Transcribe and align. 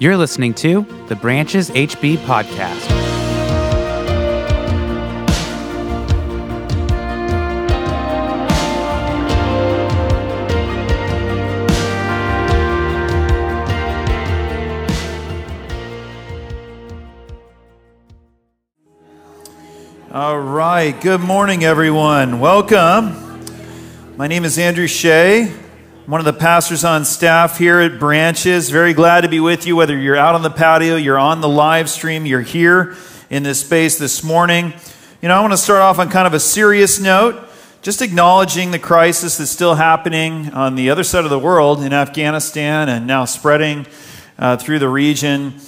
You're 0.00 0.16
listening 0.16 0.54
to 0.54 0.82
the 1.08 1.16
Branches 1.16 1.70
HB 1.70 2.18
Podcast. 2.18 2.88
All 20.12 20.38
right. 20.38 20.92
Good 21.00 21.20
morning, 21.20 21.64
everyone. 21.64 22.38
Welcome. 22.38 23.16
My 24.16 24.28
name 24.28 24.44
is 24.44 24.58
Andrew 24.58 24.86
Shea. 24.86 25.52
One 26.08 26.20
of 26.20 26.24
the 26.24 26.32
pastors 26.32 26.84
on 26.84 27.04
staff 27.04 27.58
here 27.58 27.80
at 27.80 27.98
Branches. 27.98 28.70
Very 28.70 28.94
glad 28.94 29.20
to 29.24 29.28
be 29.28 29.40
with 29.40 29.66
you, 29.66 29.76
whether 29.76 29.94
you're 29.94 30.16
out 30.16 30.34
on 30.34 30.40
the 30.40 30.48
patio, 30.48 30.96
you're 30.96 31.18
on 31.18 31.42
the 31.42 31.50
live 31.50 31.90
stream, 31.90 32.24
you're 32.24 32.40
here 32.40 32.96
in 33.28 33.42
this 33.42 33.60
space 33.60 33.98
this 33.98 34.24
morning. 34.24 34.72
You 35.20 35.28
know, 35.28 35.36
I 35.36 35.42
want 35.42 35.52
to 35.52 35.58
start 35.58 35.82
off 35.82 35.98
on 35.98 36.08
kind 36.08 36.26
of 36.26 36.32
a 36.32 36.40
serious 36.40 36.98
note, 36.98 37.46
just 37.82 38.00
acknowledging 38.00 38.70
the 38.70 38.78
crisis 38.78 39.36
that's 39.36 39.50
still 39.50 39.74
happening 39.74 40.50
on 40.54 40.76
the 40.76 40.88
other 40.88 41.04
side 41.04 41.24
of 41.24 41.30
the 41.30 41.38
world 41.38 41.82
in 41.82 41.92
Afghanistan 41.92 42.88
and 42.88 43.06
now 43.06 43.26
spreading 43.26 43.86
uh, 44.38 44.56
through 44.56 44.78
the 44.78 44.88
region. 44.88 45.60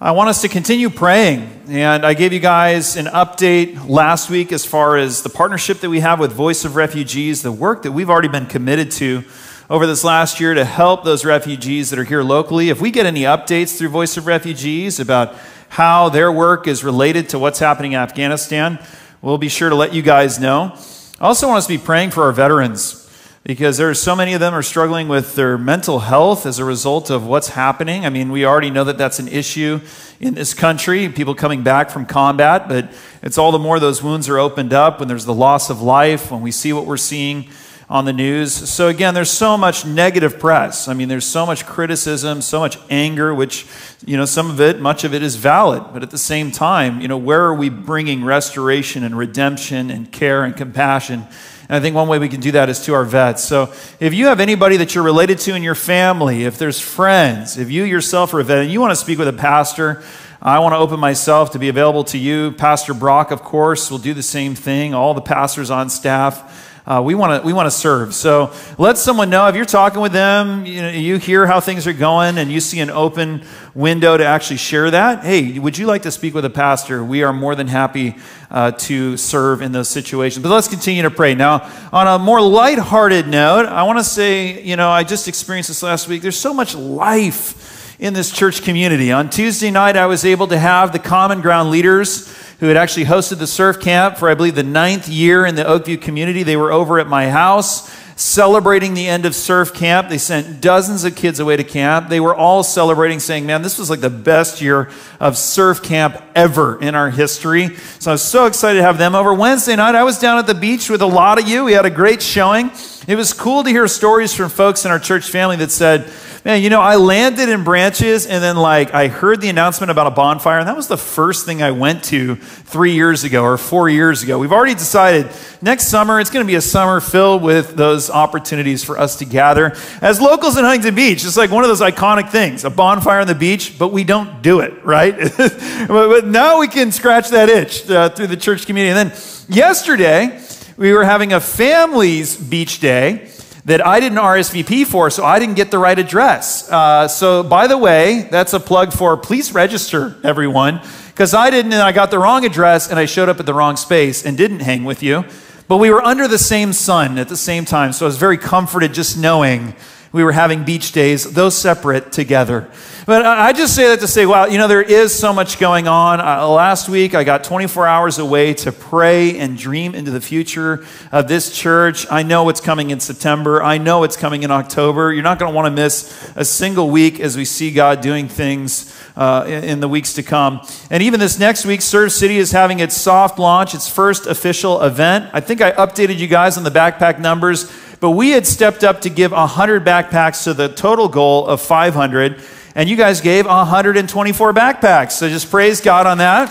I 0.00 0.12
want 0.12 0.28
us 0.28 0.42
to 0.42 0.48
continue 0.48 0.90
praying. 0.90 1.64
And 1.66 2.06
I 2.06 2.14
gave 2.14 2.32
you 2.32 2.38
guys 2.38 2.96
an 2.96 3.06
update 3.06 3.88
last 3.88 4.30
week 4.30 4.52
as 4.52 4.64
far 4.64 4.96
as 4.96 5.24
the 5.24 5.28
partnership 5.28 5.80
that 5.80 5.90
we 5.90 5.98
have 5.98 6.20
with 6.20 6.30
Voice 6.30 6.64
of 6.64 6.76
Refugees, 6.76 7.42
the 7.42 7.50
work 7.50 7.82
that 7.82 7.90
we've 7.90 8.10
already 8.10 8.28
been 8.28 8.46
committed 8.46 8.92
to 8.92 9.24
over 9.72 9.86
this 9.86 10.04
last 10.04 10.38
year 10.38 10.52
to 10.52 10.66
help 10.66 11.02
those 11.02 11.24
refugees 11.24 11.88
that 11.88 11.98
are 11.98 12.04
here 12.04 12.22
locally. 12.22 12.68
If 12.68 12.82
we 12.82 12.90
get 12.90 13.06
any 13.06 13.22
updates 13.22 13.78
through 13.78 13.88
Voice 13.88 14.18
of 14.18 14.26
Refugees 14.26 15.00
about 15.00 15.34
how 15.70 16.10
their 16.10 16.30
work 16.30 16.68
is 16.68 16.84
related 16.84 17.30
to 17.30 17.38
what's 17.38 17.58
happening 17.58 17.92
in 17.92 17.98
Afghanistan, 17.98 18.78
we'll 19.22 19.38
be 19.38 19.48
sure 19.48 19.70
to 19.70 19.74
let 19.74 19.94
you 19.94 20.02
guys 20.02 20.38
know. 20.38 20.76
I 21.18 21.24
also 21.24 21.48
want 21.48 21.56
us 21.56 21.66
to 21.68 21.78
be 21.78 21.82
praying 21.82 22.10
for 22.10 22.24
our 22.24 22.32
veterans 22.32 22.98
because 23.44 23.78
there 23.78 23.88
are 23.88 23.94
so 23.94 24.14
many 24.14 24.34
of 24.34 24.40
them 24.40 24.52
are 24.52 24.62
struggling 24.62 25.08
with 25.08 25.36
their 25.36 25.56
mental 25.56 26.00
health 26.00 26.44
as 26.44 26.58
a 26.58 26.66
result 26.66 27.08
of 27.08 27.26
what's 27.26 27.48
happening. 27.48 28.04
I 28.04 28.10
mean, 28.10 28.30
we 28.30 28.44
already 28.44 28.68
know 28.68 28.84
that 28.84 28.98
that's 28.98 29.20
an 29.20 29.28
issue 29.28 29.80
in 30.20 30.34
this 30.34 30.52
country, 30.52 31.08
people 31.08 31.34
coming 31.34 31.62
back 31.62 31.88
from 31.88 32.04
combat, 32.04 32.68
but 32.68 32.92
it's 33.22 33.38
all 33.38 33.52
the 33.52 33.58
more 33.58 33.80
those 33.80 34.02
wounds 34.02 34.28
are 34.28 34.38
opened 34.38 34.74
up 34.74 34.98
when 34.98 35.08
there's 35.08 35.24
the 35.24 35.32
loss 35.32 35.70
of 35.70 35.80
life, 35.80 36.30
when 36.30 36.42
we 36.42 36.50
see 36.50 36.74
what 36.74 36.84
we're 36.84 36.98
seeing 36.98 37.48
on 37.92 38.06
the 38.06 38.12
news. 38.12 38.54
So, 38.54 38.88
again, 38.88 39.12
there's 39.12 39.30
so 39.30 39.58
much 39.58 39.84
negative 39.84 40.38
press. 40.38 40.88
I 40.88 40.94
mean, 40.94 41.08
there's 41.08 41.26
so 41.26 41.44
much 41.44 41.66
criticism, 41.66 42.40
so 42.40 42.58
much 42.58 42.78
anger, 42.88 43.34
which, 43.34 43.66
you 44.06 44.16
know, 44.16 44.24
some 44.24 44.48
of 44.48 44.62
it, 44.62 44.80
much 44.80 45.04
of 45.04 45.12
it 45.12 45.22
is 45.22 45.36
valid. 45.36 45.84
But 45.92 46.02
at 46.02 46.10
the 46.10 46.16
same 46.16 46.50
time, 46.50 47.02
you 47.02 47.08
know, 47.08 47.18
where 47.18 47.42
are 47.42 47.54
we 47.54 47.68
bringing 47.68 48.24
restoration 48.24 49.04
and 49.04 49.18
redemption 49.18 49.90
and 49.90 50.10
care 50.10 50.42
and 50.42 50.56
compassion? 50.56 51.26
And 51.68 51.76
I 51.76 51.80
think 51.80 51.94
one 51.94 52.08
way 52.08 52.18
we 52.18 52.30
can 52.30 52.40
do 52.40 52.52
that 52.52 52.70
is 52.70 52.82
to 52.86 52.94
our 52.94 53.04
vets. 53.04 53.44
So 53.44 53.70
if 54.00 54.14
you 54.14 54.28
have 54.28 54.40
anybody 54.40 54.78
that 54.78 54.94
you're 54.94 55.04
related 55.04 55.38
to 55.40 55.54
in 55.54 55.62
your 55.62 55.74
family, 55.74 56.44
if 56.44 56.56
there's 56.56 56.80
friends, 56.80 57.58
if 57.58 57.70
you 57.70 57.84
yourself 57.84 58.32
are 58.32 58.40
a 58.40 58.44
vet 58.44 58.62
and 58.62 58.70
you 58.70 58.80
want 58.80 58.92
to 58.92 58.96
speak 58.96 59.18
with 59.18 59.28
a 59.28 59.34
pastor, 59.34 60.02
I 60.40 60.60
want 60.60 60.72
to 60.72 60.78
open 60.78 60.98
myself 60.98 61.50
to 61.50 61.58
be 61.58 61.68
available 61.68 62.04
to 62.04 62.16
you. 62.16 62.52
Pastor 62.52 62.94
Brock, 62.94 63.32
of 63.32 63.42
course, 63.42 63.90
will 63.90 63.98
do 63.98 64.14
the 64.14 64.22
same 64.22 64.54
thing. 64.54 64.94
All 64.94 65.12
the 65.12 65.20
pastors 65.20 65.70
on 65.70 65.90
staff. 65.90 66.70
Uh, 66.84 67.00
we 67.04 67.14
want 67.14 67.40
to 67.40 67.46
we 67.46 67.52
want 67.52 67.66
to 67.66 67.70
serve. 67.70 68.12
So 68.12 68.52
let 68.76 68.98
someone 68.98 69.30
know 69.30 69.46
if 69.46 69.54
you're 69.54 69.64
talking 69.64 70.00
with 70.00 70.10
them, 70.10 70.66
you, 70.66 70.82
know, 70.82 70.90
you 70.90 71.16
hear 71.16 71.46
how 71.46 71.60
things 71.60 71.86
are 71.86 71.92
going, 71.92 72.38
and 72.38 72.50
you 72.50 72.58
see 72.58 72.80
an 72.80 72.90
open 72.90 73.44
window 73.72 74.16
to 74.16 74.24
actually 74.24 74.56
share 74.56 74.90
that. 74.90 75.24
Hey, 75.24 75.60
would 75.60 75.78
you 75.78 75.86
like 75.86 76.02
to 76.02 76.10
speak 76.10 76.34
with 76.34 76.44
a 76.44 76.50
pastor? 76.50 77.04
We 77.04 77.22
are 77.22 77.32
more 77.32 77.54
than 77.54 77.68
happy 77.68 78.16
uh, 78.50 78.72
to 78.72 79.16
serve 79.16 79.62
in 79.62 79.70
those 79.70 79.88
situations. 79.88 80.42
But 80.42 80.50
let's 80.50 80.66
continue 80.66 81.02
to 81.02 81.10
pray 81.10 81.36
now. 81.36 81.70
On 81.92 82.08
a 82.08 82.18
more 82.18 82.40
lighthearted 82.40 83.28
note, 83.28 83.66
I 83.66 83.84
want 83.84 84.00
to 84.00 84.04
say, 84.04 84.60
you 84.62 84.74
know, 84.74 84.90
I 84.90 85.04
just 85.04 85.28
experienced 85.28 85.68
this 85.68 85.84
last 85.84 86.08
week. 86.08 86.20
There's 86.20 86.38
so 86.38 86.52
much 86.52 86.74
life 86.74 87.96
in 88.00 88.12
this 88.12 88.32
church 88.32 88.62
community. 88.62 89.12
On 89.12 89.30
Tuesday 89.30 89.70
night, 89.70 89.96
I 89.96 90.06
was 90.06 90.24
able 90.24 90.48
to 90.48 90.58
have 90.58 90.92
the 90.92 90.98
Common 90.98 91.40
Ground 91.42 91.70
leaders 91.70 92.28
who 92.62 92.68
had 92.68 92.76
actually 92.76 93.06
hosted 93.06 93.40
the 93.40 93.46
surf 93.48 93.80
camp 93.80 94.16
for, 94.16 94.30
I 94.30 94.34
believe, 94.34 94.54
the 94.54 94.62
ninth 94.62 95.08
year 95.08 95.44
in 95.44 95.56
the 95.56 95.64
Oakview 95.64 96.00
community. 96.00 96.44
They 96.44 96.56
were 96.56 96.70
over 96.70 97.00
at 97.00 97.08
my 97.08 97.28
house 97.28 97.92
celebrating 98.14 98.94
the 98.94 99.08
end 99.08 99.26
of 99.26 99.34
surf 99.34 99.74
camp. 99.74 100.08
They 100.08 100.16
sent 100.16 100.60
dozens 100.60 101.02
of 101.02 101.16
kids 101.16 101.40
away 101.40 101.56
to 101.56 101.64
camp. 101.64 102.08
They 102.08 102.20
were 102.20 102.36
all 102.36 102.62
celebrating, 102.62 103.18
saying, 103.18 103.46
Man, 103.46 103.62
this 103.62 103.80
was 103.80 103.90
like 103.90 103.98
the 103.98 104.10
best 104.10 104.60
year 104.60 104.90
of 105.18 105.36
surf 105.36 105.82
camp 105.82 106.22
ever 106.36 106.80
in 106.80 106.94
our 106.94 107.10
history. 107.10 107.74
So 107.98 108.12
I 108.12 108.14
was 108.14 108.22
so 108.22 108.46
excited 108.46 108.78
to 108.78 108.84
have 108.84 108.96
them 108.96 109.16
over. 109.16 109.34
Wednesday 109.34 109.74
night, 109.74 109.96
I 109.96 110.04
was 110.04 110.20
down 110.20 110.38
at 110.38 110.46
the 110.46 110.54
beach 110.54 110.88
with 110.88 111.02
a 111.02 111.06
lot 111.06 111.40
of 111.40 111.48
you. 111.48 111.64
We 111.64 111.72
had 111.72 111.84
a 111.84 111.90
great 111.90 112.22
showing. 112.22 112.70
It 113.08 113.16
was 113.16 113.32
cool 113.32 113.64
to 113.64 113.70
hear 113.70 113.88
stories 113.88 114.32
from 114.32 114.50
folks 114.50 114.84
in 114.84 114.92
our 114.92 115.00
church 115.00 115.28
family 115.28 115.56
that 115.56 115.72
said, 115.72 116.08
man, 116.44 116.60
you 116.60 116.70
know, 116.70 116.80
I 116.80 116.96
landed 116.96 117.48
in 117.48 117.62
branches 117.62 118.26
and 118.26 118.42
then 118.42 118.56
like 118.56 118.92
I 118.92 119.08
heard 119.08 119.40
the 119.40 119.48
announcement 119.48 119.90
about 119.90 120.06
a 120.06 120.10
bonfire, 120.10 120.58
and 120.58 120.68
that 120.68 120.76
was 120.76 120.88
the 120.88 120.96
first 120.96 121.46
thing 121.46 121.62
I 121.62 121.70
went 121.70 122.04
to 122.04 122.36
three 122.36 122.94
years 122.94 123.24
ago 123.24 123.44
or 123.44 123.56
four 123.56 123.88
years 123.88 124.22
ago. 124.22 124.38
We've 124.38 124.52
already 124.52 124.74
decided 124.74 125.30
next 125.60 125.88
summer 125.88 126.18
it's 126.18 126.30
going 126.30 126.44
to 126.44 126.50
be 126.50 126.56
a 126.56 126.60
summer 126.60 127.00
filled 127.00 127.42
with 127.42 127.76
those 127.76 128.10
opportunities 128.10 128.82
for 128.82 128.98
us 128.98 129.16
to 129.16 129.24
gather 129.24 129.76
as 130.00 130.20
locals 130.20 130.56
in 130.56 130.64
Huntington 130.64 130.94
Beach. 130.94 131.24
It's 131.24 131.36
like 131.36 131.50
one 131.50 131.64
of 131.64 131.68
those 131.68 131.80
iconic 131.80 132.30
things, 132.30 132.64
a 132.64 132.70
bonfire 132.70 133.20
on 133.20 133.26
the 133.26 133.34
beach, 133.34 133.78
but 133.78 133.92
we 133.92 134.04
don't 134.04 134.42
do 134.42 134.60
it, 134.60 134.84
right? 134.84 135.16
but 135.88 136.26
now 136.26 136.58
we 136.58 136.68
can 136.68 136.90
scratch 136.90 137.30
that 137.30 137.48
itch 137.48 137.88
uh, 137.88 138.08
through 138.10 138.28
the 138.28 138.36
church 138.36 138.66
community. 138.66 138.98
And 138.98 139.10
then 139.10 139.18
yesterday, 139.48 140.40
we 140.76 140.92
were 140.92 141.04
having 141.04 141.32
a 141.32 141.40
families 141.40 142.36
beach 142.36 142.80
day 142.80 143.31
that 143.64 143.84
I 143.86 144.00
didn't 144.00 144.18
RSVP 144.18 144.86
for, 144.86 145.08
so 145.10 145.24
I 145.24 145.38
didn't 145.38 145.54
get 145.54 145.70
the 145.70 145.78
right 145.78 145.98
address. 145.98 146.70
Uh, 146.70 147.06
so, 147.06 147.42
by 147.42 147.66
the 147.68 147.78
way, 147.78 148.26
that's 148.30 148.52
a 148.52 148.60
plug 148.60 148.92
for 148.92 149.16
please 149.16 149.52
register, 149.52 150.16
everyone, 150.24 150.80
because 151.08 151.32
I 151.32 151.50
didn't, 151.50 151.72
and 151.72 151.82
I 151.82 151.92
got 151.92 152.10
the 152.10 152.18
wrong 152.18 152.44
address, 152.44 152.90
and 152.90 152.98
I 152.98 153.04
showed 153.04 153.28
up 153.28 153.38
at 153.38 153.46
the 153.46 153.54
wrong 153.54 153.76
space 153.76 154.26
and 154.26 154.36
didn't 154.36 154.60
hang 154.60 154.84
with 154.84 155.02
you. 155.02 155.24
But 155.68 155.78
we 155.78 155.90
were 155.90 156.02
under 156.02 156.26
the 156.26 156.38
same 156.38 156.72
sun 156.72 157.18
at 157.18 157.28
the 157.28 157.36
same 157.36 157.64
time, 157.64 157.92
so 157.92 158.04
I 158.04 158.08
was 158.08 158.16
very 158.16 158.36
comforted 158.36 158.92
just 158.92 159.16
knowing 159.16 159.74
we 160.12 160.22
were 160.22 160.32
having 160.32 160.64
beach 160.64 160.92
days, 160.92 161.32
those 161.32 161.56
separate 161.56 162.12
together. 162.12 162.70
But 163.04 163.26
I 163.26 163.52
just 163.52 163.74
say 163.74 163.88
that 163.88 163.98
to 164.00 164.06
say, 164.06 164.26
wow, 164.26 164.46
you 164.46 164.58
know, 164.58 164.68
there 164.68 164.82
is 164.82 165.12
so 165.12 165.32
much 165.32 165.58
going 165.58 165.88
on. 165.88 166.20
Uh, 166.20 166.46
last 166.46 166.88
week, 166.88 167.16
I 167.16 167.24
got 167.24 167.42
24 167.42 167.84
hours 167.84 168.18
away 168.20 168.54
to 168.54 168.70
pray 168.70 169.38
and 169.38 169.58
dream 169.58 169.96
into 169.96 170.12
the 170.12 170.20
future 170.20 170.86
of 171.10 171.26
this 171.26 171.52
church. 171.52 172.06
I 172.12 172.22
know 172.22 172.44
what's 172.44 172.60
coming 172.60 172.90
in 172.90 173.00
September. 173.00 173.60
I 173.60 173.78
know 173.78 174.04
it's 174.04 174.16
coming 174.16 174.44
in 174.44 174.52
October. 174.52 175.12
You're 175.12 175.24
not 175.24 175.40
going 175.40 175.50
to 175.50 175.56
want 175.56 175.66
to 175.66 175.72
miss 175.72 176.32
a 176.36 176.44
single 176.44 176.90
week 176.90 177.18
as 177.18 177.36
we 177.36 177.44
see 177.44 177.72
God 177.72 178.02
doing 178.02 178.28
things 178.28 178.96
uh, 179.16 179.46
in, 179.48 179.64
in 179.64 179.80
the 179.80 179.88
weeks 179.88 180.12
to 180.14 180.22
come. 180.22 180.60
And 180.88 181.02
even 181.02 181.18
this 181.18 181.40
next 181.40 181.66
week, 181.66 181.82
Serve 181.82 182.12
City 182.12 182.36
is 182.36 182.52
having 182.52 182.78
its 182.78 182.96
soft 182.96 183.36
launch, 183.38 183.74
its 183.74 183.88
first 183.88 184.26
official 184.26 184.80
event. 184.80 185.28
I 185.32 185.40
think 185.40 185.60
I 185.60 185.72
updated 185.72 186.18
you 186.18 186.28
guys 186.28 186.56
on 186.56 186.62
the 186.62 186.70
backpack 186.70 187.18
numbers 187.18 187.68
but 188.02 188.10
we 188.10 188.30
had 188.30 188.44
stepped 188.44 188.82
up 188.82 189.02
to 189.02 189.08
give 189.08 189.30
100 189.30 189.84
backpacks 189.84 190.42
to 190.42 190.52
the 190.52 190.68
total 190.68 191.08
goal 191.08 191.46
of 191.46 191.60
500, 191.60 192.42
and 192.74 192.90
you 192.90 192.96
guys 192.96 193.20
gave 193.20 193.46
124 193.46 194.52
backpacks. 194.52 195.12
So 195.12 195.28
just 195.28 195.48
praise 195.48 195.80
God 195.80 196.08
on 196.08 196.18
that. 196.18 196.50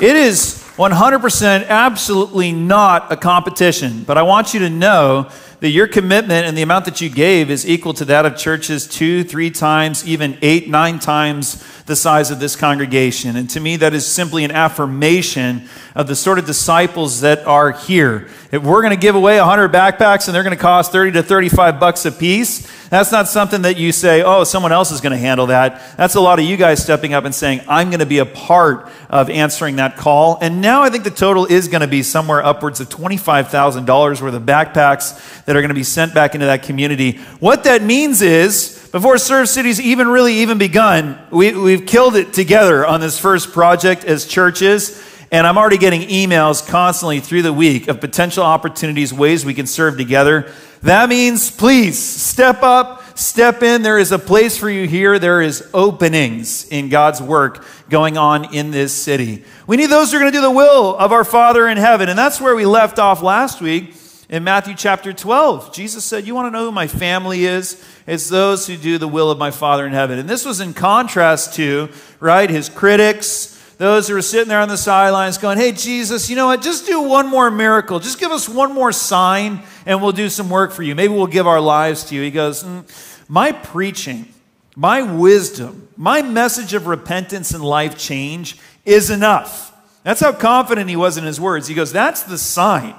It 0.00 0.16
is 0.16 0.64
100% 0.78 1.66
absolutely 1.66 2.52
not 2.52 3.12
a 3.12 3.18
competition, 3.18 4.02
but 4.04 4.16
I 4.16 4.22
want 4.22 4.54
you 4.54 4.60
to 4.60 4.70
know 4.70 5.30
that 5.60 5.70
your 5.70 5.88
commitment 5.88 6.46
and 6.46 6.56
the 6.56 6.62
amount 6.62 6.84
that 6.84 7.00
you 7.00 7.10
gave 7.10 7.50
is 7.50 7.68
equal 7.68 7.92
to 7.94 8.04
that 8.04 8.24
of 8.24 8.36
churches 8.36 8.86
two, 8.86 9.24
three 9.24 9.50
times, 9.50 10.06
even 10.06 10.38
eight, 10.40 10.68
nine 10.68 11.00
times 11.00 11.64
the 11.86 11.96
size 11.96 12.30
of 12.30 12.38
this 12.38 12.54
congregation. 12.54 13.34
And 13.34 13.50
to 13.50 13.60
me, 13.60 13.76
that 13.76 13.92
is 13.92 14.06
simply 14.06 14.44
an 14.44 14.52
affirmation 14.52 15.68
of 15.96 16.06
the 16.06 16.14
sort 16.14 16.38
of 16.38 16.46
disciples 16.46 17.22
that 17.22 17.44
are 17.46 17.72
here. 17.72 18.28
If 18.52 18.62
we're 18.62 18.82
going 18.82 18.94
to 18.94 19.00
give 19.00 19.16
away 19.16 19.38
100 19.38 19.72
backpacks 19.72 20.28
and 20.28 20.34
they're 20.34 20.44
going 20.44 20.56
to 20.56 20.62
cost 20.62 20.92
30 20.92 21.12
to 21.12 21.22
35 21.24 21.80
bucks 21.80 22.04
a 22.06 22.12
piece, 22.12 22.70
that's 22.90 23.12
not 23.12 23.28
something 23.28 23.62
that 23.62 23.76
you 23.76 23.92
say, 23.92 24.22
oh, 24.22 24.44
someone 24.44 24.72
else 24.72 24.90
is 24.90 25.00
going 25.00 25.12
to 25.12 25.18
handle 25.18 25.46
that. 25.46 25.96
That's 25.96 26.14
a 26.14 26.20
lot 26.20 26.38
of 26.38 26.44
you 26.44 26.56
guys 26.56 26.82
stepping 26.82 27.14
up 27.14 27.24
and 27.24 27.34
saying, 27.34 27.60
I'm 27.68 27.90
going 27.90 28.00
to 28.00 28.06
be 28.06 28.18
a 28.18 28.26
part 28.26 28.90
of 29.10 29.30
answering 29.30 29.76
that 29.76 29.96
call. 29.96 30.38
And 30.40 30.60
now 30.60 30.82
I 30.82 30.90
think 30.90 31.04
the 31.04 31.10
total 31.10 31.46
is 31.46 31.68
going 31.68 31.82
to 31.82 31.86
be 31.86 32.02
somewhere 32.02 32.44
upwards 32.44 32.80
of 32.80 32.88
$25,000 32.88 34.22
worth 34.22 34.34
of 34.34 34.42
backpacks 34.42 35.44
that 35.44 35.56
are 35.56 35.60
going 35.60 35.68
to 35.68 35.74
be 35.74 35.84
sent 35.84 36.14
back 36.14 36.34
into 36.34 36.46
that 36.46 36.62
community. 36.62 37.18
What 37.40 37.64
that 37.64 37.82
means 37.82 38.22
is, 38.22 38.88
before 38.90 39.18
Serve 39.18 39.48
City's 39.48 39.80
even 39.80 40.08
really 40.08 40.34
even 40.36 40.56
begun, 40.56 41.18
we, 41.30 41.52
we've 41.52 41.84
killed 41.84 42.16
it 42.16 42.32
together 42.32 42.86
on 42.86 43.00
this 43.00 43.18
first 43.18 43.52
project 43.52 44.04
as 44.04 44.26
churches. 44.26 45.04
And 45.30 45.46
I'm 45.46 45.58
already 45.58 45.76
getting 45.76 46.02
emails 46.08 46.66
constantly 46.66 47.20
through 47.20 47.42
the 47.42 47.52
week 47.52 47.88
of 47.88 48.00
potential 48.00 48.44
opportunities, 48.44 49.12
ways 49.12 49.44
we 49.44 49.52
can 49.52 49.66
serve 49.66 49.98
together. 49.98 50.50
That 50.82 51.10
means 51.10 51.50
please 51.50 51.98
step 51.98 52.62
up, 52.62 53.18
step 53.18 53.62
in. 53.62 53.82
There 53.82 53.98
is 53.98 54.10
a 54.10 54.18
place 54.18 54.56
for 54.56 54.70
you 54.70 54.86
here. 54.86 55.18
There 55.18 55.42
is 55.42 55.68
openings 55.74 56.66
in 56.68 56.88
God's 56.88 57.20
work 57.20 57.66
going 57.90 58.16
on 58.16 58.54
in 58.54 58.70
this 58.70 58.94
city. 58.94 59.44
We 59.66 59.76
need 59.76 59.90
those 59.90 60.10
who 60.10 60.16
are 60.16 60.20
going 60.20 60.32
to 60.32 60.38
do 60.38 60.42
the 60.42 60.50
will 60.50 60.96
of 60.96 61.12
our 61.12 61.24
Father 61.24 61.68
in 61.68 61.76
heaven. 61.76 62.08
And 62.08 62.18
that's 62.18 62.40
where 62.40 62.56
we 62.56 62.64
left 62.64 62.98
off 62.98 63.22
last 63.22 63.60
week 63.60 63.94
in 64.30 64.44
Matthew 64.44 64.74
chapter 64.74 65.12
12. 65.12 65.74
Jesus 65.74 66.06
said, 66.06 66.26
You 66.26 66.34
want 66.34 66.46
to 66.46 66.50
know 66.50 66.64
who 66.64 66.72
my 66.72 66.86
family 66.86 67.44
is? 67.44 67.84
It's 68.06 68.30
those 68.30 68.66
who 68.66 68.78
do 68.78 68.96
the 68.96 69.08
will 69.08 69.30
of 69.30 69.36
my 69.36 69.50
Father 69.50 69.86
in 69.86 69.92
heaven. 69.92 70.18
And 70.18 70.28
this 70.28 70.46
was 70.46 70.60
in 70.60 70.72
contrast 70.72 71.52
to, 71.56 71.90
right, 72.18 72.48
his 72.48 72.70
critics 72.70 73.57
those 73.78 74.08
who 74.08 74.16
are 74.16 74.22
sitting 74.22 74.48
there 74.48 74.60
on 74.60 74.68
the 74.68 74.76
sidelines 74.76 75.38
going, 75.38 75.56
Hey, 75.56 75.72
Jesus, 75.72 76.28
you 76.28 76.36
know 76.36 76.46
what? 76.46 76.60
Just 76.60 76.84
do 76.84 77.00
one 77.00 77.28
more 77.28 77.50
miracle. 77.50 78.00
Just 78.00 78.18
give 78.18 78.32
us 78.32 78.48
one 78.48 78.74
more 78.74 78.92
sign 78.92 79.62
and 79.86 80.02
we'll 80.02 80.12
do 80.12 80.28
some 80.28 80.50
work 80.50 80.72
for 80.72 80.82
you. 80.82 80.94
Maybe 80.94 81.14
we'll 81.14 81.28
give 81.28 81.46
our 81.46 81.60
lives 81.60 82.04
to 82.06 82.14
you. 82.14 82.22
He 82.22 82.32
goes, 82.32 82.64
mm, 82.64 82.84
My 83.28 83.52
preaching, 83.52 84.34
my 84.76 85.02
wisdom, 85.02 85.88
my 85.96 86.22
message 86.22 86.74
of 86.74 86.88
repentance 86.88 87.52
and 87.52 87.64
life 87.64 87.96
change 87.96 88.58
is 88.84 89.10
enough. 89.10 89.72
That's 90.02 90.20
how 90.20 90.32
confident 90.32 90.88
he 90.88 90.96
was 90.96 91.16
in 91.16 91.24
his 91.24 91.40
words. 91.40 91.68
He 91.68 91.74
goes, 91.74 91.92
That's 91.92 92.24
the 92.24 92.38
sign. 92.38 92.96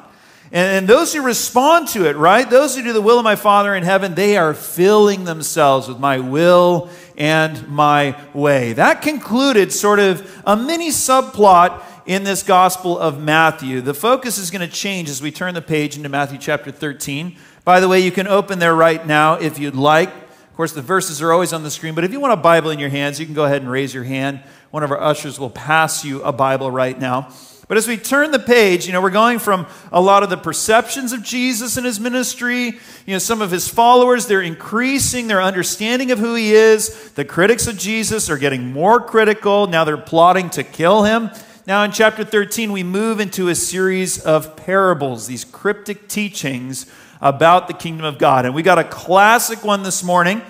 And, 0.52 0.88
those 0.88 1.14
who 1.14 1.22
respond 1.22 1.90
to 1.90 2.10
it, 2.10 2.16
right? 2.16 2.50
Those 2.50 2.76
who 2.76 2.82
do 2.82 2.92
the 2.92 3.02
will 3.02 3.20
of 3.20 3.24
my 3.24 3.36
Father 3.36 3.76
in 3.76 3.84
heaven, 3.84 4.16
they 4.16 4.36
are 4.36 4.56
filling 4.56 5.24
themselves 5.24 5.88
with 5.88 6.00
my 6.00 6.18
will 6.20 6.90
and 7.20 7.68
my 7.68 8.20
way. 8.34 8.74
That 8.74 9.02
concluded 9.02 9.72
sort 9.74 10.00
of 10.00 10.42
a 10.46 10.56
mini 10.56 10.90
subplot 10.90 11.84
in 12.06 12.24
this 12.24 12.42
Gospel 12.42 12.98
of 12.98 13.22
Matthew. 13.22 13.82
The 13.82 13.94
focus 13.94 14.38
is 14.38 14.50
going 14.50 14.68
to 14.68 14.74
change 14.74 15.10
as 15.10 15.22
we 15.22 15.32
turn 15.32 15.54
the 15.54 15.62
page 15.62 15.98
into 15.98 16.10
Matthew 16.10 16.40
chapter 16.40 16.72
13. 16.72 17.36
By 17.66 17.80
the 17.80 17.88
way, 17.88 18.00
you 18.00 18.12
can 18.12 18.26
open 18.26 18.58
there 18.58 18.74
right 18.74 19.06
now 19.06 19.36
if 19.36 19.60
you'd 19.60 19.76
like. 19.76 20.10
Of 20.10 20.56
course, 20.56 20.72
the 20.72 20.82
verses 20.82 21.22
are 21.22 21.32
always 21.32 21.54
on 21.54 21.64
the 21.64 21.70
screen, 21.70 21.94
but 21.94 22.04
if 22.04 22.12
you 22.12 22.20
want 22.20 22.34
a 22.34 22.38
Bible 22.38 22.72
in 22.72 22.80
your 22.80 22.90
hands, 22.90 23.20
you 23.20 23.26
can 23.26 23.36
go 23.36 23.46
ahead 23.46 23.62
and 23.62 23.70
raise 23.70 23.94
your 23.94 24.06
hand. 24.06 24.42
One 24.72 24.84
of 24.84 24.92
our 24.92 25.00
ushers 25.00 25.40
will 25.40 25.50
pass 25.50 26.04
you 26.04 26.24
a 26.24 26.32
Bible 26.32 26.72
right 26.72 27.00
now. 27.00 27.32
But 27.70 27.78
as 27.78 27.88
we 27.88 27.98
turn 27.98 28.32
the 28.32 28.40
page, 28.40 28.88
you 28.88 28.94
know, 28.94 29.02
we're 29.02 29.12
going 29.12 29.38
from 29.38 29.68
a 29.92 30.02
lot 30.02 30.24
of 30.24 30.32
the 30.32 30.38
perceptions 30.38 31.14
of 31.14 31.22
Jesus 31.22 31.78
and 31.78 31.86
his 31.86 32.00
ministry. 32.00 32.80
You 33.06 33.14
know, 33.14 33.20
some 33.20 33.44
of 33.44 33.52
his 33.52 33.68
followers, 33.68 34.26
they're 34.26 34.42
increasing 34.42 35.28
their 35.28 35.40
understanding 35.40 36.10
of 36.10 36.18
who 36.18 36.34
he 36.34 36.52
is. 36.52 37.12
The 37.12 37.26
critics 37.26 37.68
of 37.68 37.78
Jesus 37.78 38.28
are 38.28 38.40
getting 38.40 38.74
more 38.74 39.00
critical. 39.00 39.68
Now 39.68 39.84
they're 39.84 39.98
plotting 39.98 40.50
to 40.52 40.64
kill 40.64 41.04
him. 41.04 41.30
Now, 41.68 41.84
in 41.84 41.92
chapter 41.92 42.24
13, 42.24 42.72
we 42.72 42.82
move 42.82 43.20
into 43.20 43.50
a 43.50 43.56
series 43.56 44.20
of 44.20 44.56
parables, 44.56 45.28
these 45.28 45.46
cryptic 45.46 46.08
teachings 46.08 46.92
about 47.22 47.68
the 47.68 47.76
kingdom 47.76 48.04
of 48.04 48.18
God. 48.18 48.46
And 48.46 48.56
we 48.56 48.64
got 48.64 48.80
a 48.80 48.84
classic 48.84 49.64
one 49.64 49.84
this 49.84 50.04
morning 50.04 50.42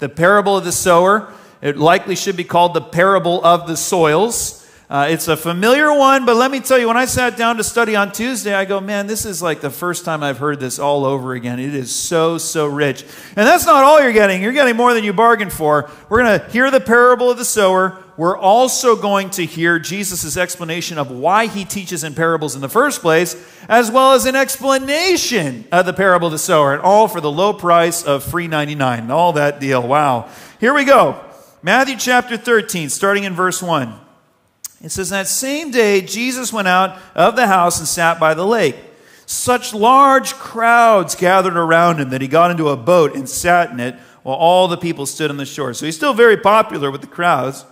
the 0.00 0.08
parable 0.08 0.56
of 0.56 0.64
the 0.64 0.72
sower. 0.72 1.32
It 1.62 1.76
likely 1.76 2.16
should 2.16 2.36
be 2.36 2.42
called 2.42 2.74
the 2.74 2.80
parable 2.80 3.42
of 3.44 3.68
the 3.68 3.76
soils. 3.76 4.55
Uh, 4.88 5.08
it's 5.10 5.26
a 5.26 5.36
familiar 5.36 5.92
one, 5.92 6.24
but 6.24 6.36
let 6.36 6.48
me 6.48 6.60
tell 6.60 6.78
you, 6.78 6.86
when 6.86 6.96
I 6.96 7.06
sat 7.06 7.36
down 7.36 7.56
to 7.56 7.64
study 7.64 7.96
on 7.96 8.12
Tuesday, 8.12 8.54
I 8.54 8.64
go, 8.64 8.80
man, 8.80 9.08
this 9.08 9.24
is 9.24 9.42
like 9.42 9.60
the 9.60 9.70
first 9.70 10.04
time 10.04 10.22
I've 10.22 10.38
heard 10.38 10.60
this 10.60 10.78
all 10.78 11.04
over 11.04 11.34
again. 11.34 11.58
It 11.58 11.74
is 11.74 11.92
so, 11.92 12.38
so 12.38 12.66
rich. 12.66 13.02
And 13.02 13.48
that's 13.48 13.66
not 13.66 13.82
all 13.82 14.00
you're 14.00 14.12
getting. 14.12 14.40
You're 14.40 14.52
getting 14.52 14.76
more 14.76 14.94
than 14.94 15.02
you 15.02 15.12
bargained 15.12 15.52
for. 15.52 15.90
We're 16.08 16.22
going 16.22 16.38
to 16.38 16.48
hear 16.50 16.70
the 16.70 16.78
parable 16.78 17.28
of 17.28 17.36
the 17.36 17.44
sower. 17.44 18.00
We're 18.16 18.38
also 18.38 18.94
going 18.94 19.30
to 19.30 19.44
hear 19.44 19.80
Jesus' 19.80 20.36
explanation 20.36 20.98
of 20.98 21.10
why 21.10 21.48
he 21.48 21.64
teaches 21.64 22.04
in 22.04 22.14
parables 22.14 22.54
in 22.54 22.60
the 22.60 22.68
first 22.68 23.00
place, 23.00 23.34
as 23.68 23.90
well 23.90 24.12
as 24.12 24.24
an 24.24 24.36
explanation 24.36 25.66
of 25.72 25.84
the 25.86 25.94
parable 25.94 26.28
of 26.28 26.32
the 26.32 26.38
sower, 26.38 26.72
and 26.72 26.80
all 26.80 27.08
for 27.08 27.20
the 27.20 27.30
low 27.30 27.52
price 27.52 28.04
of 28.04 28.22
free 28.22 28.46
99. 28.46 29.10
All 29.10 29.32
that 29.32 29.58
deal. 29.58 29.82
Wow. 29.82 30.30
Here 30.60 30.72
we 30.72 30.84
go. 30.84 31.20
Matthew 31.60 31.96
chapter 31.96 32.36
13, 32.36 32.88
starting 32.88 33.24
in 33.24 33.34
verse 33.34 33.60
1. 33.60 34.05
It 34.82 34.90
says, 34.90 35.10
That 35.10 35.28
same 35.28 35.70
day, 35.70 36.00
Jesus 36.00 36.52
went 36.52 36.68
out 36.68 36.98
of 37.14 37.36
the 37.36 37.46
house 37.46 37.78
and 37.78 37.88
sat 37.88 38.20
by 38.20 38.34
the 38.34 38.46
lake. 38.46 38.76
Such 39.26 39.74
large 39.74 40.34
crowds 40.34 41.14
gathered 41.14 41.56
around 41.56 42.00
him 42.00 42.10
that 42.10 42.20
he 42.20 42.28
got 42.28 42.50
into 42.50 42.68
a 42.68 42.76
boat 42.76 43.16
and 43.16 43.28
sat 43.28 43.70
in 43.70 43.80
it 43.80 43.96
while 44.22 44.36
all 44.36 44.68
the 44.68 44.76
people 44.76 45.06
stood 45.06 45.30
on 45.30 45.36
the 45.36 45.44
shore. 45.44 45.74
So 45.74 45.86
he's 45.86 45.96
still 45.96 46.14
very 46.14 46.36
popular 46.36 46.90
with 46.90 47.00
the 47.00 47.06
crowds. 47.06 47.64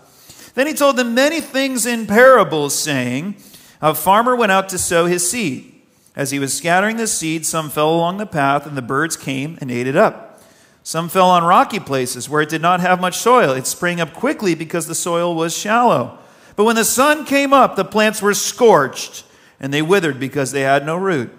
Then 0.54 0.66
he 0.66 0.74
told 0.74 0.96
them 0.96 1.14
many 1.14 1.40
things 1.40 1.86
in 1.86 2.06
parables, 2.06 2.76
saying, 2.76 3.36
A 3.80 3.94
farmer 3.94 4.34
went 4.34 4.52
out 4.52 4.68
to 4.70 4.78
sow 4.78 5.06
his 5.06 5.28
seed. 5.28 5.72
As 6.16 6.30
he 6.30 6.38
was 6.38 6.56
scattering 6.56 6.96
the 6.96 7.08
seed, 7.08 7.44
some 7.44 7.70
fell 7.70 7.92
along 7.92 8.18
the 8.18 8.26
path, 8.26 8.66
and 8.66 8.76
the 8.76 8.82
birds 8.82 9.16
came 9.16 9.58
and 9.60 9.70
ate 9.70 9.88
it 9.88 9.96
up. 9.96 10.40
Some 10.84 11.08
fell 11.08 11.30
on 11.30 11.44
rocky 11.44 11.80
places 11.80 12.28
where 12.28 12.42
it 12.42 12.48
did 12.48 12.62
not 12.62 12.80
have 12.80 13.00
much 13.00 13.18
soil. 13.18 13.52
It 13.52 13.66
sprang 13.66 14.00
up 14.00 14.12
quickly 14.12 14.54
because 14.54 14.86
the 14.86 14.94
soil 14.94 15.34
was 15.34 15.56
shallow. 15.56 16.18
But 16.56 16.64
when 16.64 16.76
the 16.76 16.84
sun 16.84 17.24
came 17.24 17.52
up, 17.52 17.76
the 17.76 17.84
plants 17.84 18.22
were 18.22 18.34
scorched, 18.34 19.24
and 19.58 19.72
they 19.72 19.82
withered 19.82 20.20
because 20.20 20.52
they 20.52 20.62
had 20.62 20.86
no 20.86 20.96
root. 20.96 21.32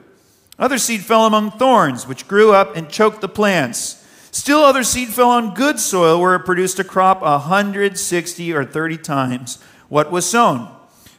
Other 0.58 0.78
seed 0.78 1.02
fell 1.02 1.26
among 1.26 1.52
thorns, 1.52 2.08
which 2.08 2.28
grew 2.28 2.54
up 2.54 2.76
and 2.76 2.90
choked 2.90 3.22
the 3.22 3.30
plants. 3.30 4.02
Still, 4.32 4.60
other 4.60 4.84
seed 4.84 5.10
fell 5.10 5.30
on 5.30 5.54
good 5.54 5.80
soil, 5.80 6.20
where 6.20 6.36
it 6.36 6.46
produced 6.46 6.80
a 6.80 6.84
crop 6.84 7.22
a 7.22 7.40
hundred, 7.40 7.98
sixty, 7.98 8.54
or 8.54 8.66
thirty 8.66 8.98
times 8.98 9.62
what 9.88 10.12
was 10.12 10.30
sown. 10.30 10.74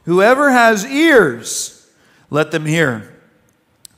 Whoever 0.05 0.51
has 0.51 0.85
ears, 0.85 1.91
let 2.31 2.51
them 2.51 2.67
hear. 2.67 3.15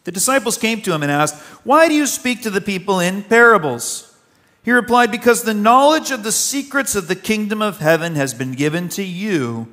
The 0.05 0.13
disciples 0.13 0.57
came 0.57 0.81
to 0.83 0.93
him 0.93 1.03
and 1.03 1.13
asked, 1.13 1.37
Why 1.65 1.89
do 1.89 1.95
you 1.95 2.07
speak 2.07 2.43
to 2.43 2.51
the 2.51 2.61
people 2.61 3.01
in 3.01 3.25
parables? 3.25 4.17
He 4.65 4.73
replied, 4.73 5.11
Because 5.11 5.43
the 5.43 5.55
knowledge 5.55 6.11
of 6.11 6.23
the 6.23 6.33
secrets 6.33 6.95
of 6.95 7.09
the 7.09 7.17
kingdom 7.17 7.61
of 7.61 7.79
heaven 7.79 8.15
has 8.15 8.35
been 8.35 8.53
given 8.53 8.89
to 8.91 9.03
you 9.03 9.69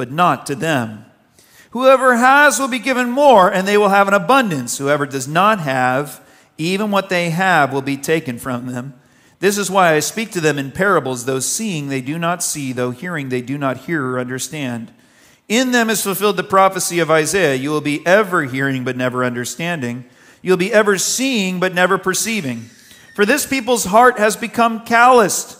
but 0.00 0.10
not 0.10 0.46
to 0.46 0.54
them. 0.54 1.04
Whoever 1.72 2.16
has 2.16 2.58
will 2.58 2.68
be 2.68 2.78
given 2.78 3.10
more, 3.10 3.52
and 3.52 3.68
they 3.68 3.76
will 3.76 3.90
have 3.90 4.08
an 4.08 4.14
abundance. 4.14 4.78
Whoever 4.78 5.04
does 5.04 5.28
not 5.28 5.60
have, 5.60 6.26
even 6.56 6.90
what 6.90 7.10
they 7.10 7.28
have 7.28 7.70
will 7.70 7.82
be 7.82 7.98
taken 7.98 8.38
from 8.38 8.68
them. 8.72 8.94
This 9.40 9.58
is 9.58 9.70
why 9.70 9.92
I 9.92 10.00
speak 10.00 10.30
to 10.30 10.40
them 10.40 10.58
in 10.58 10.72
parables, 10.72 11.26
though 11.26 11.38
seeing 11.38 11.90
they 11.90 12.00
do 12.00 12.18
not 12.18 12.42
see, 12.42 12.72
though 12.72 12.92
hearing 12.92 13.28
they 13.28 13.42
do 13.42 13.58
not 13.58 13.76
hear 13.76 14.02
or 14.02 14.18
understand. 14.18 14.90
In 15.48 15.72
them 15.72 15.90
is 15.90 16.02
fulfilled 16.02 16.38
the 16.38 16.44
prophecy 16.44 16.98
of 16.98 17.10
Isaiah 17.10 17.56
You 17.56 17.68
will 17.68 17.82
be 17.82 18.00
ever 18.06 18.44
hearing, 18.44 18.84
but 18.84 18.96
never 18.96 19.22
understanding. 19.22 20.06
You'll 20.40 20.56
be 20.56 20.72
ever 20.72 20.96
seeing, 20.96 21.60
but 21.60 21.74
never 21.74 21.98
perceiving. 21.98 22.70
For 23.14 23.26
this 23.26 23.44
people's 23.44 23.84
heart 23.84 24.18
has 24.18 24.34
become 24.34 24.86
calloused. 24.86 25.59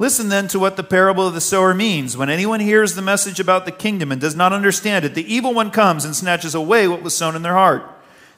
Listen 0.00 0.30
then 0.30 0.48
to 0.48 0.58
what 0.58 0.78
the 0.78 0.82
parable 0.82 1.26
of 1.26 1.34
the 1.34 1.42
sower 1.42 1.74
means. 1.74 2.16
When 2.16 2.30
anyone 2.30 2.60
hears 2.60 2.94
the 2.94 3.02
message 3.02 3.38
about 3.38 3.66
the 3.66 3.70
kingdom 3.70 4.10
and 4.10 4.18
does 4.18 4.34
not 4.34 4.50
understand 4.50 5.04
it, 5.04 5.14
the 5.14 5.30
evil 5.30 5.52
one 5.52 5.70
comes 5.70 6.06
and 6.06 6.16
snatches 6.16 6.54
away 6.54 6.88
what 6.88 7.02
was 7.02 7.14
sown 7.14 7.36
in 7.36 7.42
their 7.42 7.52
heart. 7.52 7.84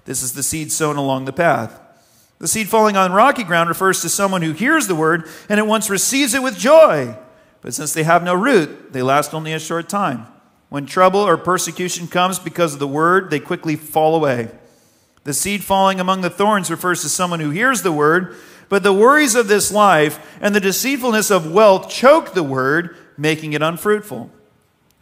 This 0.05 0.25
is 0.25 0.33
the 0.33 0.43
seed 0.43 0.73
sown 0.73 0.97
along 0.97 1.25
the 1.25 1.33
path. 1.33 1.81
The 2.41 2.49
seed 2.49 2.69
falling 2.69 2.97
on 2.97 3.13
rocky 3.13 3.45
ground 3.45 3.69
refers 3.69 4.03
to 4.03 4.09
someone 4.09 4.43
who 4.43 4.51
hears 4.51 4.89
the 4.89 4.97
word 4.97 5.29
and 5.49 5.61
at 5.61 5.69
once 5.69 5.89
receives 5.89 6.35
it 6.35 6.43
with 6.43 6.59
joy. 6.59 7.17
But 7.61 7.75
since 7.75 7.93
they 7.93 8.03
have 8.03 8.25
no 8.25 8.35
root, 8.35 8.93
they 8.93 9.03
last 9.03 9.33
only 9.33 9.53
a 9.53 9.61
short 9.61 9.89
time. 9.89 10.27
When 10.69 10.85
trouble 10.85 11.21
or 11.21 11.37
persecution 11.37 12.09
comes 12.09 12.41
because 12.41 12.73
of 12.73 12.81
the 12.81 12.89
word, 12.89 13.31
they 13.31 13.39
quickly 13.39 13.77
fall 13.77 14.17
away. 14.17 14.51
The 15.23 15.33
seed 15.33 15.63
falling 15.63 16.01
among 16.01 16.23
the 16.23 16.31
thorns 16.31 16.73
refers 16.73 17.03
to 17.03 17.09
someone 17.09 17.39
who 17.39 17.51
hears 17.51 17.83
the 17.83 17.93
word 17.93 18.35
but 18.73 18.83
the 18.83 18.91
worries 18.91 19.35
of 19.35 19.49
this 19.49 19.71
life 19.71 20.39
and 20.41 20.55
the 20.55 20.61
deceitfulness 20.61 21.31
of 21.31 21.53
wealth 21.53 21.91
choke 21.91 22.33
the 22.33 22.43
word, 22.43 22.97
making 23.19 23.53
it 23.53 23.61
unfruitful. 23.61 24.31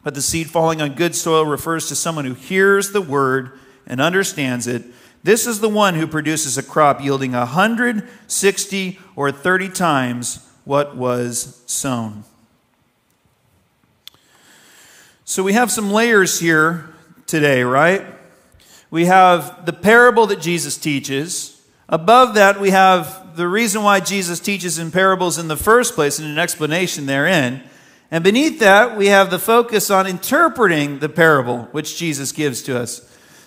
But 0.03 0.15
the 0.15 0.23
seed 0.23 0.51
falling 0.51 0.83
on 0.83 0.95
good 0.95 1.15
soil 1.15 1.47
refers 1.47 1.87
to 1.87 1.95
someone 1.95 2.25
who 2.25 2.35
hears 2.35 2.91
the 2.91 3.01
word 3.01 3.53
and 3.87 4.01
understands 4.01 4.67
it. 4.67 4.83
This 5.23 5.47
is 5.47 5.61
the 5.61 5.69
one 5.69 5.95
who 5.95 6.09
produces 6.09 6.59
a 6.59 6.65
crop 6.65 7.01
yielding 7.01 7.33
a 7.33 7.47
hundred, 7.47 8.09
sixty, 8.27 8.99
or 9.15 9.31
30 9.31 9.69
times 9.69 10.51
what 10.65 10.97
was 10.97 11.63
sown. 11.67 12.25
So 15.25 15.45
we 15.45 15.53
have 15.53 15.71
some 15.71 15.93
layers 15.93 16.41
here 16.41 16.93
today, 17.29 17.63
right? 17.63 18.05
We 18.91 19.05
have 19.05 19.65
the 19.65 19.73
parable 19.73 20.27
that 20.27 20.41
Jesus 20.41 20.77
teaches. 20.77 21.65
Above 21.89 22.35
that, 22.35 22.61
we 22.61 22.71
have 22.71 23.21
the 23.41 23.49
reason 23.49 23.83
why 23.83 24.01
Jesus 24.01 24.39
teaches 24.39 24.79
in 24.79 24.91
parables 24.91 25.39
in 25.39 25.49
the 25.49 25.57
first 25.57 25.95
place 25.95 26.19
and 26.19 26.29
an 26.29 26.39
explanation 26.39 27.07
therein. 27.07 27.63
And 28.11 28.23
beneath 28.23 28.59
that, 28.61 28.99
we 28.99 29.07
have 29.07 29.31
the 29.31 29.39
focus 29.39 29.91
on 29.91 30.07
interpreting 30.07 30.99
the 30.99 31.09
parable 31.09 31.63
which 31.73 31.97
Jesus 31.97 32.33
gives 32.33 32.61
to 32.65 32.79
us. 32.79 33.01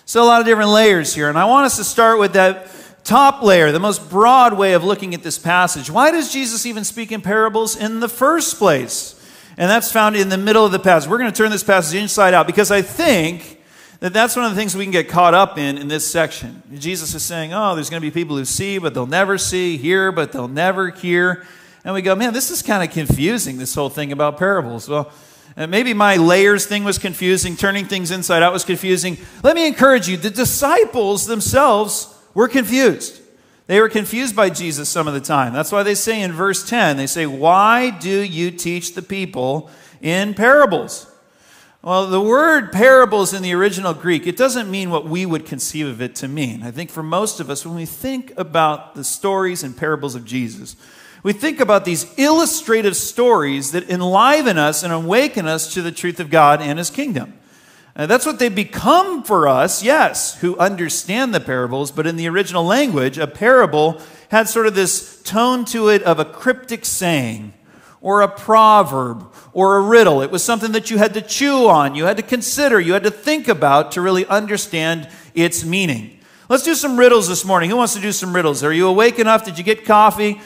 So, 0.04 0.24
a 0.24 0.26
lot 0.26 0.40
of 0.40 0.46
different 0.46 0.70
layers 0.70 1.14
here. 1.14 1.28
And 1.28 1.38
I 1.38 1.44
want 1.44 1.66
us 1.66 1.76
to 1.76 1.84
start 1.84 2.18
with 2.18 2.32
that 2.32 2.66
top 3.04 3.40
layer, 3.42 3.70
the 3.70 3.78
most 3.78 4.10
broad 4.10 4.58
way 4.58 4.72
of 4.72 4.82
looking 4.82 5.14
at 5.14 5.22
this 5.22 5.38
passage. 5.38 5.88
Why 5.88 6.10
does 6.10 6.32
Jesus 6.32 6.66
even 6.66 6.82
speak 6.82 7.12
in 7.12 7.20
parables 7.20 7.76
in 7.76 8.00
the 8.00 8.08
first 8.08 8.58
place? 8.58 9.14
And 9.56 9.70
that's 9.70 9.92
found 9.92 10.16
in 10.16 10.28
the 10.28 10.38
middle 10.38 10.66
of 10.66 10.72
the 10.72 10.80
passage. 10.80 11.08
We're 11.08 11.18
going 11.18 11.30
to 11.30 11.36
turn 11.36 11.52
this 11.52 11.62
passage 11.62 12.00
inside 12.00 12.34
out 12.34 12.48
because 12.48 12.72
I 12.72 12.82
think 12.82 13.53
that 14.00 14.12
that's 14.12 14.36
one 14.36 14.44
of 14.44 14.50
the 14.50 14.56
things 14.56 14.76
we 14.76 14.84
can 14.84 14.92
get 14.92 15.08
caught 15.08 15.34
up 15.34 15.58
in 15.58 15.78
in 15.78 15.88
this 15.88 16.06
section. 16.06 16.62
Jesus 16.74 17.14
is 17.14 17.22
saying, 17.22 17.52
oh, 17.54 17.74
there's 17.74 17.90
going 17.90 18.02
to 18.02 18.06
be 18.06 18.12
people 18.12 18.36
who 18.36 18.44
see, 18.44 18.78
but 18.78 18.94
they'll 18.94 19.06
never 19.06 19.38
see, 19.38 19.76
hear, 19.76 20.12
but 20.12 20.32
they'll 20.32 20.48
never 20.48 20.90
hear. 20.90 21.44
And 21.84 21.94
we 21.94 22.02
go, 22.02 22.14
man, 22.14 22.32
this 22.32 22.50
is 22.50 22.62
kind 22.62 22.82
of 22.82 22.94
confusing, 22.94 23.58
this 23.58 23.74
whole 23.74 23.90
thing 23.90 24.12
about 24.12 24.38
parables. 24.38 24.88
Well, 24.88 25.12
maybe 25.56 25.94
my 25.94 26.16
layers 26.16 26.66
thing 26.66 26.84
was 26.84 26.98
confusing, 26.98 27.56
turning 27.56 27.84
things 27.86 28.10
inside 28.10 28.42
out 28.42 28.52
was 28.52 28.64
confusing. 28.64 29.18
Let 29.42 29.54
me 29.54 29.66
encourage 29.66 30.08
you 30.08 30.16
the 30.16 30.30
disciples 30.30 31.26
themselves 31.26 32.14
were 32.34 32.48
confused. 32.48 33.20
They 33.66 33.80
were 33.80 33.88
confused 33.88 34.36
by 34.36 34.50
Jesus 34.50 34.88
some 34.88 35.08
of 35.08 35.14
the 35.14 35.20
time. 35.20 35.52
That's 35.54 35.72
why 35.72 35.82
they 35.82 35.94
say 35.94 36.20
in 36.20 36.32
verse 36.32 36.68
10, 36.68 36.96
they 36.96 37.06
say, 37.06 37.26
Why 37.26 37.90
do 37.90 38.22
you 38.22 38.50
teach 38.50 38.94
the 38.94 39.02
people 39.02 39.70
in 40.02 40.34
parables? 40.34 41.10
Well, 41.84 42.06
the 42.06 42.18
word 42.18 42.72
parables 42.72 43.34
in 43.34 43.42
the 43.42 43.52
original 43.52 43.92
Greek, 43.92 44.26
it 44.26 44.38
doesn't 44.38 44.70
mean 44.70 44.88
what 44.88 45.04
we 45.04 45.26
would 45.26 45.44
conceive 45.44 45.86
of 45.86 46.00
it 46.00 46.14
to 46.14 46.28
mean. 46.28 46.62
I 46.62 46.70
think 46.70 46.88
for 46.88 47.02
most 47.02 47.40
of 47.40 47.50
us, 47.50 47.66
when 47.66 47.74
we 47.74 47.84
think 47.84 48.32
about 48.38 48.94
the 48.94 49.04
stories 49.04 49.62
and 49.62 49.76
parables 49.76 50.14
of 50.14 50.24
Jesus, 50.24 50.76
we 51.22 51.34
think 51.34 51.60
about 51.60 51.84
these 51.84 52.06
illustrative 52.18 52.96
stories 52.96 53.72
that 53.72 53.90
enliven 53.90 54.56
us 54.56 54.82
and 54.82 54.94
awaken 54.94 55.46
us 55.46 55.74
to 55.74 55.82
the 55.82 55.92
truth 55.92 56.20
of 56.20 56.30
God 56.30 56.62
and 56.62 56.78
His 56.78 56.88
kingdom. 56.88 57.34
Uh, 57.94 58.06
that's 58.06 58.24
what 58.24 58.38
they 58.38 58.48
become 58.48 59.22
for 59.22 59.46
us, 59.46 59.82
yes, 59.82 60.40
who 60.40 60.56
understand 60.56 61.34
the 61.34 61.38
parables, 61.40 61.90
but 61.92 62.06
in 62.06 62.16
the 62.16 62.28
original 62.28 62.64
language, 62.64 63.18
a 63.18 63.26
parable 63.26 64.00
had 64.30 64.48
sort 64.48 64.66
of 64.66 64.74
this 64.74 65.22
tone 65.22 65.66
to 65.66 65.90
it 65.90 66.02
of 66.04 66.18
a 66.18 66.24
cryptic 66.24 66.86
saying 66.86 67.52
or 68.04 68.20
a 68.20 68.28
proverb 68.28 69.32
or 69.54 69.78
a 69.78 69.80
riddle. 69.80 70.20
It 70.20 70.30
was 70.30 70.44
something 70.44 70.72
that 70.72 70.90
you 70.90 70.98
had 70.98 71.14
to 71.14 71.22
chew 71.22 71.68
on, 71.68 71.94
you 71.94 72.04
had 72.04 72.18
to 72.18 72.22
consider, 72.22 72.78
you 72.78 72.92
had 72.92 73.02
to 73.04 73.10
think 73.10 73.48
about 73.48 73.92
to 73.92 74.02
really 74.02 74.26
understand 74.26 75.08
its 75.34 75.64
meaning. 75.64 76.20
Let's 76.50 76.62
do 76.64 76.74
some 76.74 76.98
riddles 76.98 77.28
this 77.28 77.46
morning. 77.46 77.70
Who 77.70 77.76
wants 77.76 77.94
to 77.94 78.00
do 78.00 78.12
some 78.12 78.34
riddles? 78.34 78.62
Are 78.62 78.74
you 78.74 78.88
awake 78.88 79.18
enough? 79.18 79.46
Did 79.46 79.56
you 79.56 79.64
get 79.64 79.86
coffee? 79.86 80.38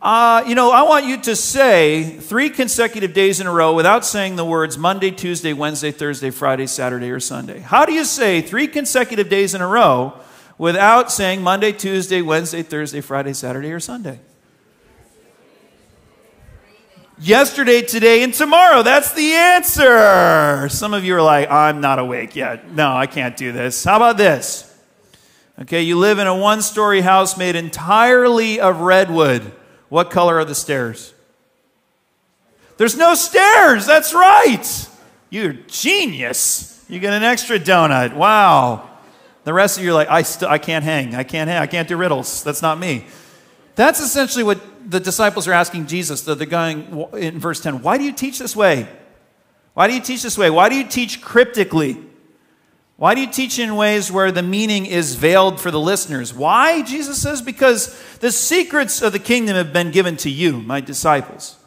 Uh, 0.00 0.42
you 0.46 0.54
know, 0.54 0.70
I 0.72 0.82
want 0.82 1.04
you 1.04 1.20
to 1.20 1.36
say 1.36 2.16
three 2.16 2.48
consecutive 2.48 3.12
days 3.12 3.40
in 3.40 3.46
a 3.46 3.52
row 3.52 3.74
without 3.74 4.06
saying 4.06 4.36
the 4.36 4.44
words 4.46 4.78
Monday, 4.78 5.10
Tuesday, 5.10 5.52
Wednesday, 5.52 5.90
Thursday, 5.90 6.30
Friday, 6.30 6.66
Saturday, 6.66 7.10
or 7.10 7.20
Sunday. 7.20 7.58
How 7.60 7.84
do 7.84 7.92
you 7.92 8.06
say 8.06 8.40
three 8.40 8.66
consecutive 8.66 9.28
days 9.28 9.54
in 9.54 9.60
a 9.60 9.68
row 9.68 10.18
without 10.56 11.12
saying 11.12 11.42
Monday, 11.42 11.72
Tuesday, 11.72 12.22
Wednesday, 12.22 12.62
Thursday, 12.62 13.02
Friday, 13.02 13.34
Saturday, 13.34 13.70
or 13.70 13.80
Sunday? 13.80 14.18
Yesterday, 17.18 17.82
today, 17.82 18.22
and 18.22 18.32
tomorrow. 18.32 18.82
That's 18.82 19.12
the 19.12 19.34
answer. 19.34 20.68
Some 20.70 20.94
of 20.94 21.04
you 21.04 21.14
are 21.14 21.22
like, 21.22 21.50
I'm 21.50 21.80
not 21.80 21.98
awake 21.98 22.34
yet. 22.34 22.72
No, 22.72 22.96
I 22.96 23.06
can't 23.06 23.36
do 23.36 23.52
this. 23.52 23.84
How 23.84 23.96
about 23.96 24.16
this? 24.16 24.68
Okay, 25.60 25.82
you 25.82 25.98
live 25.98 26.18
in 26.18 26.26
a 26.26 26.36
one 26.36 26.62
story 26.62 27.02
house 27.02 27.36
made 27.36 27.54
entirely 27.54 28.58
of 28.58 28.80
redwood. 28.80 29.52
What 29.90 30.10
color 30.10 30.38
are 30.38 30.44
the 30.44 30.54
stairs? 30.54 31.12
There's 32.78 32.96
no 32.96 33.14
stairs. 33.14 33.84
That's 33.84 34.14
right. 34.14 34.88
You're 35.28 35.52
genius. 35.52 36.84
You 36.88 36.98
get 36.98 37.12
an 37.12 37.22
extra 37.22 37.58
donut. 37.58 38.14
Wow. 38.14 38.88
The 39.44 39.52
rest 39.52 39.76
of 39.76 39.84
you 39.84 39.90
are 39.90 39.94
like, 39.94 40.08
I, 40.08 40.22
st- 40.22 40.50
I 40.50 40.58
can't 40.58 40.82
hang. 40.82 41.14
I 41.14 41.24
can't 41.24 41.48
hang. 41.48 41.60
I 41.60 41.66
can't 41.66 41.86
do 41.86 41.96
riddles. 41.96 42.42
That's 42.42 42.62
not 42.62 42.78
me. 42.78 43.06
That's 43.74 44.00
essentially 44.00 44.44
what 44.44 44.71
the 44.86 45.00
disciples 45.00 45.48
are 45.48 45.52
asking 45.52 45.86
Jesus. 45.86 46.22
They're 46.22 46.46
going 46.46 47.08
in 47.14 47.38
verse 47.38 47.60
10 47.60 47.82
Why 47.82 47.98
do 47.98 48.04
you 48.04 48.12
teach 48.12 48.38
this 48.38 48.56
way? 48.56 48.88
Why 49.74 49.88
do 49.88 49.94
you 49.94 50.00
teach 50.00 50.22
this 50.22 50.36
way? 50.36 50.50
Why 50.50 50.68
do 50.68 50.76
you 50.76 50.84
teach 50.86 51.22
cryptically? 51.22 51.96
Why 52.96 53.14
do 53.14 53.20
you 53.20 53.26
teach 53.26 53.58
in 53.58 53.74
ways 53.74 54.12
where 54.12 54.30
the 54.30 54.42
meaning 54.42 54.86
is 54.86 55.16
veiled 55.16 55.60
for 55.60 55.70
the 55.70 55.80
listeners? 55.80 56.32
Why? 56.32 56.82
Jesus 56.82 57.20
says, 57.20 57.42
because 57.42 57.98
the 58.18 58.30
secrets 58.30 59.02
of 59.02 59.12
the 59.12 59.18
kingdom 59.18 59.56
have 59.56 59.72
been 59.72 59.90
given 59.90 60.16
to 60.18 60.30
you, 60.30 60.60
my 60.60 60.80
disciples. 60.80 61.58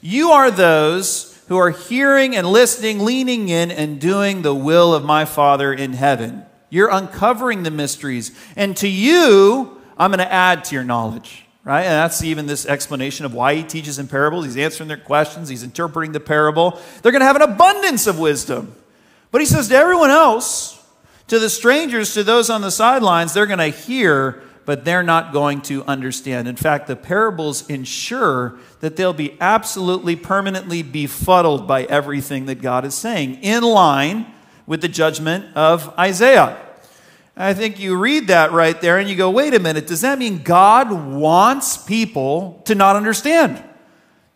You 0.00 0.30
are 0.30 0.50
those 0.50 1.40
who 1.46 1.56
are 1.56 1.70
hearing 1.70 2.34
and 2.34 2.46
listening, 2.46 3.00
leaning 3.00 3.48
in, 3.48 3.70
and 3.70 4.00
doing 4.00 4.42
the 4.42 4.54
will 4.54 4.94
of 4.94 5.04
my 5.04 5.24
Father 5.24 5.72
in 5.72 5.92
heaven. 5.92 6.44
You're 6.68 6.90
uncovering 6.90 7.62
the 7.62 7.70
mysteries. 7.70 8.36
And 8.56 8.76
to 8.78 8.88
you, 8.88 9.80
I'm 9.96 10.10
going 10.10 10.18
to 10.18 10.32
add 10.32 10.64
to 10.64 10.74
your 10.74 10.84
knowledge. 10.84 11.44
Right? 11.64 11.82
And 11.82 11.92
that's 11.92 12.24
even 12.24 12.46
this 12.46 12.66
explanation 12.66 13.24
of 13.24 13.34
why 13.34 13.54
he 13.54 13.62
teaches 13.62 13.98
in 14.00 14.08
parables. 14.08 14.44
He's 14.44 14.56
answering 14.56 14.88
their 14.88 14.96
questions, 14.96 15.48
he's 15.48 15.62
interpreting 15.62 16.12
the 16.12 16.20
parable. 16.20 16.80
They're 17.02 17.12
going 17.12 17.20
to 17.20 17.26
have 17.26 17.36
an 17.36 17.42
abundance 17.42 18.06
of 18.06 18.18
wisdom. 18.18 18.74
But 19.30 19.40
he 19.40 19.46
says 19.46 19.68
to 19.68 19.76
everyone 19.76 20.10
else, 20.10 20.84
to 21.28 21.38
the 21.38 21.48
strangers, 21.48 22.12
to 22.14 22.24
those 22.24 22.50
on 22.50 22.60
the 22.60 22.70
sidelines, 22.70 23.32
they're 23.32 23.46
going 23.46 23.58
to 23.58 23.68
hear, 23.68 24.42
but 24.66 24.84
they're 24.84 25.04
not 25.04 25.32
going 25.32 25.62
to 25.62 25.84
understand. 25.84 26.48
In 26.48 26.56
fact, 26.56 26.88
the 26.88 26.96
parables 26.96 27.68
ensure 27.70 28.58
that 28.80 28.96
they'll 28.96 29.12
be 29.12 29.36
absolutely 29.40 30.16
permanently 30.16 30.82
befuddled 30.82 31.66
by 31.66 31.84
everything 31.84 32.46
that 32.46 32.60
God 32.60 32.84
is 32.84 32.94
saying, 32.94 33.36
in 33.42 33.62
line 33.62 34.26
with 34.66 34.82
the 34.82 34.88
judgment 34.88 35.56
of 35.56 35.96
Isaiah. 35.98 36.58
I 37.36 37.54
think 37.54 37.78
you 37.78 37.96
read 37.96 38.26
that 38.26 38.52
right 38.52 38.78
there 38.80 38.98
and 38.98 39.08
you 39.08 39.16
go, 39.16 39.30
wait 39.30 39.54
a 39.54 39.58
minute, 39.58 39.86
does 39.86 40.02
that 40.02 40.18
mean 40.18 40.42
God 40.42 40.92
wants 40.92 41.78
people 41.78 42.62
to 42.66 42.74
not 42.74 42.94
understand? 42.94 43.62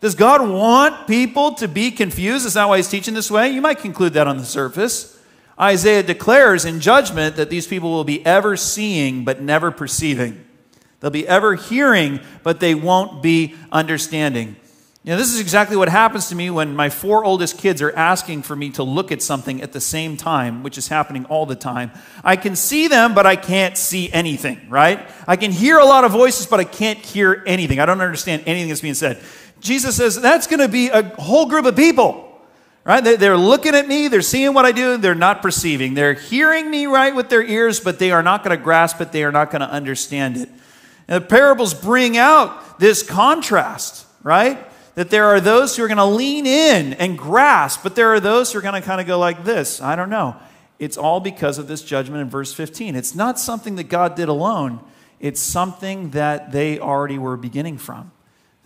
Does 0.01 0.15
God 0.15 0.49
want 0.49 1.07
people 1.07 1.55
to 1.55 1.69
be 1.69 1.91
confused? 1.91 2.47
Is 2.47 2.55
that 2.55 2.69
why 2.69 2.79
he's 2.79 2.89
teaching 2.89 3.15
this 3.15 3.31
way? 3.31 3.51
You 3.51 3.61
might 3.61 3.79
conclude 3.79 4.15
that 4.15 4.27
on 4.27 4.39
the 4.39 4.45
surface. 4.45 5.19
Isaiah 5.59 6.03
declares 6.03 6.65
in 6.65 6.81
judgment 6.81 7.37
that 7.37 7.51
these 7.51 7.67
people 7.67 7.91
will 7.91 8.05
be 8.05 8.25
ever 8.25 8.57
seeing 8.57 9.25
but 9.25 9.41
never 9.41 9.71
perceiving. 9.71 10.45
They'll 11.01 11.11
be 11.11 11.29
ever 11.29 11.55
hearing, 11.55 12.21
but 12.43 12.61
they 12.61 12.75
won't 12.75 13.23
be 13.23 13.55
understanding. 13.73 14.57
You 15.07 15.13
know, 15.13 15.19
this 15.19 15.33
is 15.33 15.39
exactly 15.39 15.77
what 15.77 15.89
happens 15.89 16.31
to 16.31 16.35
me 16.35 16.51
when 16.51 16.75
my 16.75 16.91
four 16.91 17.25
oldest 17.25 17.59
kids 17.59 17.81
are 17.81 17.93
asking 17.93 18.43
for 18.43 18.57
me 18.57 18.71
to 18.71 18.83
look 18.83 19.13
at 19.13 19.23
something 19.23 19.63
at 19.63 19.71
the 19.71 19.81
same 19.81 20.17
time, 20.17 20.65
which 20.65 20.77
is 20.77 20.89
happening 20.89 21.27
all 21.27 21.47
the 21.47 21.55
time. 21.55 21.93
I 22.25 22.35
can 22.35 22.57
see 22.57 22.89
them, 22.89 23.15
but 23.15 23.25
I 23.25 23.37
can't 23.37 23.77
see 23.77 24.13
anything, 24.13 24.69
right? 24.69 25.09
I 25.29 25.37
can 25.37 25.53
hear 25.53 25.79
a 25.79 25.85
lot 25.85 26.03
of 26.03 26.11
voices, 26.11 26.47
but 26.47 26.59
I 26.59 26.65
can't 26.65 26.99
hear 26.99 27.45
anything. 27.47 27.79
I 27.79 27.87
don't 27.87 28.01
understand 28.01 28.43
anything 28.47 28.69
that's 28.69 28.81
being 28.81 28.95
said. 28.95 29.23
Jesus 29.61 29.95
says 29.95 30.21
that's 30.21 30.49
going 30.49 30.59
to 30.59 30.67
be 30.67 30.89
a 30.89 31.05
whole 31.21 31.47
group 31.47 31.67
of 31.67 31.77
people. 31.77 32.25
Right? 32.83 33.01
They're 33.01 33.37
looking 33.37 33.77
at 33.77 33.87
me, 33.87 34.09
they're 34.09 34.23
seeing 34.23 34.55
what 34.55 34.65
I 34.65 34.73
do, 34.73 34.97
they're 34.97 35.15
not 35.15 35.41
perceiving. 35.41 35.95
They're 35.95 36.15
hearing 36.15 36.69
me 36.69 36.87
right 36.87 37.15
with 37.15 37.29
their 37.29 37.45
ears, 37.45 37.79
but 37.79 38.01
they 38.01 38.11
are 38.11 38.25
not 38.25 38.43
going 38.43 38.57
to 38.57 38.63
grasp 38.63 39.01
it, 39.01 39.13
they 39.13 39.23
are 39.23 39.33
not 39.33 39.53
going 39.53 39.61
to 39.61 39.71
understand 39.71 40.37
it. 40.37 40.49
And 41.07 41.23
the 41.23 41.27
parables 41.29 41.75
bring 41.75 42.17
out 42.17 42.81
this 42.81 43.05
contrast, 43.05 44.05
right? 44.25 44.67
That 44.97 45.11
there 45.11 45.27
are 45.27 45.41
those 45.41 45.77
who 45.77 45.85
are 45.85 45.89
going 45.89 45.99
to 45.99 46.05
lean 46.05 46.47
in 46.47 46.95
and 46.95 47.17
grasp, 47.17 47.83
but 47.83 47.95
there 47.95 48.13
are 48.13 48.21
those 48.21 48.53
who 48.53 48.59
are 48.59 48.63
going 48.63 48.81
to 48.81 48.87
kind 48.87 49.01
of 49.01 49.07
go 49.07 49.19
like 49.19 49.45
this 49.45 49.81
I 49.81 49.95
don't 49.95 50.11
know. 50.11 50.37
It's 50.79 50.97
all 50.99 51.21
because 51.21 51.59
of 51.59 51.69
this 51.69 51.83
judgment 51.83 52.21
in 52.21 52.29
verse 52.29 52.53
15. 52.53 52.97
It's 52.97 53.15
not 53.15 53.39
something 53.39 53.77
that 53.77 53.85
God 53.85 54.17
did 54.17 54.29
alone, 54.29 54.81
it's 55.21 55.41
something 55.41 56.11
that 56.11 56.51
they 56.51 56.81
already 56.81 57.19
were 57.19 57.37
beginning 57.37 57.79
from 57.79 58.11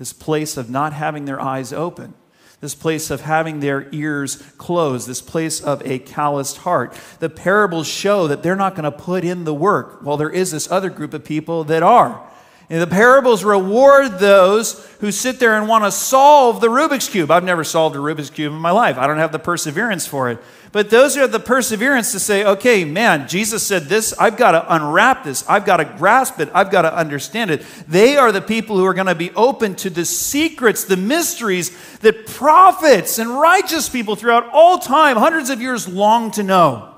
this 0.00 0.12
place 0.14 0.56
of 0.56 0.70
not 0.70 0.94
having 0.94 1.26
their 1.26 1.38
eyes 1.38 1.74
open, 1.74 2.14
this 2.60 2.74
place 2.74 3.10
of 3.10 3.20
having 3.20 3.60
their 3.60 3.86
ears 3.92 4.36
closed, 4.56 5.06
this 5.06 5.20
place 5.20 5.60
of 5.60 5.86
a 5.86 5.98
calloused 5.98 6.56
heart. 6.58 6.98
The 7.18 7.28
parables 7.28 7.86
show 7.86 8.26
that 8.26 8.42
they're 8.42 8.56
not 8.56 8.74
going 8.74 8.90
to 8.90 8.92
put 8.92 9.24
in 9.24 9.44
the 9.44 9.52
work, 9.52 10.00
while 10.00 10.16
there 10.16 10.30
is 10.30 10.52
this 10.52 10.70
other 10.70 10.88
group 10.88 11.12
of 11.12 11.22
people 11.22 11.64
that 11.64 11.82
are. 11.82 12.26
And 12.70 12.80
the 12.80 12.86
parables 12.86 13.42
reward 13.42 14.20
those 14.20 14.86
who 15.00 15.10
sit 15.10 15.40
there 15.40 15.56
and 15.56 15.66
want 15.66 15.82
to 15.82 15.90
solve 15.90 16.60
the 16.60 16.68
Rubik's 16.68 17.08
Cube. 17.08 17.28
I've 17.28 17.42
never 17.42 17.64
solved 17.64 17.96
a 17.96 17.98
Rubik's 17.98 18.30
Cube 18.30 18.52
in 18.52 18.60
my 18.60 18.70
life. 18.70 18.96
I 18.96 19.08
don't 19.08 19.18
have 19.18 19.32
the 19.32 19.40
perseverance 19.40 20.06
for 20.06 20.30
it. 20.30 20.38
But 20.70 20.88
those 20.88 21.16
who 21.16 21.20
have 21.22 21.32
the 21.32 21.40
perseverance 21.40 22.12
to 22.12 22.20
say, 22.20 22.44
okay, 22.44 22.84
man, 22.84 23.26
Jesus 23.26 23.66
said 23.66 23.86
this, 23.86 24.14
I've 24.20 24.36
got 24.36 24.52
to 24.52 24.72
unwrap 24.72 25.24
this, 25.24 25.44
I've 25.48 25.64
got 25.64 25.78
to 25.78 25.84
grasp 25.84 26.38
it, 26.38 26.48
I've 26.54 26.70
got 26.70 26.82
to 26.82 26.94
understand 26.94 27.50
it. 27.50 27.64
They 27.88 28.16
are 28.16 28.30
the 28.30 28.40
people 28.40 28.76
who 28.76 28.86
are 28.86 28.94
going 28.94 29.08
to 29.08 29.16
be 29.16 29.32
open 29.32 29.74
to 29.76 29.90
the 29.90 30.04
secrets, 30.04 30.84
the 30.84 30.96
mysteries 30.96 31.76
that 32.02 32.28
prophets 32.28 33.18
and 33.18 33.30
righteous 33.30 33.88
people 33.88 34.14
throughout 34.14 34.48
all 34.52 34.78
time, 34.78 35.16
hundreds 35.16 35.50
of 35.50 35.60
years, 35.60 35.88
long 35.88 36.30
to 36.32 36.44
know. 36.44 36.94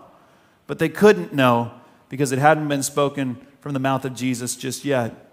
But 0.66 0.78
they 0.78 0.90
couldn't 0.90 1.32
know 1.32 1.72
because 2.10 2.30
it 2.30 2.38
hadn't 2.38 2.68
been 2.68 2.82
spoken 2.82 3.38
from 3.60 3.72
the 3.72 3.80
mouth 3.80 4.04
of 4.04 4.14
Jesus 4.14 4.54
just 4.54 4.84
yet. 4.84 5.31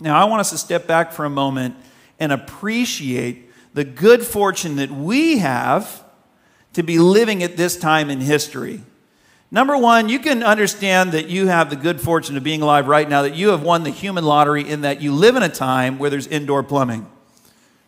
Now, 0.00 0.20
I 0.20 0.24
want 0.24 0.40
us 0.40 0.50
to 0.50 0.58
step 0.58 0.86
back 0.86 1.12
for 1.12 1.24
a 1.24 1.30
moment 1.30 1.76
and 2.18 2.32
appreciate 2.32 3.50
the 3.74 3.84
good 3.84 4.22
fortune 4.24 4.76
that 4.76 4.90
we 4.90 5.38
have 5.38 6.02
to 6.74 6.82
be 6.82 6.98
living 6.98 7.42
at 7.42 7.56
this 7.56 7.76
time 7.76 8.10
in 8.10 8.20
history. 8.20 8.82
Number 9.50 9.76
one, 9.76 10.08
you 10.08 10.18
can 10.18 10.42
understand 10.42 11.12
that 11.12 11.28
you 11.28 11.46
have 11.46 11.70
the 11.70 11.76
good 11.76 12.00
fortune 12.00 12.36
of 12.36 12.42
being 12.42 12.62
alive 12.62 12.88
right 12.88 13.08
now, 13.08 13.22
that 13.22 13.34
you 13.34 13.48
have 13.48 13.62
won 13.62 13.84
the 13.84 13.90
human 13.90 14.24
lottery 14.24 14.68
in 14.68 14.82
that 14.82 15.00
you 15.00 15.12
live 15.12 15.36
in 15.36 15.42
a 15.42 15.48
time 15.48 15.98
where 15.98 16.10
there's 16.10 16.26
indoor 16.26 16.62
plumbing. 16.62 17.06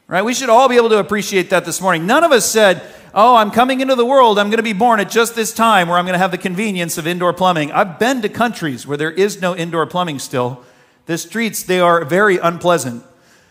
Right? 0.06 0.24
We 0.24 0.32
should 0.32 0.48
all 0.48 0.68
be 0.68 0.76
able 0.76 0.88
to 0.90 0.98
appreciate 0.98 1.50
that 1.50 1.66
this 1.66 1.82
morning. 1.82 2.06
None 2.06 2.24
of 2.24 2.32
us 2.32 2.50
said, 2.50 2.82
Oh, 3.12 3.36
I'm 3.36 3.50
coming 3.50 3.80
into 3.80 3.94
the 3.94 4.06
world. 4.06 4.38
I'm 4.38 4.48
going 4.48 4.58
to 4.58 4.62
be 4.62 4.72
born 4.72 5.00
at 5.00 5.10
just 5.10 5.34
this 5.34 5.52
time 5.52 5.88
where 5.88 5.98
I'm 5.98 6.04
going 6.04 6.14
to 6.14 6.18
have 6.18 6.30
the 6.30 6.38
convenience 6.38 6.98
of 6.98 7.06
indoor 7.06 7.32
plumbing. 7.32 7.72
I've 7.72 7.98
been 7.98 8.22
to 8.22 8.28
countries 8.28 8.86
where 8.86 8.96
there 8.96 9.10
is 9.10 9.40
no 9.40 9.56
indoor 9.56 9.86
plumbing 9.86 10.18
still. 10.18 10.64
The 11.08 11.16
streets, 11.16 11.62
they 11.62 11.80
are 11.80 12.04
very 12.04 12.36
unpleasant. 12.36 13.02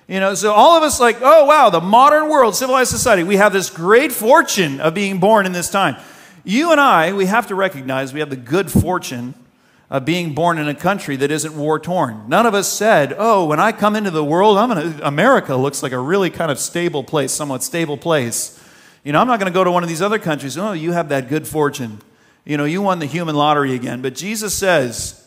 You 0.07 0.19
know, 0.19 0.35
so 0.35 0.53
all 0.53 0.77
of 0.77 0.83
us 0.83 0.99
like, 0.99 1.17
oh 1.21 1.45
wow, 1.45 1.71
the 1.71 1.81
modern 1.81 2.29
world, 2.29 2.55
civilized 2.55 2.91
society, 2.91 3.23
we 3.23 3.37
have 3.37 3.51
this 3.51 3.71
great 3.71 4.11
fortune 4.11 4.79
of 4.79 4.93
being 4.93 5.19
born 5.19 5.47
in 5.47 5.53
this 5.53 5.69
time. 5.71 5.97
You 6.43 6.71
and 6.71 6.79
I, 6.79 7.13
we 7.13 7.25
have 7.25 7.47
to 7.47 7.55
recognize 7.55 8.13
we 8.13 8.19
have 8.19 8.29
the 8.29 8.35
good 8.35 8.71
fortune 8.71 9.33
of 9.89 10.05
being 10.05 10.35
born 10.35 10.59
in 10.59 10.67
a 10.67 10.75
country 10.75 11.15
that 11.15 11.31
isn't 11.31 11.57
war 11.57 11.79
torn. 11.79 12.25
None 12.27 12.45
of 12.45 12.53
us 12.53 12.71
said, 12.71 13.15
"Oh, 13.17 13.45
when 13.45 13.59
I 13.59 13.71
come 13.71 13.95
into 13.95 14.11
the 14.11 14.23
world, 14.23 14.59
I'm 14.59 14.69
gonna 14.69 14.99
America 15.01 15.55
looks 15.55 15.81
like 15.81 15.93
a 15.93 15.99
really 15.99 16.29
kind 16.29 16.51
of 16.51 16.59
stable 16.59 17.03
place, 17.03 17.31
somewhat 17.31 17.63
stable 17.63 17.97
place." 17.97 18.61
You 19.03 19.13
know, 19.13 19.19
I'm 19.19 19.27
not 19.27 19.39
going 19.39 19.51
to 19.51 19.57
go 19.57 19.63
to 19.63 19.71
one 19.71 19.83
of 19.83 19.89
these 19.89 20.01
other 20.01 20.19
countries. 20.19 20.57
Oh, 20.57 20.73
you 20.73 20.91
have 20.91 21.09
that 21.09 21.27
good 21.27 21.47
fortune. 21.47 22.01
You 22.45 22.57
know, 22.57 22.65
you 22.65 22.81
won 22.81 22.99
the 22.99 23.05
human 23.07 23.35
lottery 23.35 23.73
again. 23.73 24.01
But 24.01 24.15
Jesus 24.15 24.53
says, 24.53 25.26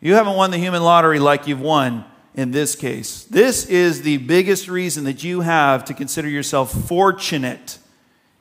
you 0.00 0.14
haven't 0.14 0.36
won 0.36 0.50
the 0.50 0.58
human 0.58 0.82
lottery 0.82 1.18
like 1.18 1.46
you've 1.46 1.60
won 1.60 2.04
in 2.34 2.52
this 2.52 2.76
case. 2.76 3.24
This 3.24 3.66
is 3.66 4.02
the 4.02 4.18
biggest 4.18 4.68
reason 4.68 5.04
that 5.04 5.24
you 5.24 5.40
have 5.40 5.84
to 5.86 5.94
consider 5.94 6.28
yourself 6.28 6.72
fortunate 6.86 7.78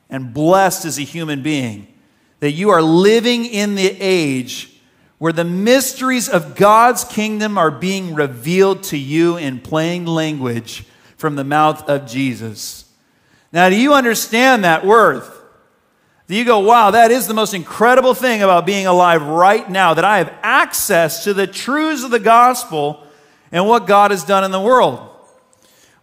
and 0.10 0.34
blessed 0.34 0.86
as 0.86 1.00
a 1.00 1.04
human 1.04 1.42
being. 1.42 1.88
That 2.40 2.52
you 2.52 2.70
are 2.70 2.82
living 2.82 3.46
in 3.46 3.74
the 3.74 3.98
age 4.00 4.80
where 5.18 5.34
the 5.34 5.44
mysteries 5.44 6.30
of 6.30 6.56
God's 6.56 7.04
kingdom 7.04 7.58
are 7.58 7.72
being 7.72 8.14
revealed 8.14 8.84
to 8.84 8.98
you 8.98 9.38
in 9.38 9.60
plain 9.60 10.06
language 10.06 10.86
from 11.18 11.36
the 11.36 11.44
mouth 11.44 11.90
of 11.90 12.06
Jesus. 12.06 12.86
Now, 13.52 13.70
do 13.70 13.76
you 13.76 13.94
understand 13.94 14.64
that 14.64 14.86
worth? 14.86 15.37
Do 16.28 16.36
you 16.36 16.44
go, 16.44 16.60
wow, 16.60 16.92
that 16.92 17.10
is 17.10 17.28
the 17.28 17.34
most 17.34 17.54
incredible 17.54 18.14
thing 18.14 18.44
about 18.44 18.66
being 18.66 18.86
alive 18.86 19.22
right 19.24 19.70
now, 19.70 19.94
that 19.94 20.04
I 20.04 20.18
have 20.18 20.34
access 20.44 21.24
to 21.24 21.34
the 21.34 21.48
truths 21.48 22.04
of 22.04 22.12
the 22.12 22.20
gospel 22.20 23.04
and 23.50 23.66
what 23.66 23.88
God 23.88 24.12
has 24.12 24.26
done 24.26 24.44
in 24.44 24.52
the 24.52 24.60
world? 24.60 25.10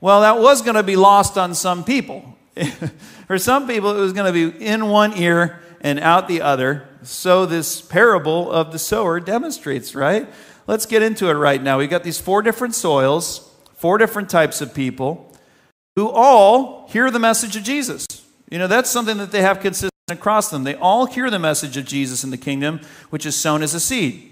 Well, 0.00 0.22
that 0.22 0.38
was 0.38 0.62
going 0.62 0.76
to 0.76 0.82
be 0.82 0.96
lost 0.96 1.36
on 1.36 1.54
some 1.54 1.84
people. 1.84 2.38
For 3.26 3.38
some 3.38 3.66
people, 3.66 3.94
it 3.96 4.00
was 4.00 4.14
going 4.14 4.32
to 4.32 4.50
be 4.50 4.64
in 4.64 4.88
one 4.88 5.16
ear 5.18 5.60
and 5.82 6.00
out 6.00 6.26
the 6.26 6.40
other. 6.40 6.88
So, 7.02 7.44
this 7.44 7.82
parable 7.82 8.50
of 8.50 8.72
the 8.72 8.78
sower 8.78 9.20
demonstrates, 9.20 9.94
right? 9.94 10.26
Let's 10.66 10.86
get 10.86 11.02
into 11.02 11.28
it 11.28 11.34
right 11.34 11.62
now. 11.62 11.78
We've 11.78 11.90
got 11.90 12.02
these 12.02 12.18
four 12.18 12.40
different 12.40 12.74
soils, 12.74 13.50
four 13.74 13.98
different 13.98 14.30
types 14.30 14.62
of 14.62 14.74
people 14.74 15.30
who 15.96 16.08
all 16.08 16.88
hear 16.88 17.10
the 17.10 17.18
message 17.18 17.56
of 17.56 17.62
Jesus. 17.62 18.06
You 18.50 18.58
know, 18.58 18.66
that's 18.66 18.88
something 18.88 19.18
that 19.18 19.30
they 19.30 19.42
have 19.42 19.60
consistent 19.60 19.93
across 20.08 20.50
them. 20.50 20.64
They 20.64 20.74
all 20.74 21.06
hear 21.06 21.30
the 21.30 21.38
message 21.38 21.78
of 21.78 21.86
Jesus 21.86 22.24
in 22.24 22.30
the 22.30 22.36
kingdom, 22.36 22.80
which 23.08 23.24
is 23.24 23.34
sown 23.34 23.62
as 23.62 23.72
a 23.72 23.80
seed. 23.80 24.30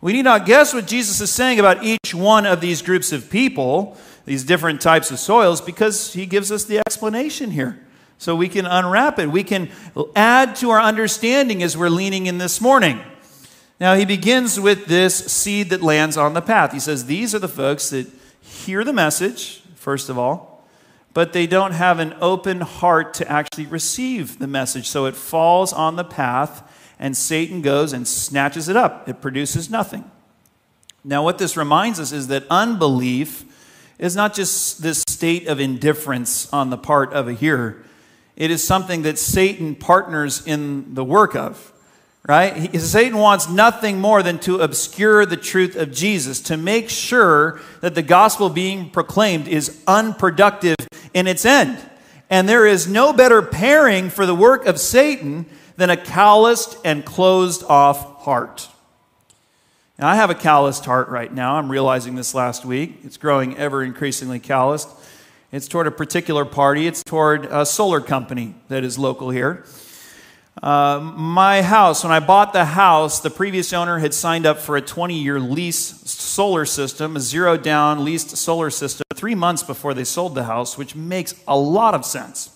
We 0.00 0.12
need 0.12 0.24
not 0.24 0.44
guess 0.44 0.74
what 0.74 0.88
Jesus 0.88 1.20
is 1.20 1.30
saying 1.30 1.60
about 1.60 1.84
each 1.84 2.12
one 2.12 2.46
of 2.46 2.60
these 2.60 2.82
groups 2.82 3.12
of 3.12 3.30
people, 3.30 3.96
these 4.24 4.42
different 4.42 4.80
types 4.80 5.12
of 5.12 5.20
soils, 5.20 5.60
because 5.60 6.14
he 6.14 6.26
gives 6.26 6.50
us 6.50 6.64
the 6.64 6.78
explanation 6.78 7.52
here. 7.52 7.78
So 8.18 8.34
we 8.34 8.48
can 8.48 8.66
unwrap 8.66 9.20
it. 9.20 9.30
We 9.30 9.44
can 9.44 9.70
add 10.16 10.56
to 10.56 10.70
our 10.70 10.80
understanding 10.80 11.62
as 11.62 11.76
we're 11.76 11.90
leaning 11.90 12.26
in 12.26 12.38
this 12.38 12.60
morning. 12.60 13.00
Now, 13.78 13.94
he 13.94 14.04
begins 14.04 14.58
with 14.58 14.86
this 14.86 15.14
seed 15.14 15.70
that 15.70 15.80
lands 15.80 16.16
on 16.16 16.34
the 16.34 16.42
path. 16.42 16.72
He 16.72 16.80
says, 16.80 17.06
These 17.06 17.36
are 17.36 17.40
the 17.40 17.46
folks 17.46 17.90
that 17.90 18.08
hear 18.40 18.82
the 18.82 18.92
message, 18.92 19.62
first 19.76 20.08
of 20.08 20.18
all, 20.18 20.53
but 21.14 21.32
they 21.32 21.46
don't 21.46 21.72
have 21.72 22.00
an 22.00 22.14
open 22.20 22.60
heart 22.60 23.14
to 23.14 23.30
actually 23.30 23.66
receive 23.66 24.38
the 24.40 24.48
message. 24.48 24.88
So 24.88 25.06
it 25.06 25.14
falls 25.14 25.72
on 25.72 25.94
the 25.96 26.04
path, 26.04 26.68
and 26.98 27.16
Satan 27.16 27.62
goes 27.62 27.92
and 27.92 28.06
snatches 28.06 28.68
it 28.68 28.76
up. 28.76 29.08
It 29.08 29.22
produces 29.22 29.70
nothing. 29.70 30.10
Now, 31.04 31.22
what 31.22 31.38
this 31.38 31.56
reminds 31.56 32.00
us 32.00 32.12
is 32.12 32.26
that 32.28 32.44
unbelief 32.50 33.44
is 33.98 34.16
not 34.16 34.34
just 34.34 34.82
this 34.82 35.04
state 35.08 35.46
of 35.46 35.60
indifference 35.60 36.52
on 36.52 36.70
the 36.70 36.78
part 36.78 37.12
of 37.12 37.28
a 37.28 37.32
hearer, 37.32 37.84
it 38.36 38.50
is 38.50 38.66
something 38.66 39.02
that 39.02 39.18
Satan 39.18 39.76
partners 39.76 40.44
in 40.44 40.94
the 40.94 41.04
work 41.04 41.36
of 41.36 41.70
right? 42.26 42.56
He, 42.56 42.78
Satan 42.78 43.18
wants 43.18 43.48
nothing 43.48 44.00
more 44.00 44.22
than 44.22 44.38
to 44.40 44.60
obscure 44.60 45.26
the 45.26 45.36
truth 45.36 45.76
of 45.76 45.92
Jesus, 45.92 46.40
to 46.42 46.56
make 46.56 46.88
sure 46.88 47.60
that 47.80 47.94
the 47.94 48.02
gospel 48.02 48.48
being 48.48 48.90
proclaimed 48.90 49.46
is 49.46 49.82
unproductive 49.86 50.76
in 51.14 51.26
its 51.26 51.46
end. 51.46 51.78
And 52.28 52.48
there 52.48 52.66
is 52.66 52.86
no 52.86 53.12
better 53.12 53.40
pairing 53.40 54.10
for 54.10 54.26
the 54.26 54.34
work 54.34 54.66
of 54.66 54.78
Satan 54.78 55.46
than 55.76 55.88
a 55.88 55.96
calloused 55.96 56.76
and 56.84 57.04
closed 57.04 57.62
off 57.64 58.22
heart. 58.24 58.68
Now, 59.98 60.08
I 60.08 60.16
have 60.16 60.28
a 60.28 60.34
calloused 60.34 60.84
heart 60.84 61.08
right 61.08 61.32
now. 61.32 61.54
I'm 61.54 61.70
realizing 61.70 62.16
this 62.16 62.34
last 62.34 62.64
week. 62.64 62.98
It's 63.04 63.16
growing 63.16 63.56
ever 63.56 63.82
increasingly 63.82 64.40
calloused. 64.40 64.88
It's 65.52 65.68
toward 65.68 65.86
a 65.86 65.92
particular 65.92 66.44
party, 66.44 66.88
it's 66.88 67.04
toward 67.04 67.44
a 67.44 67.64
solar 67.64 68.00
company 68.00 68.56
that 68.66 68.82
is 68.82 68.98
local 68.98 69.30
here. 69.30 69.64
Uh, 70.60 70.98
my 71.16 71.62
house, 71.62 72.02
when 72.02 72.12
I 72.12 72.18
bought 72.18 72.52
the 72.52 72.64
house, 72.64 73.20
the 73.20 73.30
previous 73.30 73.72
owner 73.72 73.98
had 73.98 74.14
signed 74.14 74.46
up 74.46 74.58
for 74.58 74.76
a 74.76 74.82
20 74.82 75.16
year 75.16 75.38
lease 75.38 76.10
solar 76.10 76.64
system, 76.64 77.14
a 77.14 77.20
zero 77.20 77.56
down 77.56 78.04
leased 78.04 78.36
solar 78.36 78.68
system, 78.70 79.03
three 79.24 79.34
months 79.34 79.62
before 79.62 79.94
they 79.94 80.04
sold 80.04 80.34
the 80.34 80.44
house, 80.44 80.76
which 80.76 80.94
makes 80.94 81.34
a 81.48 81.56
lot 81.56 81.94
of 81.94 82.04
sense. 82.04 82.50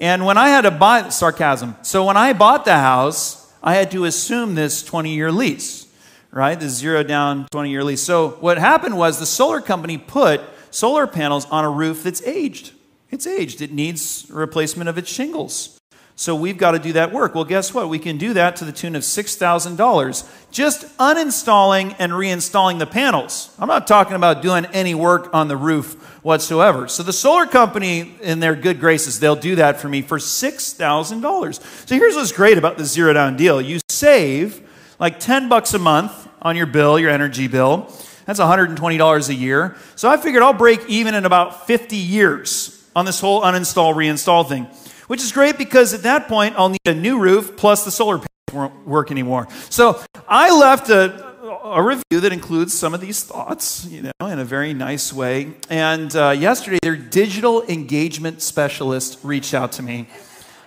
And 0.00 0.26
when 0.26 0.36
I 0.36 0.48
had 0.48 0.62
to 0.62 0.72
buy, 0.72 1.08
sarcasm, 1.10 1.76
so 1.82 2.04
when 2.04 2.16
I 2.16 2.32
bought 2.32 2.64
the 2.64 2.78
house, 2.78 3.48
I 3.62 3.74
had 3.76 3.92
to 3.92 4.06
assume 4.06 4.56
this 4.56 4.82
20 4.82 5.14
year 5.14 5.30
lease, 5.30 5.86
right? 6.32 6.58
This 6.58 6.72
zero 6.72 7.04
down 7.04 7.46
20 7.52 7.70
year 7.70 7.84
lease. 7.84 8.02
So 8.02 8.30
what 8.40 8.58
happened 8.58 8.98
was 8.98 9.20
the 9.20 9.24
solar 9.24 9.60
company 9.60 9.98
put 9.98 10.40
solar 10.72 11.06
panels 11.06 11.46
on 11.46 11.64
a 11.64 11.70
roof 11.70 12.02
that's 12.02 12.22
aged. 12.22 12.72
It's 13.12 13.28
aged, 13.28 13.62
it 13.62 13.70
needs 13.70 14.26
replacement 14.30 14.88
of 14.88 14.98
its 14.98 15.08
shingles. 15.08 15.79
So 16.20 16.34
we've 16.34 16.58
got 16.58 16.72
to 16.72 16.78
do 16.78 16.92
that 16.92 17.12
work. 17.12 17.34
Well, 17.34 17.46
guess 17.46 17.72
what? 17.72 17.88
We 17.88 17.98
can 17.98 18.18
do 18.18 18.34
that 18.34 18.56
to 18.56 18.66
the 18.66 18.72
tune 18.72 18.94
of 18.94 19.04
$6,000 19.04 20.30
just 20.50 20.98
uninstalling 20.98 21.96
and 21.98 22.12
reinstalling 22.12 22.78
the 22.78 22.86
panels. 22.86 23.56
I'm 23.58 23.68
not 23.68 23.86
talking 23.86 24.16
about 24.16 24.42
doing 24.42 24.66
any 24.66 24.94
work 24.94 25.32
on 25.32 25.48
the 25.48 25.56
roof 25.56 25.94
whatsoever. 26.22 26.88
So 26.88 27.02
the 27.02 27.14
solar 27.14 27.46
company, 27.46 28.16
in 28.20 28.38
their 28.38 28.54
good 28.54 28.80
graces, 28.80 29.18
they'll 29.18 29.34
do 29.34 29.56
that 29.56 29.80
for 29.80 29.88
me 29.88 30.02
for 30.02 30.18
$6,000. 30.18 31.88
So 31.88 31.94
here's 31.94 32.14
what's 32.14 32.32
great 32.32 32.58
about 32.58 32.76
the 32.76 32.84
zero 32.84 33.14
down 33.14 33.38
deal 33.38 33.62
you 33.62 33.80
save 33.88 34.60
like 34.98 35.20
10 35.20 35.48
bucks 35.48 35.72
a 35.72 35.78
month 35.78 36.28
on 36.42 36.54
your 36.54 36.66
bill, 36.66 36.98
your 36.98 37.08
energy 37.08 37.48
bill. 37.48 37.90
That's 38.26 38.40
$120 38.40 39.28
a 39.30 39.34
year. 39.34 39.74
So 39.96 40.10
I 40.10 40.18
figured 40.18 40.42
I'll 40.42 40.52
break 40.52 40.86
even 40.86 41.14
in 41.14 41.24
about 41.24 41.66
50 41.66 41.96
years 41.96 42.86
on 42.94 43.06
this 43.06 43.20
whole 43.20 43.40
uninstall, 43.40 43.94
reinstall 43.94 44.46
thing 44.46 44.68
which 45.10 45.24
is 45.24 45.32
great 45.32 45.58
because 45.58 45.92
at 45.92 46.04
that 46.04 46.28
point 46.28 46.54
I'll 46.56 46.68
need 46.68 46.78
a 46.86 46.94
new 46.94 47.18
roof 47.18 47.56
plus 47.56 47.84
the 47.84 47.90
solar 47.90 48.18
panels 48.18 48.28
won't 48.52 48.86
work 48.86 49.10
anymore. 49.10 49.48
So 49.68 50.00
I 50.28 50.56
left 50.56 50.88
a, 50.88 51.26
a 51.64 51.82
review 51.82 52.20
that 52.20 52.32
includes 52.32 52.78
some 52.78 52.94
of 52.94 53.00
these 53.00 53.24
thoughts, 53.24 53.86
you 53.86 54.02
know, 54.02 54.26
in 54.28 54.38
a 54.38 54.44
very 54.44 54.72
nice 54.72 55.12
way. 55.12 55.54
And 55.68 56.14
uh, 56.14 56.30
yesterday, 56.30 56.78
their 56.80 56.94
digital 56.94 57.64
engagement 57.64 58.40
specialist 58.40 59.18
reached 59.24 59.52
out 59.52 59.72
to 59.72 59.82
me 59.82 60.06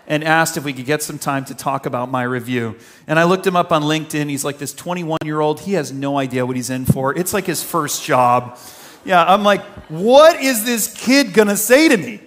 and 0.07 0.25
asked 0.25 0.57
if 0.57 0.65
we 0.65 0.73
could 0.73 0.85
get 0.85 1.01
some 1.01 1.19
time 1.19 1.45
to 1.45 1.55
talk 1.55 1.85
about 1.85 2.11
my 2.11 2.23
review. 2.23 2.75
And 3.07 3.19
I 3.19 3.23
looked 3.23 3.47
him 3.47 3.55
up 3.55 3.71
on 3.71 3.83
LinkedIn. 3.83 4.29
He's 4.29 4.43
like 4.43 4.57
this 4.57 4.73
21 4.73 5.19
year 5.23 5.39
old. 5.39 5.61
He 5.61 5.71
has 5.75 5.93
no 5.93 6.17
idea 6.17 6.45
what 6.45 6.57
he's 6.57 6.69
in 6.69 6.83
for. 6.83 7.17
It's 7.17 7.33
like 7.33 7.45
his 7.45 7.63
first 7.63 8.03
job. 8.03 8.59
Yeah, 9.05 9.23
I'm 9.23 9.43
like, 9.43 9.63
what 9.87 10.41
is 10.41 10.65
this 10.65 10.93
kid 10.93 11.33
gonna 11.33 11.55
say 11.55 11.87
to 11.87 11.95
me? 11.95 12.19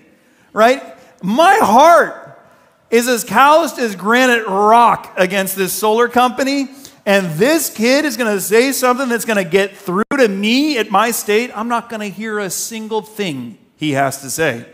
Right? 0.55 0.96
My 1.23 1.59
heart 1.61 2.39
is 2.91 3.09
as 3.09 3.25
calloused 3.25 3.79
as 3.79 3.97
granite 3.97 4.47
rock 4.47 5.13
against 5.17 5.57
this 5.57 5.73
solar 5.73 6.09
company. 6.09 6.69
And 7.05 7.39
this 7.39 7.73
kid 7.73 8.05
is 8.05 8.17
going 8.17 8.35
to 8.35 8.41
say 8.41 8.73
something 8.73 9.09
that's 9.09 9.25
going 9.25 9.43
to 9.43 9.49
get 9.49 9.77
through 9.77 10.05
to 10.17 10.29
me 10.29 10.79
at 10.79 10.91
my 10.91 11.11
state. 11.11 11.57
I'm 11.57 11.69
not 11.69 11.89
going 11.89 12.01
to 12.01 12.09
hear 12.09 12.39
a 12.39 12.51
single 12.51 13.03
thing 13.03 13.59
he 13.77 13.93
has 13.93 14.21
to 14.23 14.31
say. 14.31 14.67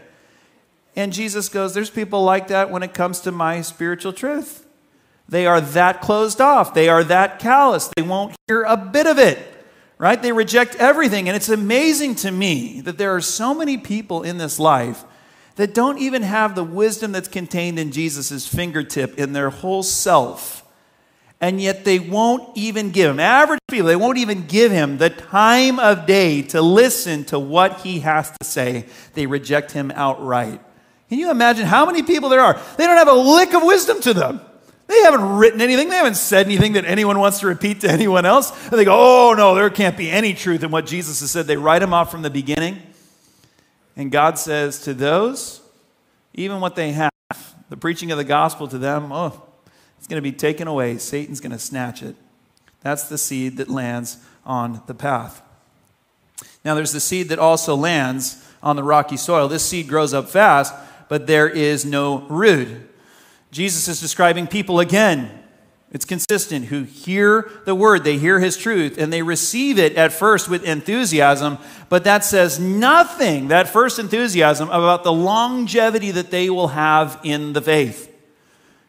And 0.97 1.13
Jesus 1.13 1.49
goes, 1.49 1.75
There's 1.75 1.91
people 1.91 2.23
like 2.23 2.49
that 2.49 2.71
when 2.71 2.83
it 2.83 2.95
comes 2.95 3.21
to 3.21 3.33
my 3.33 3.61
spiritual 3.63 4.13
truth. 4.13 4.67
They 5.29 5.47
are 5.47 5.61
that 5.61 6.03
closed 6.03 6.41
off. 6.41 6.75
They 6.75 6.89
are 6.89 7.05
that 7.05 7.39
callous. 7.39 7.91
They 7.97 8.03
won't 8.03 8.35
hear 8.47 8.63
a 8.63 8.77
bit 8.77 9.07
of 9.07 9.19
it, 9.19 9.39
right? 9.97 10.21
They 10.21 10.33
reject 10.33 10.75
everything. 10.77 11.29
And 11.29 11.37
it's 11.37 11.49
amazing 11.49 12.17
to 12.17 12.31
me 12.31 12.83
that 12.83 12.99
there 12.99 13.15
are 13.15 13.21
so 13.21 13.55
many 13.55 13.79
people 13.79 14.23
in 14.23 14.39
this 14.39 14.59
life 14.59 15.05
that 15.57 15.75
don't 15.75 15.99
even 15.99 16.23
have 16.23 16.55
the 16.55 16.65
wisdom 16.65 17.13
that's 17.13 17.29
contained 17.29 17.79
in 17.79 17.93
Jesus' 17.93 18.47
fingertip 18.47 19.19
in 19.19 19.33
their 19.33 19.51
whole 19.51 19.83
self. 19.83 20.65
And 21.41 21.61
yet 21.61 21.85
they 21.85 21.99
won't 21.99 22.57
even 22.57 22.93
give 22.93 23.11
him, 23.11 23.19
average 23.19 23.59
people, 23.69 23.89
they 23.89 23.97
won't 23.97 24.19
even 24.19 24.47
give 24.47 24.71
him 24.71 24.99
the 24.99 25.11
time 25.11 25.81
of 25.81 26.07
day 26.07 26.43
to 26.43 26.63
listen 26.63 27.25
to 27.25 27.39
what 27.39 27.81
he 27.81 28.01
has 28.01 28.31
to 28.31 28.45
say. 28.45 28.87
They 29.15 29.27
reject 29.27 29.73
him 29.73 29.91
outright. 29.95 30.61
Can 31.09 31.19
you 31.19 31.31
imagine 31.31 31.67
how 31.67 31.85
many 31.85 32.03
people 32.03 32.29
there 32.29 32.41
are? 32.41 32.61
They 32.79 32.87
don't 32.87 32.97
have 32.97 33.09
a 33.09 33.13
lick 33.13 33.55
of 33.55 33.63
wisdom 33.65 34.01
to 34.03 34.15
them. 34.15 34.41
They 34.87 35.03
haven't 35.03 35.37
written 35.37 35.61
anything. 35.61 35.89
They 35.89 35.97
haven't 35.97 36.17
said 36.17 36.47
anything 36.47 36.75
that 36.75 36.85
anyone 36.85 37.19
wants 37.19 37.41
to 37.41 37.47
repeat 37.47 37.81
to 37.81 37.91
anyone 37.91 38.25
else. 38.25 38.53
And 38.69 38.79
they 38.79 38.85
go, 38.85 38.95
oh, 38.95 39.35
no, 39.35 39.55
there 39.55 39.69
can't 39.71 39.97
be 39.97 40.11
any 40.11 40.35
truth 40.35 40.63
in 40.63 40.71
what 40.71 40.87
Jesus 40.87 41.21
has 41.21 41.31
said. 41.31 41.47
They 41.47 41.57
write 41.57 41.83
him 41.83 41.93
off 41.93 42.11
from 42.11 42.23
the 42.23 42.31
beginning. 42.31 42.81
And 43.97 44.11
God 44.11 44.39
says 44.39 44.81
to 44.83 44.95
those, 44.95 45.61
even 46.35 46.61
what 46.61 46.77
they 46.77 46.93
have, 46.93 47.11
the 47.69 47.77
preaching 47.77 48.11
of 48.11 48.19
the 48.19 48.25
gospel 48.25 48.69
to 48.69 48.79
them, 48.79 49.13
oh, 49.13 49.43
it's 49.99 50.07
going 50.07 50.23
to 50.23 50.23
be 50.23 50.33
taken 50.33 50.67
away. 50.67 50.99
Satan's 50.99 51.41
going 51.41 51.53
to 51.53 51.59
snatch 51.59 52.03
it. 52.03 52.17
That's 52.81 53.05
the 53.05 53.19
seed 53.19 53.59
that 53.59 53.69
lands 53.69 54.19
on 54.45 54.83
the 54.87 54.95
path. 54.95 55.43
Now, 56.65 56.75
there's 56.75 56.93
the 56.93 57.01
seed 57.01 57.29
that 57.29 57.39
also 57.39 57.75
lands 57.75 58.49
on 58.63 58.77
the 58.77 58.83
rocky 58.83 59.17
soil. 59.17 59.49
This 59.49 59.65
seed 59.65 59.89
grows 59.89 60.15
up 60.15 60.29
fast, 60.29 60.75
but 61.09 61.27
there 61.27 61.49
is 61.49 61.85
no 61.85 62.21
root. 62.29 62.91
Jesus 63.51 63.89
is 63.89 64.01
describing 64.01 64.47
people 64.47 64.81
again 64.81 65.42
it's 65.93 66.07
consistent, 66.07 66.67
who 66.67 66.85
hear 66.85 67.51
the 67.67 67.75
word, 67.75 68.03
they 68.03 68.17
hear 68.17 68.41
his 68.41 68.57
truth, 68.57 68.97
and 68.97 69.13
they 69.13 69.21
receive 69.21 69.79
it 69.79 69.95
at 69.97 70.11
first 70.11 70.49
with 70.49 70.65
enthusiasm, 70.65 71.59
but 71.91 72.05
that 72.05 72.25
says 72.25 72.59
nothing, 72.59 73.49
that 73.49 73.69
first 73.69 73.99
enthusiasm, 73.99 74.71
about 74.71 75.05
the 75.05 75.13
longevity 75.13 76.11
that 76.11 76.31
they 76.31 76.49
will 76.49 76.69
have 76.69 77.21
in 77.23 77.53
the 77.53 77.61
faith. 77.61 78.11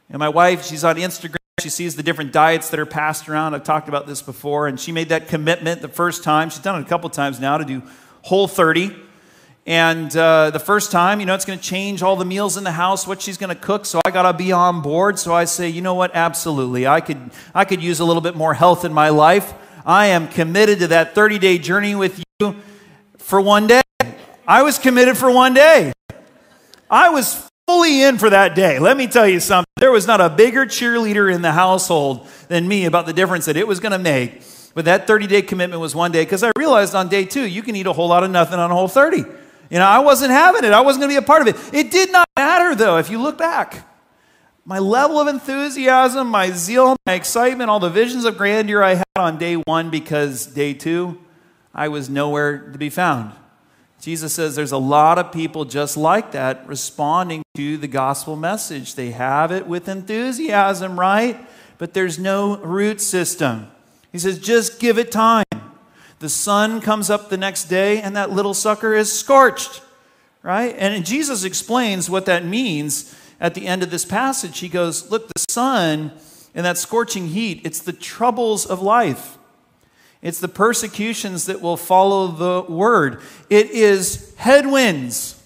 And 0.10 0.18
my 0.18 0.30
wife, 0.30 0.66
she's 0.66 0.86
on 0.86 0.96
Instagram, 0.96 1.36
she 1.60 1.70
sees 1.70 1.98
the 1.98 2.04
different 2.04 2.32
diets 2.32 2.70
that 2.70 2.80
are 2.80 2.86
passed 2.86 3.28
around. 3.28 3.54
I've 3.54 3.66
talked 3.66 3.90
about 3.90 4.08
this 4.08 4.22
before, 4.22 4.68
and 4.68 4.80
she 4.80 4.94
made 4.94 5.10
that 5.10 5.28
commitment 5.28 5.82
the 5.82 5.90
first 5.90 6.24
time. 6.24 6.50
She's 6.50 6.64
done 6.64 6.80
it 6.80 6.86
a 6.86 6.90
couple 6.90 7.10
times 7.10 7.38
now 7.38 7.58
to 7.58 7.66
do 7.66 7.82
Whole30. 8.26 9.03
And 9.66 10.16
uh, 10.18 10.50
the 10.50 10.60
first 10.60 10.92
time, 10.92 11.22
you 11.22 11.26
know, 11.26 11.36
it's 11.36 11.46
going 11.46 11.58
to 11.58 11.64
change 11.64 12.04
all 12.04 12.18
the 12.18 12.26
meals 12.26 12.58
in 12.58 12.66
the 12.66 12.72
house, 12.72 13.08
what 13.08 13.22
she's 13.22 13.38
going 13.38 13.50
to 13.50 13.62
cook. 13.62 13.86
So 13.86 14.02
I 14.06 14.12
got 14.12 14.24
to 14.24 14.38
be 14.38 14.52
on 14.52 14.82
board. 14.82 15.18
So 15.18 15.34
I 15.34 15.46
say, 15.46 15.70
you 15.70 15.82
know 15.82 15.94
what? 15.94 16.12
Absolutely. 16.14 16.86
I 16.86 17.00
could, 17.00 17.32
I 17.56 17.64
could 17.64 17.82
use 17.82 18.02
a 18.02 18.06
little 18.06 18.22
bit 18.22 18.36
more 18.36 18.54
health 18.54 18.84
in 18.84 18.92
my 18.92 19.10
life. 19.10 19.54
I 19.86 20.08
am 20.08 20.28
committed 20.28 20.80
to 20.80 20.88
that 20.88 21.16
30 21.16 21.40
day 21.40 21.58
journey 21.58 21.96
with 21.96 22.22
you 22.40 22.56
for 23.18 23.40
one 23.40 23.68
day. 23.68 23.82
I 24.46 24.64
was 24.64 24.78
committed 24.78 25.18
for 25.18 25.32
one 25.32 25.54
day. 25.54 25.94
I 26.90 27.10
was 27.10 27.50
fully 27.66 28.04
in 28.04 28.18
for 28.18 28.30
that 28.30 28.56
day. 28.56 28.80
Let 28.80 28.98
me 28.98 29.08
tell 29.08 29.28
you 29.28 29.40
something. 29.40 29.66
There 29.78 29.92
was 29.92 30.06
not 30.06 30.20
a 30.20 30.30
bigger 30.30 30.66
cheerleader 30.66 31.34
in 31.34 31.42
the 31.42 31.54
household 31.54 32.28
than 32.50 32.68
me 32.68 32.86
about 32.86 33.06
the 33.06 33.14
difference 33.14 33.46
that 33.46 33.56
it 33.56 33.66
was 33.66 33.80
going 33.80 33.94
to 33.94 33.98
make. 33.98 34.42
But 34.76 34.86
that 34.86 35.08
30 35.08 35.28
day 35.28 35.42
commitment 35.42 35.82
was 35.82 35.96
one 35.96 36.12
day 36.12 36.24
because 36.24 36.44
I 36.44 36.52
realized 36.58 36.96
on 36.96 37.08
day 37.08 37.24
two, 37.24 37.48
you 37.48 37.62
can 37.62 37.78
eat 37.78 37.88
a 37.88 37.94
whole 37.94 38.10
lot 38.10 38.24
of 38.24 38.32
nothing 38.32 38.60
on 38.60 38.72
a 38.72 38.74
Whole30. 38.74 39.43
You 39.74 39.80
know, 39.80 39.88
I 39.88 39.98
wasn't 40.00 40.30
having 40.30 40.66
it. 40.66 40.72
I 40.72 40.82
wasn't 40.82 41.02
going 41.02 41.16
to 41.16 41.20
be 41.20 41.26
a 41.26 41.28
part 41.28 41.42
of 41.42 41.48
it. 41.48 41.74
It 41.74 41.90
did 41.90 42.12
not 42.12 42.28
matter, 42.36 42.76
though, 42.76 42.98
if 42.98 43.10
you 43.10 43.20
look 43.20 43.40
back. 43.40 43.88
My 44.66 44.78
level 44.78 45.20
of 45.20 45.28
enthusiasm, 45.28 46.28
my 46.28 46.52
zeal, 46.52 46.96
my 47.08 47.14
excitement, 47.14 47.72
all 47.72 47.80
the 47.80 47.90
visions 47.90 48.24
of 48.24 48.38
grandeur 48.38 48.84
I 48.84 48.94
had 48.94 49.06
on 49.16 49.40
day 49.40 49.56
one 49.56 49.90
because 49.90 50.46
day 50.46 50.76
two, 50.76 51.20
I 51.74 51.88
was 51.88 52.08
nowhere 52.08 52.70
to 52.70 52.78
be 52.78 52.92
found. 52.92 53.34
Jesus 54.00 54.34
says 54.34 54.56
there's 54.56 54.72
a 54.72 54.78
lot 54.78 55.18
of 55.18 55.32
people 55.32 55.66
just 55.66 55.98
like 55.98 56.34
that 56.34 56.68
responding 56.68 57.42
to 57.56 57.76
the 57.78 57.88
gospel 57.88 58.36
message. 58.36 58.94
They 58.94 59.10
have 59.10 59.52
it 59.52 59.66
with 59.66 59.90
enthusiasm, 59.90 61.00
right? 61.00 61.44
But 61.80 61.96
there's 61.96 62.20
no 62.20 62.58
root 62.58 63.02
system. 63.02 63.72
He 64.12 64.20
says, 64.20 64.38
just 64.38 64.80
give 64.80 65.00
it 65.00 65.12
time. 65.12 65.46
The 66.24 66.30
sun 66.30 66.80
comes 66.80 67.10
up 67.10 67.28
the 67.28 67.36
next 67.36 67.66
day 67.66 68.02
and 68.02 68.16
that 68.16 68.32
little 68.32 68.54
sucker 68.54 68.94
is 68.94 69.12
scorched, 69.12 69.82
right? 70.42 70.74
And 70.78 71.06
Jesus 71.06 71.44
explains 71.44 72.10
what 72.10 72.28
that 72.28 72.46
means 72.46 73.14
at 73.42 73.56
the 73.56 73.68
end 73.68 73.84
of 73.84 73.92
this 73.92 74.06
passage. 74.06 74.60
He 74.60 74.70
goes, 74.70 75.12
Look, 75.12 75.28
the 75.28 75.44
sun 75.50 76.14
and 76.56 76.66
that 76.66 76.78
scorching 76.78 77.28
heat, 77.28 77.60
it's 77.66 77.82
the 77.82 77.92
troubles 77.92 78.66
of 78.66 78.82
life. 78.82 79.38
It's 80.22 80.40
the 80.40 80.48
persecutions 80.48 81.46
that 81.48 81.60
will 81.60 81.76
follow 81.76 82.28
the 82.28 82.72
word. 82.72 83.20
It 83.50 83.72
is 83.72 84.34
headwinds. 84.38 85.44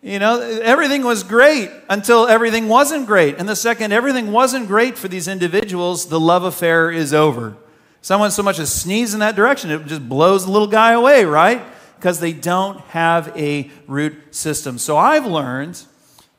You 0.00 0.20
know, 0.20 0.40
everything 0.40 1.04
was 1.04 1.22
great 1.22 1.70
until 1.90 2.28
everything 2.28 2.68
wasn't 2.68 3.06
great. 3.06 3.36
And 3.36 3.46
the 3.46 3.56
second 3.56 3.92
everything 3.92 4.32
wasn't 4.32 4.68
great 4.68 4.96
for 4.96 5.06
these 5.06 5.28
individuals, 5.28 6.06
the 6.06 6.18
love 6.18 6.44
affair 6.44 6.90
is 6.90 7.12
over. 7.12 7.58
Someone 8.04 8.30
so 8.30 8.42
much 8.42 8.58
as 8.58 8.70
sneeze 8.70 9.14
in 9.14 9.20
that 9.20 9.34
direction, 9.34 9.70
it 9.70 9.86
just 9.86 10.06
blows 10.06 10.44
the 10.44 10.50
little 10.50 10.68
guy 10.68 10.92
away, 10.92 11.24
right? 11.24 11.62
Because 11.96 12.20
they 12.20 12.34
don't 12.34 12.78
have 12.88 13.34
a 13.34 13.70
root 13.86 14.34
system. 14.34 14.76
So 14.76 14.98
I've 14.98 15.24
learned 15.24 15.82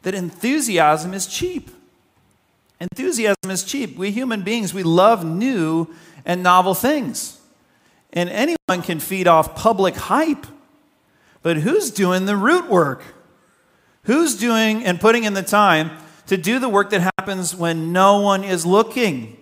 that 0.04 0.14
enthusiasm 0.14 1.12
is 1.12 1.26
cheap. 1.26 1.72
Enthusiasm 2.80 3.50
is 3.50 3.64
cheap. 3.64 3.98
We 3.98 4.12
human 4.12 4.44
beings, 4.44 4.76
we 4.76 4.84
love 4.84 5.26
new 5.26 5.88
and 6.24 6.44
novel 6.44 6.76
things. 6.76 7.42
And 8.14 8.30
anyone 8.30 8.84
can 8.84 9.00
feed 9.00 9.28
off 9.28 9.56
public 9.56 9.96
hype. 9.96 10.46
But 11.42 11.58
who's 11.58 11.90
doing 11.90 12.26
the 12.26 12.38
root 12.38 12.70
work? 12.70 13.02
Who's 14.04 14.38
doing 14.38 14.86
and 14.86 15.02
putting 15.02 15.24
in 15.24 15.34
the 15.34 15.42
time 15.42 15.90
to 16.28 16.38
do 16.38 16.60
the 16.60 16.70
work 16.70 16.92
that 16.92 17.12
happens 17.18 17.56
when 17.56 17.92
no 17.92 18.22
one 18.22 18.44
is 18.44 18.68
looking? 18.68 19.35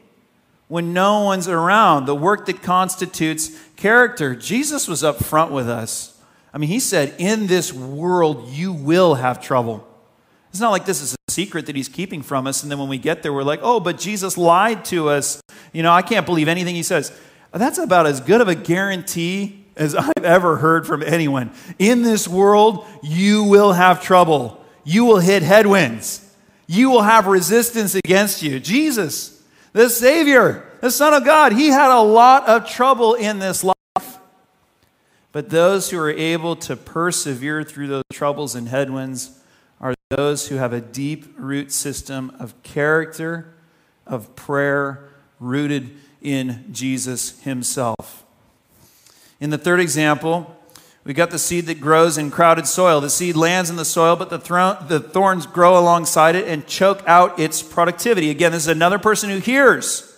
When 0.68 0.94
no 0.94 1.24
one's 1.24 1.48
around, 1.48 2.06
the 2.06 2.16
work 2.16 2.46
that 2.48 2.62
constitutes 2.62 3.52
character. 3.76 4.36
Jesus 4.36 4.88
was 4.88 5.04
up 5.04 5.24
front 5.24 5.52
with 5.52 5.70
us. 5.70 6.18
I 6.54 6.58
mean, 6.58 6.70
he 6.70 6.80
said, 6.80 7.14
In 7.18 7.48
this 7.48 7.74
world, 7.74 8.50
you 8.50 8.74
will 8.74 9.16
have 9.16 9.42
trouble. 9.42 9.88
It's 10.54 10.60
not 10.60 10.70
like 10.70 10.86
this 10.86 11.02
is 11.02 11.14
a 11.14 11.32
secret 11.32 11.66
that 11.66 11.76
he's 11.76 11.90
keeping 11.90 12.22
from 12.22 12.46
us. 12.46 12.62
And 12.62 12.72
then 12.72 12.78
when 12.78 12.88
we 12.88 13.00
get 13.00 13.24
there, 13.24 13.34
we're 13.34 13.42
like, 13.42 13.62
oh, 13.64 13.80
but 13.80 13.98
Jesus 13.98 14.38
lied 14.38 14.86
to 14.86 15.10
us. 15.10 15.42
You 15.72 15.82
know, 15.82 15.92
I 15.92 16.04
can't 16.04 16.28
believe 16.28 16.48
anything 16.48 16.76
he 16.76 16.84
says. 16.84 17.12
That's 17.52 17.80
about 17.80 18.06
as 18.06 18.22
good 18.22 18.40
of 18.40 18.48
a 18.48 18.54
guarantee 18.54 19.66
as 19.76 19.96
I've 19.96 20.24
ever 20.24 20.58
heard 20.58 20.86
from 20.86 21.02
anyone. 21.02 21.52
In 21.80 22.04
this 22.04 22.28
world, 22.28 22.86
you 23.02 23.44
will 23.44 23.74
have 23.74 24.04
trouble. 24.04 24.64
You 24.84 25.06
will 25.06 25.18
hit 25.18 25.42
headwinds. 25.42 26.22
You 26.68 26.92
will 26.92 27.02
have 27.02 27.26
resistance 27.26 27.96
against 27.96 28.44
you. 28.44 28.60
Jesus 28.60 29.43
the 29.74 29.90
Savior, 29.90 30.66
the 30.82 30.92
Son 30.92 31.14
of 31.14 31.26
God, 31.26 31.52
he 31.54 31.68
had 31.68 31.92
a 31.92 32.02
lot 32.02 32.48
of 32.48 32.68
trouble 32.68 33.16
in 33.16 33.40
this 33.40 33.64
life. 33.64 33.76
But 35.32 35.50
those 35.50 35.90
who 35.90 36.00
are 36.00 36.12
able 36.12 36.56
to 36.58 36.76
persevere 36.76 37.64
through 37.64 37.88
those 37.88 38.04
troubles 38.14 38.54
and 38.54 38.68
headwinds 38.68 39.40
are 39.82 39.96
those 40.10 40.48
who 40.48 40.56
have 40.56 40.74
a 40.74 40.80
deep 40.80 41.34
root 41.38 41.72
system 41.72 42.36
of 42.40 42.62
character, 42.62 43.54
of 44.06 44.36
prayer, 44.36 45.10
rooted 45.40 45.90
in 46.22 46.66
Jesus 46.72 47.42
himself. 47.42 48.24
In 49.40 49.50
the 49.50 49.58
third 49.58 49.80
example, 49.80 50.56
we 51.06 51.14
got 51.14 51.32
the 51.32 51.40
seed 51.40 51.66
that 51.66 51.82
grows 51.82 52.18
in 52.18 52.32
crowded 52.32 52.66
soil. 52.66 53.02
The 53.02 53.10
seed 53.10 53.36
lands 53.36 53.70
in 53.70 53.76
the 53.76 53.84
soil, 53.84 54.16
but 54.16 54.30
the, 54.30 54.40
thro- 54.40 54.78
the 54.88 55.02
thorns 55.02 55.46
grow 55.46 55.78
alongside 55.78 56.36
it 56.36 56.48
and 56.48 56.66
choke 56.66 57.04
out 57.06 57.38
its 57.38 57.62
productivity. 57.62 58.30
Again, 58.30 58.54
this 58.54 58.64
is 58.64 58.70
another 58.70 59.00
person 59.00 59.30
who 59.30 59.40
hears. 59.40 60.10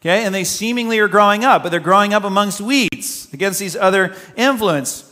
Okay, 0.00 0.24
and 0.24 0.34
they 0.34 0.44
seemingly 0.44 0.98
are 1.00 1.08
growing 1.08 1.44
up, 1.44 1.62
but 1.62 1.70
they're 1.70 1.80
growing 1.80 2.14
up 2.14 2.24
amongst 2.24 2.60
weeds 2.60 3.28
against 3.32 3.58
these 3.58 3.76
other 3.76 4.14
influence. 4.36 5.02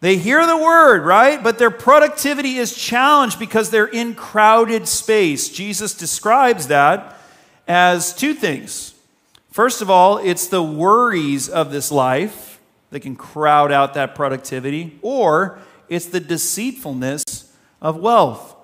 They 0.00 0.16
hear 0.16 0.44
the 0.46 0.56
word, 0.56 1.04
right? 1.04 1.42
But 1.42 1.58
their 1.58 1.70
productivity 1.70 2.56
is 2.56 2.74
challenged 2.74 3.38
because 3.38 3.70
they're 3.70 3.86
in 3.86 4.14
crowded 4.14 4.88
space. 4.88 5.48
Jesus 5.48 5.94
describes 5.94 6.68
that 6.68 7.18
as 7.68 8.14
two 8.14 8.34
things. 8.34 8.94
First 9.52 9.82
of 9.82 9.90
all, 9.90 10.18
it's 10.18 10.46
the 10.46 10.62
worries 10.62 11.48
of 11.48 11.70
this 11.70 11.92
life 11.92 12.49
that 12.90 13.00
can 13.00 13.16
crowd 13.16 13.72
out 13.72 13.94
that 13.94 14.14
productivity, 14.14 14.98
or 15.02 15.58
it's 15.88 16.06
the 16.06 16.20
deceitfulness 16.20 17.22
of 17.80 17.96
wealth. 17.96 18.56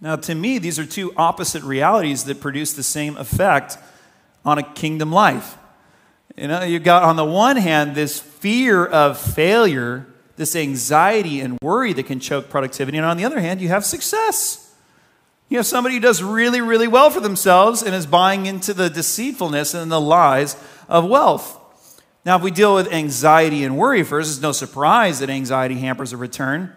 Now, 0.00 0.16
to 0.16 0.34
me, 0.34 0.58
these 0.58 0.78
are 0.78 0.86
two 0.86 1.12
opposite 1.16 1.62
realities 1.62 2.24
that 2.24 2.40
produce 2.40 2.72
the 2.72 2.82
same 2.82 3.16
effect 3.16 3.78
on 4.44 4.58
a 4.58 4.62
kingdom 4.62 5.10
life. 5.10 5.56
You 6.36 6.48
know, 6.48 6.62
you've 6.62 6.84
got 6.84 7.02
on 7.02 7.16
the 7.16 7.24
one 7.24 7.56
hand 7.56 7.94
this 7.94 8.20
fear 8.20 8.84
of 8.84 9.18
failure, 9.18 10.06
this 10.36 10.54
anxiety 10.54 11.40
and 11.40 11.58
worry 11.62 11.94
that 11.94 12.04
can 12.04 12.20
choke 12.20 12.50
productivity, 12.50 12.98
and 12.98 13.06
on 13.06 13.16
the 13.16 13.24
other 13.24 13.40
hand, 13.40 13.60
you 13.60 13.68
have 13.68 13.84
success. 13.84 14.62
You 15.48 15.58
have 15.58 15.66
somebody 15.66 15.94
who 15.94 16.00
does 16.00 16.22
really, 16.22 16.60
really 16.60 16.88
well 16.88 17.08
for 17.08 17.20
themselves 17.20 17.82
and 17.82 17.94
is 17.94 18.06
buying 18.06 18.46
into 18.46 18.74
the 18.74 18.90
deceitfulness 18.90 19.74
and 19.74 19.90
the 19.90 20.00
lies 20.00 20.56
of 20.88 21.08
wealth. 21.08 21.58
Now, 22.26 22.34
if 22.34 22.42
we 22.42 22.50
deal 22.50 22.74
with 22.74 22.92
anxiety 22.92 23.62
and 23.62 23.78
worry 23.78 24.02
first, 24.02 24.32
it's 24.32 24.42
no 24.42 24.50
surprise 24.50 25.20
that 25.20 25.30
anxiety 25.30 25.76
hampers 25.76 26.12
a 26.12 26.16
return 26.16 26.72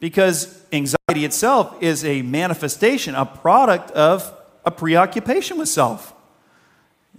because 0.00 0.62
anxiety 0.70 1.24
itself 1.24 1.82
is 1.82 2.04
a 2.04 2.20
manifestation, 2.20 3.14
a 3.14 3.24
product 3.24 3.90
of 3.92 4.30
a 4.66 4.70
preoccupation 4.70 5.56
with 5.56 5.70
self. 5.70 6.12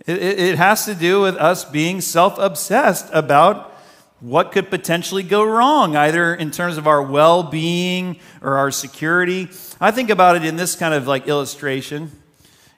It, 0.05 0.21
it 0.21 0.57
has 0.57 0.85
to 0.85 0.93
do 0.93 1.21
with 1.21 1.35
us 1.37 1.65
being 1.65 1.99
self 1.99 2.37
obsessed 2.37 3.09
about 3.11 3.71
what 4.19 4.51
could 4.51 4.69
potentially 4.69 5.23
go 5.23 5.43
wrong, 5.43 5.95
either 5.95 6.35
in 6.35 6.51
terms 6.51 6.77
of 6.77 6.85
our 6.85 7.01
well 7.01 7.41
being 7.41 8.19
or 8.43 8.55
our 8.55 8.69
security. 8.69 9.49
I 9.81 9.89
think 9.89 10.11
about 10.11 10.35
it 10.35 10.45
in 10.45 10.57
this 10.57 10.75
kind 10.75 10.93
of 10.93 11.07
like 11.07 11.27
illustration. 11.27 12.11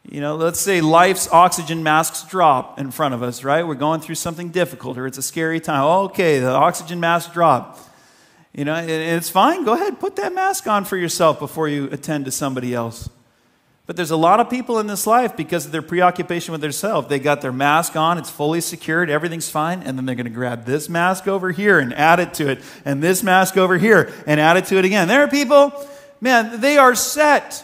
You 0.08 0.22
know, 0.22 0.36
let's 0.36 0.60
say 0.60 0.82
life's 0.82 1.28
oxygen 1.32 1.82
masks 1.82 2.24
drop 2.30 2.80
in 2.80 2.92
front 2.92 3.16
of 3.16 3.24
us, 3.24 3.44
right? 3.44 3.66
We're 3.66 3.74
going 3.74 4.02
through 4.02 4.16
something 4.16 4.50
difficult 4.50 5.00
or 5.00 5.08
it's 5.08 5.18
a 5.18 5.24
scary 5.24 5.60
time. 5.60 5.84
Okay, 5.84 6.38
the 6.40 6.52
oxygen 6.52 7.00
mask 7.00 7.34
drop. 7.34 7.80
You 8.54 8.66
know, 8.66 8.76
and 8.76 8.90
it's 8.90 9.30
fine. 9.30 9.66
Go 9.66 9.74
ahead, 9.74 10.00
put 10.00 10.16
that 10.18 10.34
mask 10.34 10.68
on 10.68 10.86
for 10.86 10.96
yourself 10.96 11.40
before 11.40 11.68
you 11.68 11.90
attend 11.92 12.26
to 12.26 12.32
somebody 12.32 12.74
else. 12.74 13.10
But 13.88 13.96
there's 13.96 14.12
a 14.12 14.18
lot 14.18 14.40
of 14.40 14.50
people 14.50 14.80
in 14.80 14.88
this 14.88 15.06
life 15.06 15.36
because 15.36 15.66
of 15.66 15.72
their 15.72 15.82
preoccupation 15.82 16.52
with 16.52 16.62
themselves. 16.62 17.08
They 17.08 17.20
got 17.20 17.42
their 17.42 17.52
mask 17.52 17.96
on, 17.96 18.18
it's 18.18 18.30
fully 18.30 18.62
secured, 18.62 19.10
everything's 19.10 19.50
fine, 19.50 19.84
and 19.84 19.98
then 19.98 20.06
they're 20.06 20.16
going 20.16 20.26
to 20.26 20.32
grab 20.32 20.66
this 20.66 20.88
mask 20.88 21.28
over 21.28 21.52
here 21.52 21.80
and 21.80 21.94
add 21.94 22.20
it 22.20 22.34
to 22.36 22.50
it, 22.50 22.62
and 22.84 23.02
this 23.02 23.22
mask 23.24 23.58
over 23.58 23.78
here 23.78 24.12
and 24.26 24.40
add 24.40 24.58
it 24.58 24.66
to 24.66 24.78
it 24.78 24.86
again. 24.86 25.08
There 25.08 25.22
are 25.22 25.28
people, 25.28 25.74
man, 26.22 26.62
they 26.62 26.78
are 26.78 26.96
set. 26.96 27.64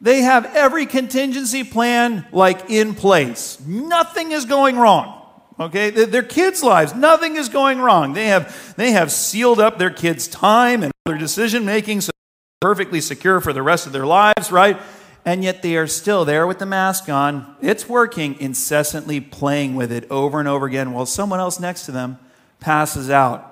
They 0.00 0.22
have 0.22 0.54
every 0.54 0.86
contingency 0.86 1.64
plan 1.64 2.26
like 2.30 2.70
in 2.70 2.94
place. 2.94 3.58
Nothing 3.66 4.32
is 4.32 4.44
going 4.44 4.78
wrong. 4.78 5.14
Okay, 5.60 5.90
their 5.90 6.22
kids' 6.22 6.62
lives, 6.62 6.94
nothing 6.94 7.34
is 7.34 7.48
going 7.48 7.80
wrong. 7.80 8.12
They 8.12 8.28
have 8.28 8.74
they 8.76 8.92
have 8.92 9.10
sealed 9.10 9.58
up 9.58 9.76
their 9.76 9.90
kids' 9.90 10.28
time 10.28 10.84
and 10.84 10.92
their 11.04 11.18
decision 11.18 11.64
making 11.64 12.02
so 12.02 12.12
perfectly 12.60 13.00
secure 13.00 13.40
for 13.40 13.52
the 13.52 13.62
rest 13.62 13.84
of 13.84 13.92
their 13.92 14.06
lives, 14.06 14.52
right? 14.52 14.80
And 15.24 15.42
yet 15.42 15.62
they 15.62 15.76
are 15.76 15.88
still 15.88 16.24
there 16.24 16.46
with 16.46 16.60
the 16.60 16.66
mask 16.66 17.08
on. 17.08 17.56
It's 17.60 17.88
working, 17.88 18.40
incessantly 18.40 19.20
playing 19.20 19.74
with 19.74 19.90
it 19.90 20.08
over 20.10 20.38
and 20.38 20.48
over 20.48 20.66
again 20.66 20.92
while 20.92 21.06
someone 21.06 21.40
else 21.40 21.58
next 21.58 21.86
to 21.86 21.92
them 21.92 22.18
passes 22.60 23.10
out. 23.10 23.44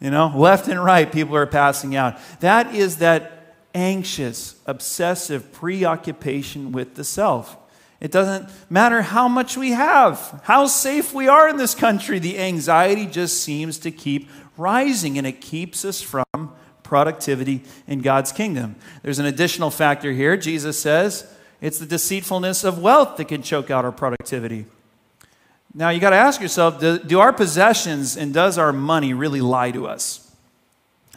You 0.00 0.10
know, 0.10 0.32
left 0.34 0.68
and 0.68 0.82
right, 0.82 1.10
people 1.10 1.36
are 1.36 1.46
passing 1.46 1.96
out. 1.96 2.16
That 2.40 2.74
is 2.74 2.98
that 2.98 3.39
anxious, 3.74 4.56
obsessive 4.66 5.52
preoccupation 5.52 6.72
with 6.72 6.94
the 6.94 7.04
self. 7.04 7.56
It 8.00 8.10
doesn't 8.10 8.48
matter 8.70 9.02
how 9.02 9.28
much 9.28 9.56
we 9.56 9.70
have, 9.70 10.40
how 10.44 10.66
safe 10.66 11.12
we 11.12 11.28
are 11.28 11.48
in 11.48 11.58
this 11.58 11.74
country, 11.74 12.18
the 12.18 12.38
anxiety 12.38 13.06
just 13.06 13.42
seems 13.42 13.78
to 13.80 13.90
keep 13.90 14.28
rising 14.56 15.18
and 15.18 15.26
it 15.26 15.40
keeps 15.40 15.84
us 15.84 16.00
from 16.00 16.52
productivity 16.82 17.62
in 17.86 18.00
God's 18.00 18.32
kingdom. 18.32 18.76
There's 19.02 19.18
an 19.18 19.26
additional 19.26 19.70
factor 19.70 20.12
here. 20.12 20.36
Jesus 20.36 20.80
says 20.80 21.30
it's 21.60 21.78
the 21.78 21.86
deceitfulness 21.86 22.64
of 22.64 22.78
wealth 22.78 23.16
that 23.18 23.28
can 23.28 23.42
choke 23.42 23.70
out 23.70 23.84
our 23.84 23.92
productivity. 23.92 24.64
Now, 25.74 25.90
you 25.90 26.00
got 26.00 26.10
to 26.10 26.16
ask 26.16 26.40
yourself 26.40 26.80
do, 26.80 26.98
do 26.98 27.20
our 27.20 27.32
possessions 27.32 28.16
and 28.16 28.34
does 28.34 28.58
our 28.58 28.72
money 28.72 29.14
really 29.14 29.40
lie 29.40 29.70
to 29.70 29.86
us? 29.86 30.29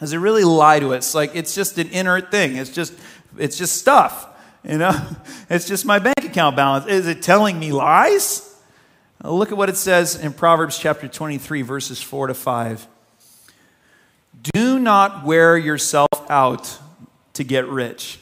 Does 0.00 0.12
it 0.12 0.18
really 0.18 0.44
lie 0.44 0.80
to 0.80 0.94
us? 0.94 1.14
Like 1.14 1.34
it's 1.34 1.54
just 1.54 1.78
an 1.78 1.88
inert 1.88 2.30
thing. 2.30 2.56
It's 2.56 2.70
just 2.70 2.94
it's 3.38 3.56
just 3.56 3.76
stuff. 3.76 4.28
You 4.64 4.78
know, 4.78 4.98
it's 5.50 5.66
just 5.66 5.84
my 5.84 5.98
bank 5.98 6.24
account 6.24 6.56
balance. 6.56 6.86
Is 6.86 7.06
it 7.06 7.22
telling 7.22 7.58
me 7.58 7.72
lies? 7.72 8.50
look 9.22 9.50
at 9.50 9.56
what 9.56 9.70
it 9.70 9.76
says 9.76 10.16
in 10.16 10.34
Proverbs 10.34 10.78
chapter 10.78 11.08
23, 11.08 11.62
verses 11.62 12.02
4 12.02 12.26
to 12.26 12.34
5. 12.34 12.86
Do 14.52 14.78
not 14.78 15.24
wear 15.24 15.56
yourself 15.56 16.08
out 16.28 16.78
to 17.32 17.44
get 17.44 17.66
rich. 17.66 18.18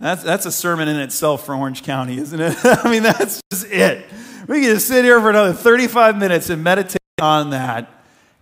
That's, 0.00 0.22
that's 0.22 0.46
a 0.46 0.52
sermon 0.52 0.88
in 0.88 0.96
itself 0.96 1.44
for 1.44 1.54
Orange 1.54 1.82
County, 1.82 2.18
isn't 2.18 2.40
it? 2.40 2.56
I 2.64 2.90
mean, 2.90 3.02
that's 3.02 3.42
just 3.50 3.66
it. 3.66 4.06
We 4.46 4.60
can 4.62 4.74
just 4.74 4.88
sit 4.88 5.04
here 5.04 5.20
for 5.20 5.28
another 5.30 5.52
35 5.52 6.16
minutes 6.16 6.48
and 6.48 6.64
meditate 6.64 7.02
on 7.20 7.50
that. 7.50 7.97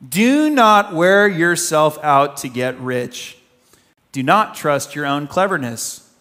Do 0.06 0.50
not 0.50 0.94
wear 0.94 1.26
yourself 1.26 1.98
out 2.02 2.36
to 2.38 2.48
get 2.48 2.78
rich. 2.78 3.38
Do 4.12 4.22
not 4.22 4.54
trust 4.54 4.94
your 4.94 5.06
own 5.06 5.26
cleverness. 5.26 6.12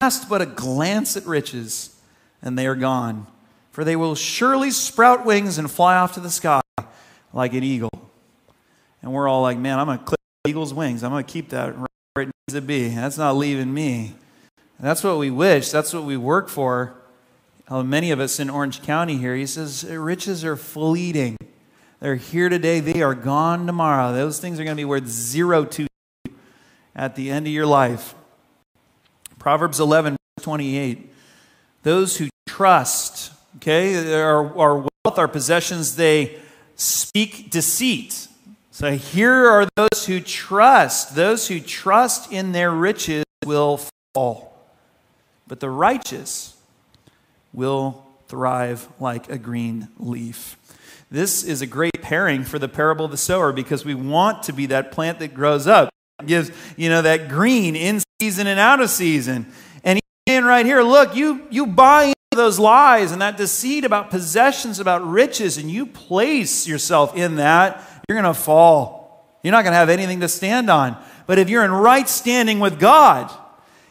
Cast 0.00 0.28
but 0.28 0.42
a 0.42 0.46
glance 0.46 1.16
at 1.16 1.26
riches, 1.26 1.98
and 2.42 2.58
they 2.58 2.66
are 2.66 2.74
gone. 2.74 3.26
For 3.70 3.82
they 3.82 3.96
will 3.96 4.14
surely 4.14 4.70
sprout 4.70 5.24
wings 5.24 5.58
and 5.58 5.70
fly 5.70 5.96
off 5.96 6.14
to 6.14 6.20
the 6.20 6.30
sky 6.30 6.60
like 7.32 7.54
an 7.54 7.64
eagle. 7.64 7.90
And 9.02 9.12
we're 9.12 9.28
all 9.28 9.42
like, 9.42 9.58
man, 9.58 9.78
I'm 9.78 9.86
going 9.86 9.98
to 9.98 10.04
clip 10.04 10.20
eagle's 10.46 10.72
wings. 10.72 11.02
I'm 11.02 11.10
going 11.10 11.24
to 11.24 11.32
keep 11.32 11.48
that 11.50 11.76
right 11.76 11.88
where 12.12 12.22
it 12.22 12.26
needs 12.26 12.54
to 12.54 12.60
be. 12.60 12.88
That's 12.88 13.18
not 13.18 13.36
leaving 13.36 13.72
me. 13.74 14.14
And 14.78 14.86
that's 14.86 15.02
what 15.02 15.18
we 15.18 15.30
wish. 15.30 15.70
That's 15.70 15.92
what 15.92 16.04
we 16.04 16.16
work 16.16 16.48
for. 16.48 16.94
Uh, 17.66 17.82
many 17.82 18.10
of 18.10 18.20
us 18.20 18.38
in 18.38 18.50
Orange 18.50 18.82
County 18.82 19.16
here, 19.16 19.34
he 19.34 19.46
says, 19.46 19.84
riches 19.84 20.44
are 20.44 20.56
fleeting. 20.56 21.36
They're 22.04 22.16
here 22.16 22.50
today, 22.50 22.80
they 22.80 23.00
are 23.00 23.14
gone 23.14 23.66
tomorrow. 23.66 24.12
Those 24.12 24.38
things 24.38 24.60
are 24.60 24.64
going 24.64 24.76
to 24.76 24.78
be 24.78 24.84
worth 24.84 25.06
zero 25.06 25.64
to 25.64 25.84
you 25.84 26.34
at 26.94 27.16
the 27.16 27.30
end 27.30 27.46
of 27.46 27.52
your 27.54 27.64
life. 27.64 28.14
Proverbs 29.38 29.80
11, 29.80 30.18
28. 30.42 31.10
Those 31.82 32.18
who 32.18 32.28
trust, 32.46 33.32
okay, 33.56 34.20
our, 34.20 34.54
our 34.54 34.76
wealth, 34.76 35.18
our 35.18 35.26
possessions, 35.26 35.96
they 35.96 36.38
speak 36.76 37.50
deceit. 37.50 38.28
So 38.70 38.90
here 38.90 39.48
are 39.48 39.66
those 39.74 40.04
who 40.04 40.20
trust. 40.20 41.14
Those 41.16 41.48
who 41.48 41.58
trust 41.58 42.30
in 42.30 42.52
their 42.52 42.70
riches 42.70 43.24
will 43.46 43.80
fall, 44.12 44.54
but 45.46 45.60
the 45.60 45.70
righteous 45.70 46.54
will 47.54 48.04
thrive 48.28 48.88
like 49.00 49.30
a 49.30 49.38
green 49.38 49.88
leaf. 49.98 50.58
This 51.10 51.44
is 51.44 51.62
a 51.62 51.66
great 51.66 52.02
pairing 52.02 52.44
for 52.44 52.58
the 52.58 52.68
parable 52.68 53.04
of 53.04 53.10
the 53.10 53.16
sower 53.16 53.52
because 53.52 53.84
we 53.84 53.94
want 53.94 54.42
to 54.44 54.52
be 54.52 54.66
that 54.66 54.92
plant 54.92 55.18
that 55.20 55.34
grows 55.34 55.66
up, 55.66 55.90
gives, 56.26 56.50
you 56.76 56.88
know, 56.88 57.02
that 57.02 57.28
green 57.28 57.76
in 57.76 58.02
season 58.20 58.46
and 58.46 58.58
out 58.58 58.80
of 58.80 58.90
season. 58.90 59.46
And 59.84 60.00
he's 60.26 60.42
right 60.42 60.66
here, 60.66 60.82
look, 60.82 61.14
you, 61.14 61.46
you 61.50 61.66
buy 61.66 62.04
into 62.04 62.16
those 62.36 62.58
lies 62.58 63.12
and 63.12 63.22
that 63.22 63.36
deceit 63.36 63.84
about 63.84 64.10
possessions, 64.10 64.80
about 64.80 65.06
riches, 65.06 65.58
and 65.58 65.70
you 65.70 65.86
place 65.86 66.66
yourself 66.66 67.16
in 67.16 67.36
that, 67.36 67.82
you're 68.08 68.20
going 68.20 68.32
to 68.34 68.38
fall. 68.38 69.38
You're 69.42 69.52
not 69.52 69.62
going 69.62 69.72
to 69.72 69.78
have 69.78 69.90
anything 69.90 70.20
to 70.20 70.28
stand 70.28 70.70
on. 70.70 70.96
But 71.26 71.38
if 71.38 71.50
you're 71.50 71.64
in 71.64 71.72
right 71.72 72.08
standing 72.08 72.60
with 72.60 72.78
God, 72.78 73.30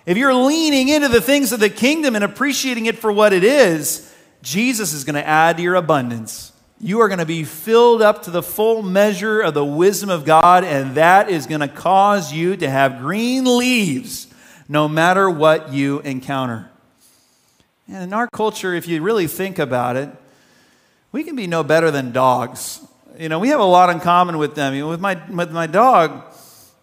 if 0.06 0.18
you're 0.18 0.34
leaning 0.34 0.90
into 0.90 1.08
the 1.08 1.22
things 1.22 1.52
of 1.52 1.60
the 1.60 1.70
kingdom 1.70 2.16
and 2.16 2.24
appreciating 2.24 2.88
it 2.88 2.98
for 2.98 3.12
what 3.12 3.34
it 3.34 3.44
is, 3.44 4.14
Jesus 4.42 4.94
is 4.94 5.04
going 5.04 5.16
to 5.16 5.28
add 5.28 5.58
to 5.58 5.64
your 5.64 5.76
abundance 5.76 6.53
you 6.84 7.00
are 7.00 7.08
going 7.08 7.20
to 7.20 7.26
be 7.26 7.46
filled 7.46 8.02
up 8.02 8.24
to 8.24 8.32
the 8.32 8.44
full 8.44 8.82
measure 8.82 9.40
of 9.40 9.54
the 9.54 9.64
wisdom 9.64 10.10
of 10.10 10.26
God, 10.26 10.66
and 10.66 10.96
that 10.96 11.30
is 11.30 11.48
going 11.48 11.62
to 11.62 11.70
cause 11.70 12.34
you 12.34 12.58
to 12.58 12.70
have 12.70 13.00
green 13.00 13.58
leaves 13.58 14.28
no 14.68 14.90
matter 14.90 15.30
what 15.30 15.72
you 15.72 16.02
encounter. 16.02 16.70
And 17.88 18.04
in 18.04 18.14
our 18.14 18.28
culture, 18.28 18.74
if 18.74 18.86
you 18.86 19.02
really 19.02 19.28
think 19.28 19.60
about 19.60 19.96
it, 19.96 20.10
we 21.14 21.24
can 21.24 21.38
be 21.38 21.48
no 21.48 21.64
better 21.64 21.90
than 21.90 22.12
dogs. 22.12 22.86
You 23.18 23.30
know, 23.30 23.40
we 23.40 23.48
have 23.48 23.62
a 23.62 23.66
lot 23.66 23.90
in 23.90 24.02
common 24.02 24.38
with 24.38 24.56
them. 24.56 24.74
You 24.74 24.82
know, 24.82 24.90
with 24.90 25.00
my 25.00 25.22
with 25.30 25.52
my 25.52 25.68
dog, 25.68 26.36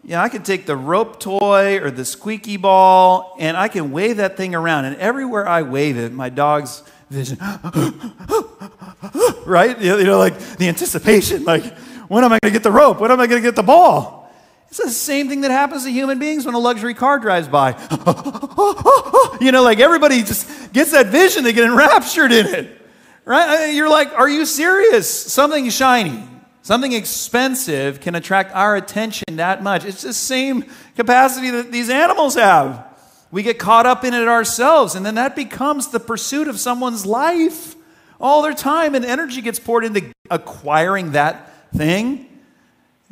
you 0.02 0.10
know, 0.10 0.20
I 0.20 0.30
can 0.30 0.42
take 0.42 0.64
the 0.64 0.76
rope 0.76 1.20
toy 1.20 1.78
or 1.78 1.90
the 1.90 2.06
squeaky 2.06 2.56
ball 2.56 3.36
and 3.38 3.54
I 3.54 3.68
can 3.68 3.90
wave 3.90 4.16
that 4.16 4.38
thing 4.38 4.54
around. 4.54 4.86
And 4.86 4.96
everywhere 4.96 5.46
I 5.46 5.60
wave 5.60 5.98
it, 5.98 6.12
my 6.12 6.30
dog's 6.30 6.82
vision 7.10 7.38
right? 9.46 9.80
You 9.80 10.04
know, 10.04 10.18
like 10.18 10.38
the 10.56 10.68
anticipation, 10.68 11.44
like, 11.44 11.76
when 12.08 12.24
am 12.24 12.32
I 12.32 12.38
going 12.42 12.52
to 12.52 12.58
get 12.58 12.62
the 12.62 12.72
rope? 12.72 13.00
When 13.00 13.10
am 13.10 13.20
I 13.20 13.26
going 13.26 13.42
to 13.42 13.46
get 13.46 13.56
the 13.56 13.62
ball? 13.62 14.30
It's 14.68 14.78
the 14.78 14.90
same 14.90 15.28
thing 15.28 15.40
that 15.40 15.50
happens 15.50 15.84
to 15.84 15.90
human 15.90 16.20
beings 16.20 16.46
when 16.46 16.54
a 16.54 16.58
luxury 16.58 16.94
car 16.94 17.18
drives 17.18 17.48
by. 17.48 17.70
you 19.40 19.50
know, 19.50 19.64
like 19.64 19.80
everybody 19.80 20.22
just 20.22 20.72
gets 20.72 20.92
that 20.92 21.08
vision, 21.08 21.42
they 21.42 21.52
get 21.52 21.64
enraptured 21.64 22.30
in 22.30 22.46
it, 22.46 22.80
right? 23.24 23.72
You're 23.72 23.88
like, 23.88 24.12
are 24.12 24.28
you 24.28 24.46
serious? 24.46 25.10
Something 25.10 25.68
shiny, 25.70 26.22
something 26.62 26.92
expensive 26.92 28.00
can 28.00 28.14
attract 28.14 28.54
our 28.54 28.76
attention 28.76 29.36
that 29.36 29.60
much. 29.60 29.84
It's 29.84 30.02
the 30.02 30.14
same 30.14 30.66
capacity 30.94 31.50
that 31.50 31.72
these 31.72 31.90
animals 31.90 32.36
have. 32.36 32.89
We 33.30 33.42
get 33.42 33.58
caught 33.58 33.86
up 33.86 34.04
in 34.04 34.12
it 34.12 34.26
ourselves, 34.26 34.94
and 34.94 35.06
then 35.06 35.14
that 35.14 35.36
becomes 35.36 35.88
the 35.88 36.00
pursuit 36.00 36.48
of 36.48 36.58
someone's 36.58 37.06
life. 37.06 37.76
All 38.20 38.42
their 38.42 38.54
time 38.54 38.94
and 38.94 39.04
energy 39.04 39.40
gets 39.40 39.58
poured 39.58 39.84
into 39.84 40.12
acquiring 40.30 41.12
that 41.12 41.72
thing. 41.72 42.26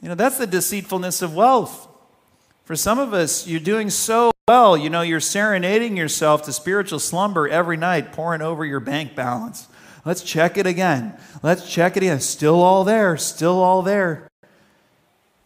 You 0.02 0.09
know, 0.09 0.14
that's 0.14 0.38
the 0.38 0.46
deceitfulness 0.46 1.22
of 1.22 1.35
wealth. 1.35 1.88
For 2.64 2.76
some 2.76 2.98
of 2.98 3.14
us, 3.14 3.46
you're 3.46 3.61
doing 3.61 3.90
so 3.90 4.31
well. 4.48 4.76
You 4.76 4.90
know, 4.90 5.02
you're 5.02 5.20
serenading 5.20 5.96
yourself 5.96 6.42
to 6.42 6.52
spiritual 6.52 6.98
slumber 6.98 7.48
every 7.48 7.76
night, 7.76 8.12
pouring 8.12 8.42
over 8.42 8.64
your 8.64 8.81
bank 8.81 9.14
balance. 9.14 9.68
Let's 10.04 10.22
check 10.22 10.57
it 10.57 10.66
again. 10.66 11.14
Let's 11.42 11.68
check 11.70 11.96
it 11.96 12.02
again. 12.02 12.20
Still 12.20 12.61
all 12.61 12.85
there, 12.85 13.16
still 13.16 13.61
all 13.61 13.83
there. 13.83 14.28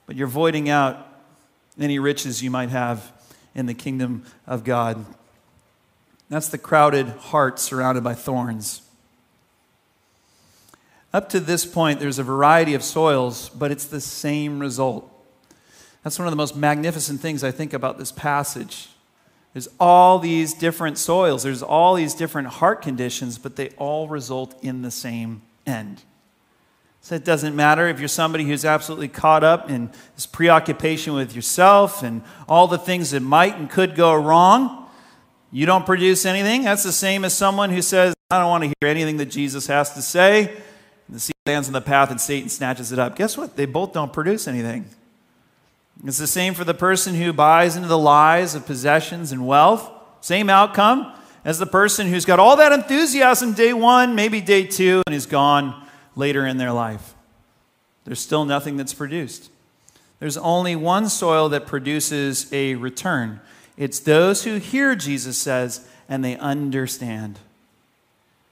But 0.07 0.17
you're 0.17 0.27
voiding 0.27 0.69
out 0.69 1.07
any 1.79 1.99
riches 1.99 2.43
you 2.43 2.51
might 2.51 2.71
have 2.71 3.13
in 3.55 3.67
the 3.67 3.75
kingdom 3.75 4.25
of 4.47 4.65
God. 4.65 5.05
That's 6.29 6.49
the 6.49 6.59
crowded 6.59 7.09
heart 7.09 7.59
surrounded 7.59 8.03
by 8.03 8.15
thorns. 8.15 8.83
Up 11.13 11.29
to 11.29 11.41
this 11.41 11.67
point, 11.67 12.01
there's 12.01 12.19
a 12.19 12.23
variety 12.23 12.73
of 12.73 12.83
soils, 12.83 13.51
but 13.51 13.71
it's 13.71 13.85
the 13.85 14.01
same 14.01 14.59
result. 14.59 15.09
That's 16.03 16.19
one 16.19 16.27
of 16.27 16.33
the 16.33 16.37
most 16.37 16.57
magnificent 16.57 17.21
things 17.21 17.45
I 17.45 17.51
think 17.51 17.75
about 17.75 17.99
this 17.99 18.11
passage. 18.11 18.89
There's 19.53 19.69
all 19.79 20.19
these 20.19 20.55
different 20.55 20.97
soils, 20.97 21.43
there's 21.43 21.63
all 21.63 21.95
these 21.95 22.15
different 22.15 22.49
heart 22.49 22.81
conditions, 22.81 23.39
but 23.39 23.57
they 23.57 23.69
all 23.77 24.09
result 24.09 24.59
in 24.65 24.81
the 24.81 24.91
same 24.91 25.43
end. 25.67 26.03
So 27.05 27.17
it 27.17 27.25
doesn't 27.25 27.57
matter 27.57 27.89
if 27.89 27.99
you're 27.99 28.07
somebody 28.07 28.45
who's 28.45 28.65
absolutely 28.65 29.09
caught 29.09 29.43
up 29.43 29.69
in 29.69 29.91
this 30.15 30.25
preoccupation 30.25 31.15
with 31.15 31.35
yourself 31.35 32.05
and 32.05 32.23
all 32.49 32.69
the 32.69 32.79
things 32.79 33.11
that 33.11 33.21
might 33.21 33.57
and 33.57 33.69
could 33.69 33.97
go 33.97 34.15
wrong. 34.15 34.89
You 35.51 35.67
don't 35.67 35.85
produce 35.85 36.25
anything. 36.25 36.63
That's 36.63 36.85
the 36.85 36.93
same 36.93 37.25
as 37.25 37.35
someone 37.35 37.71
who 37.71 37.83
says, 37.83 38.15
I 38.31 38.39
don't 38.39 38.49
want 38.49 38.63
to 38.63 38.73
hear 38.81 38.89
anything 38.89 39.17
that 39.17 39.27
Jesus 39.27 39.67
has 39.67 39.93
to 39.95 40.01
say. 40.01 40.57
The 41.09 41.19
seed 41.19 41.35
lands 41.45 41.67
on 41.67 41.73
the 41.73 41.81
path 41.81 42.13
and 42.13 42.21
Satan 42.21 42.49
snatches 42.49 42.93
it 42.93 43.01
up. 43.01 43.17
Guess 43.17 43.37
what? 43.37 43.57
They 43.57 43.67
both 43.67 43.93
don't 43.93 44.13
produce 44.13 44.47
anything. 44.47 44.85
It's 46.05 46.19
the 46.19 46.29
same 46.29 46.55
for 46.55 46.63
the 46.63 46.73
person 46.73 47.17
who 47.17 47.33
buys 47.33 47.75
into 47.75 47.89
the 47.89 47.99
lies 47.99 48.55
of 48.55 48.65
possessions 48.65 49.33
and 49.33 49.45
wealth. 49.45 49.91
Same 50.21 50.49
outcome 50.49 51.13
as 51.45 51.59
the 51.59 51.67
person 51.67 52.07
who's 52.07 52.25
got 52.25 52.39
all 52.39 52.55
that 52.59 52.71
enthusiasm 52.71 53.55
day 53.55 53.73
one, 53.73 54.15
maybe 54.15 54.41
day 54.41 54.65
two, 54.65 55.03
and 55.05 55.17
is 55.17 55.27
gone 55.27 55.82
later 56.15 56.47
in 56.47 56.57
their 56.57 56.73
life. 56.73 57.15
There's 58.05 58.21
still 58.21 58.45
nothing 58.45 58.77
that's 58.77 58.95
produced. 58.95 59.51
There's 60.19 60.37
only 60.37 60.77
one 60.77 61.09
soil 61.09 61.49
that 61.49 61.67
produces 61.67 62.53
a 62.53 62.75
return. 62.77 63.41
It's 63.77 63.99
those 64.01 64.45
who 64.45 64.57
hear, 64.57 64.95
Jesus 64.95 65.37
says, 65.39 65.89
and 66.09 66.25
they 66.25 66.37
understand. 66.37 67.39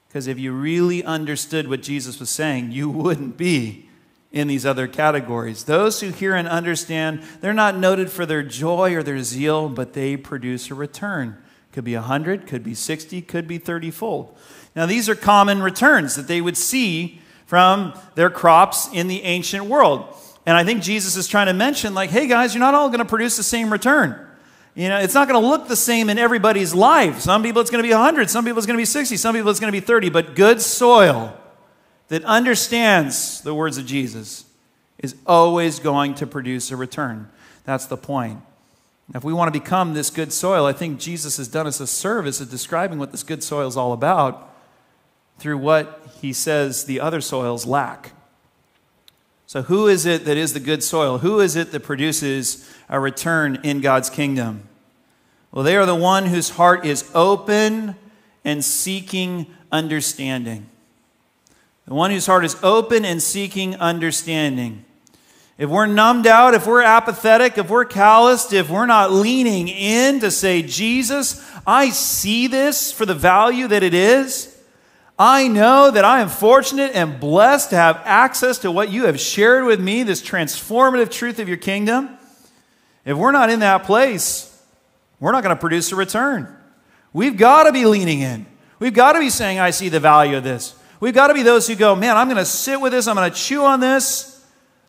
Because 0.07 0.27
if 0.27 0.39
you 0.39 0.51
really 0.51 1.03
understood 1.03 1.69
what 1.69 1.81
Jesus 1.81 2.19
was 2.19 2.29
saying, 2.29 2.71
you 2.71 2.89
wouldn't 2.89 3.37
be 3.37 3.87
in 4.31 4.47
these 4.47 4.65
other 4.65 4.87
categories. 4.87 5.65
Those 5.65 5.99
who 5.99 6.09
hear 6.09 6.35
and 6.35 6.47
understand, 6.47 7.21
they're 7.41 7.53
not 7.53 7.77
noted 7.77 8.09
for 8.09 8.25
their 8.25 8.43
joy 8.43 8.95
or 8.95 9.03
their 9.03 9.21
zeal, 9.21 9.69
but 9.69 9.93
they 9.93 10.17
produce 10.17 10.71
a 10.71 10.75
return. 10.75 11.37
Could 11.71 11.83
be 11.83 11.95
100, 11.95 12.47
could 12.47 12.63
be 12.63 12.73
60, 12.73 13.21
could 13.21 13.47
be 13.47 13.57
30 13.57 13.91
fold. 13.91 14.37
Now, 14.75 14.85
these 14.85 15.09
are 15.09 15.15
common 15.15 15.61
returns 15.61 16.15
that 16.15 16.27
they 16.27 16.41
would 16.41 16.57
see 16.57 17.21
from 17.51 17.93
their 18.15 18.29
crops 18.29 18.87
in 18.93 19.09
the 19.09 19.23
ancient 19.23 19.65
world. 19.65 20.05
And 20.45 20.55
I 20.55 20.63
think 20.63 20.81
Jesus 20.81 21.17
is 21.17 21.27
trying 21.27 21.47
to 21.47 21.53
mention, 21.53 21.93
like, 21.93 22.09
hey 22.09 22.25
guys, 22.25 22.53
you're 22.53 22.61
not 22.61 22.75
all 22.75 22.87
going 22.87 22.99
to 22.99 23.05
produce 23.05 23.35
the 23.35 23.43
same 23.43 23.73
return. 23.73 24.25
You 24.73 24.87
know, 24.87 24.99
it's 24.99 25.13
not 25.13 25.27
going 25.27 25.41
to 25.41 25.45
look 25.45 25.67
the 25.67 25.75
same 25.75 26.09
in 26.09 26.17
everybody's 26.17 26.73
life. 26.73 27.19
Some 27.19 27.43
people 27.43 27.61
it's 27.61 27.69
going 27.69 27.83
to 27.83 27.85
be 27.85 27.93
100, 27.93 28.29
some 28.29 28.45
people 28.45 28.57
it's 28.59 28.65
going 28.65 28.77
to 28.77 28.81
be 28.81 28.85
60, 28.85 29.17
some 29.17 29.35
people 29.35 29.51
it's 29.51 29.59
going 29.59 29.67
to 29.67 29.77
be 29.77 29.85
30, 29.85 30.09
but 30.11 30.33
good 30.33 30.61
soil 30.61 31.37
that 32.07 32.23
understands 32.23 33.41
the 33.41 33.53
words 33.53 33.77
of 33.77 33.85
Jesus 33.85 34.45
is 34.99 35.17
always 35.27 35.79
going 35.79 36.15
to 36.15 36.25
produce 36.25 36.71
a 36.71 36.77
return. 36.77 37.29
That's 37.65 37.85
the 37.85 37.97
point. 37.97 38.39
If 39.13 39.25
we 39.25 39.33
want 39.33 39.53
to 39.53 39.59
become 39.59 39.93
this 39.93 40.09
good 40.09 40.31
soil, 40.31 40.65
I 40.65 40.71
think 40.71 41.01
Jesus 41.01 41.35
has 41.35 41.49
done 41.49 41.67
us 41.67 41.81
a 41.81 41.87
service 41.87 42.39
of 42.39 42.49
describing 42.49 42.97
what 42.97 43.11
this 43.11 43.23
good 43.23 43.43
soil 43.43 43.67
is 43.67 43.75
all 43.75 43.91
about 43.91 44.55
through 45.37 45.57
what 45.57 46.00
he 46.21 46.33
says 46.33 46.85
the 46.85 46.99
other 46.99 47.19
soils 47.19 47.65
lack. 47.65 48.11
So, 49.47 49.63
who 49.63 49.87
is 49.87 50.05
it 50.05 50.23
that 50.25 50.37
is 50.37 50.53
the 50.53 50.59
good 50.59 50.83
soil? 50.83 51.17
Who 51.17 51.39
is 51.39 51.55
it 51.55 51.71
that 51.71 51.81
produces 51.81 52.69
a 52.87 52.99
return 52.99 53.59
in 53.63 53.81
God's 53.81 54.09
kingdom? 54.09 54.69
Well, 55.51 55.65
they 55.65 55.75
are 55.75 55.85
the 55.85 55.95
one 55.95 56.27
whose 56.27 56.51
heart 56.51 56.85
is 56.85 57.09
open 57.13 57.95
and 58.45 58.63
seeking 58.63 59.47
understanding. 59.71 60.69
The 61.85 61.93
one 61.93 62.11
whose 62.11 62.27
heart 62.27 62.45
is 62.45 62.55
open 62.63 63.03
and 63.03 63.21
seeking 63.21 63.75
understanding. 63.75 64.85
If 65.57 65.69
we're 65.69 65.87
numbed 65.87 66.27
out, 66.27 66.53
if 66.53 66.65
we're 66.65 66.81
apathetic, 66.81 67.57
if 67.57 67.69
we're 67.69 67.85
calloused, 67.85 68.53
if 68.53 68.69
we're 68.69 68.85
not 68.85 69.11
leaning 69.11 69.67
in 69.67 70.19
to 70.21 70.31
say, 70.31 70.61
Jesus, 70.61 71.45
I 71.67 71.89
see 71.89 72.47
this 72.47 72.91
for 72.91 73.05
the 73.05 73.13
value 73.13 73.67
that 73.67 73.83
it 73.83 73.93
is, 73.93 74.50
I 75.23 75.47
know 75.47 75.91
that 75.91 76.03
I 76.03 76.21
am 76.21 76.29
fortunate 76.29 76.95
and 76.95 77.19
blessed 77.19 77.69
to 77.69 77.75
have 77.75 78.01
access 78.05 78.57
to 78.57 78.71
what 78.71 78.89
you 78.89 79.05
have 79.05 79.19
shared 79.19 79.65
with 79.65 79.79
me, 79.79 80.01
this 80.01 80.19
transformative 80.19 81.11
truth 81.11 81.37
of 81.37 81.47
your 81.47 81.57
kingdom. 81.57 82.17
If 83.05 83.15
we're 83.15 83.31
not 83.31 83.51
in 83.51 83.59
that 83.59 83.83
place, 83.83 84.59
we're 85.19 85.31
not 85.31 85.43
going 85.43 85.55
to 85.55 85.59
produce 85.59 85.91
a 85.91 85.95
return. 85.95 86.51
We've 87.13 87.37
got 87.37 87.65
to 87.65 87.71
be 87.71 87.85
leaning 87.85 88.21
in. 88.21 88.47
We've 88.79 88.95
got 88.95 89.13
to 89.13 89.19
be 89.19 89.29
saying, 89.29 89.59
I 89.59 89.69
see 89.69 89.89
the 89.89 89.99
value 89.99 90.37
of 90.37 90.43
this. 90.43 90.73
We've 90.99 91.13
got 91.13 91.27
to 91.27 91.35
be 91.35 91.43
those 91.43 91.67
who 91.67 91.75
go, 91.75 91.95
man, 91.95 92.17
I'm 92.17 92.25
going 92.25 92.37
to 92.37 92.43
sit 92.45 92.81
with 92.81 92.91
this, 92.91 93.07
I'm 93.07 93.15
going 93.15 93.29
to 93.29 93.37
chew 93.37 93.63
on 93.63 93.79
this, 93.79 94.43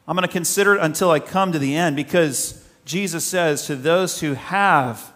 I'm 0.08 0.16
going 0.16 0.26
to 0.26 0.32
consider 0.32 0.76
it 0.76 0.80
until 0.80 1.10
I 1.10 1.20
come 1.20 1.52
to 1.52 1.58
the 1.58 1.76
end 1.76 1.94
because 1.94 2.66
Jesus 2.86 3.22
says 3.22 3.66
to 3.66 3.76
those 3.76 4.20
who 4.20 4.32
have, 4.32 5.12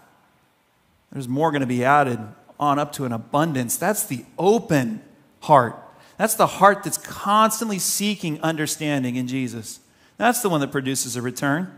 there's 1.11 1.27
more 1.27 1.49
going 1.49 1.61
to 1.61 1.65
be 1.65 1.83
added 1.83 2.19
on 2.59 2.77
up 2.77 2.91
to 2.93 3.05
an 3.05 3.13
abundance. 3.13 3.77
That's 3.77 4.05
the 4.05 4.23
open 4.37 5.01
heart. 5.47 5.75
That's 6.17 6.35
the 6.35 6.47
heart 6.47 6.83
that's 6.83 6.97
constantly 6.97 7.79
seeking 7.79 8.41
understanding 8.41 9.15
in 9.15 9.27
Jesus. 9.27 9.79
That's 10.17 10.41
the 10.41 10.49
one 10.49 10.61
that 10.61 10.71
produces 10.71 11.15
a 11.15 11.21
return. 11.21 11.71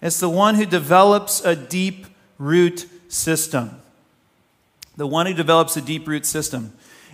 It's 0.00 0.20
the 0.20 0.28
one 0.28 0.54
who 0.54 0.64
develops 0.64 1.44
a 1.44 1.54
deep 1.54 2.06
root 2.38 2.88
system. 3.08 3.80
The 4.96 5.06
one 5.06 5.26
who 5.26 5.34
develops 5.34 5.76
a 5.76 5.80
deep 5.80 6.06
root 6.08 6.26
system. 6.26 6.72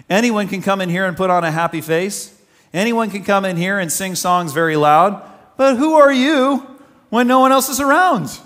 Anyone 0.08 0.48
can 0.48 0.62
come 0.62 0.80
in 0.80 0.88
here 0.88 1.06
and 1.06 1.16
put 1.16 1.30
on 1.30 1.44
a 1.44 1.50
happy 1.50 1.80
face. 1.80 2.38
Anyone 2.72 3.10
can 3.10 3.24
come 3.24 3.44
in 3.44 3.56
here 3.56 3.78
and 3.78 3.90
sing 3.90 4.14
songs 4.14 4.52
very 4.52 4.76
loud. 4.76 5.22
But 5.56 5.76
who 5.76 5.94
are 5.94 6.12
you 6.12 6.66
when 7.10 7.26
no 7.26 7.40
one 7.40 7.52
else 7.52 7.68
is 7.68 7.80
around? 7.80 8.38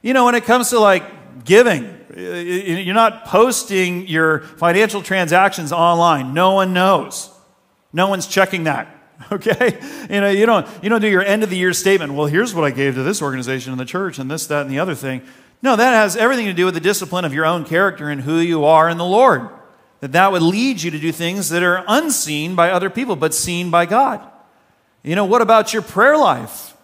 You 0.00 0.12
know, 0.12 0.24
when 0.24 0.34
it 0.34 0.44
comes 0.44 0.70
to 0.70 0.80
like 0.80 1.44
giving, 1.44 2.01
you're 2.16 2.94
not 2.94 3.24
posting 3.24 4.06
your 4.06 4.40
financial 4.40 5.02
transactions 5.02 5.72
online. 5.72 6.34
No 6.34 6.52
one 6.52 6.72
knows. 6.72 7.30
No 7.92 8.08
one's 8.08 8.26
checking 8.26 8.64
that. 8.64 8.98
Okay? 9.30 9.78
You 10.10 10.20
know, 10.20 10.30
you 10.30 10.46
don't, 10.46 10.66
you 10.82 10.88
don't 10.88 11.00
do 11.00 11.08
your 11.08 11.22
end 11.22 11.44
of 11.44 11.48
the 11.48 11.56
year 11.56 11.72
statement. 11.72 12.12
Well, 12.14 12.26
here's 12.26 12.56
what 12.56 12.64
I 12.64 12.72
gave 12.72 12.96
to 12.96 13.04
this 13.04 13.22
organization 13.22 13.70
and 13.70 13.80
the 13.80 13.84
church 13.84 14.18
and 14.18 14.28
this, 14.28 14.48
that, 14.48 14.62
and 14.62 14.70
the 14.70 14.80
other 14.80 14.96
thing. 14.96 15.22
No, 15.62 15.76
that 15.76 15.92
has 15.94 16.16
everything 16.16 16.46
to 16.46 16.52
do 16.52 16.64
with 16.64 16.74
the 16.74 16.80
discipline 16.80 17.24
of 17.24 17.32
your 17.32 17.46
own 17.46 17.64
character 17.64 18.10
and 18.10 18.22
who 18.22 18.38
you 18.38 18.64
are 18.64 18.90
in 18.90 18.98
the 18.98 19.04
Lord. 19.04 19.48
That 20.00 20.10
that 20.12 20.32
would 20.32 20.42
lead 20.42 20.82
you 20.82 20.90
to 20.90 20.98
do 20.98 21.12
things 21.12 21.50
that 21.50 21.62
are 21.62 21.84
unseen 21.86 22.56
by 22.56 22.70
other 22.70 22.90
people, 22.90 23.14
but 23.14 23.32
seen 23.32 23.70
by 23.70 23.86
God. 23.86 24.20
You 25.04 25.14
know, 25.14 25.24
what 25.24 25.40
about 25.40 25.72
your 25.72 25.82
prayer 25.82 26.16
life? 26.16 26.76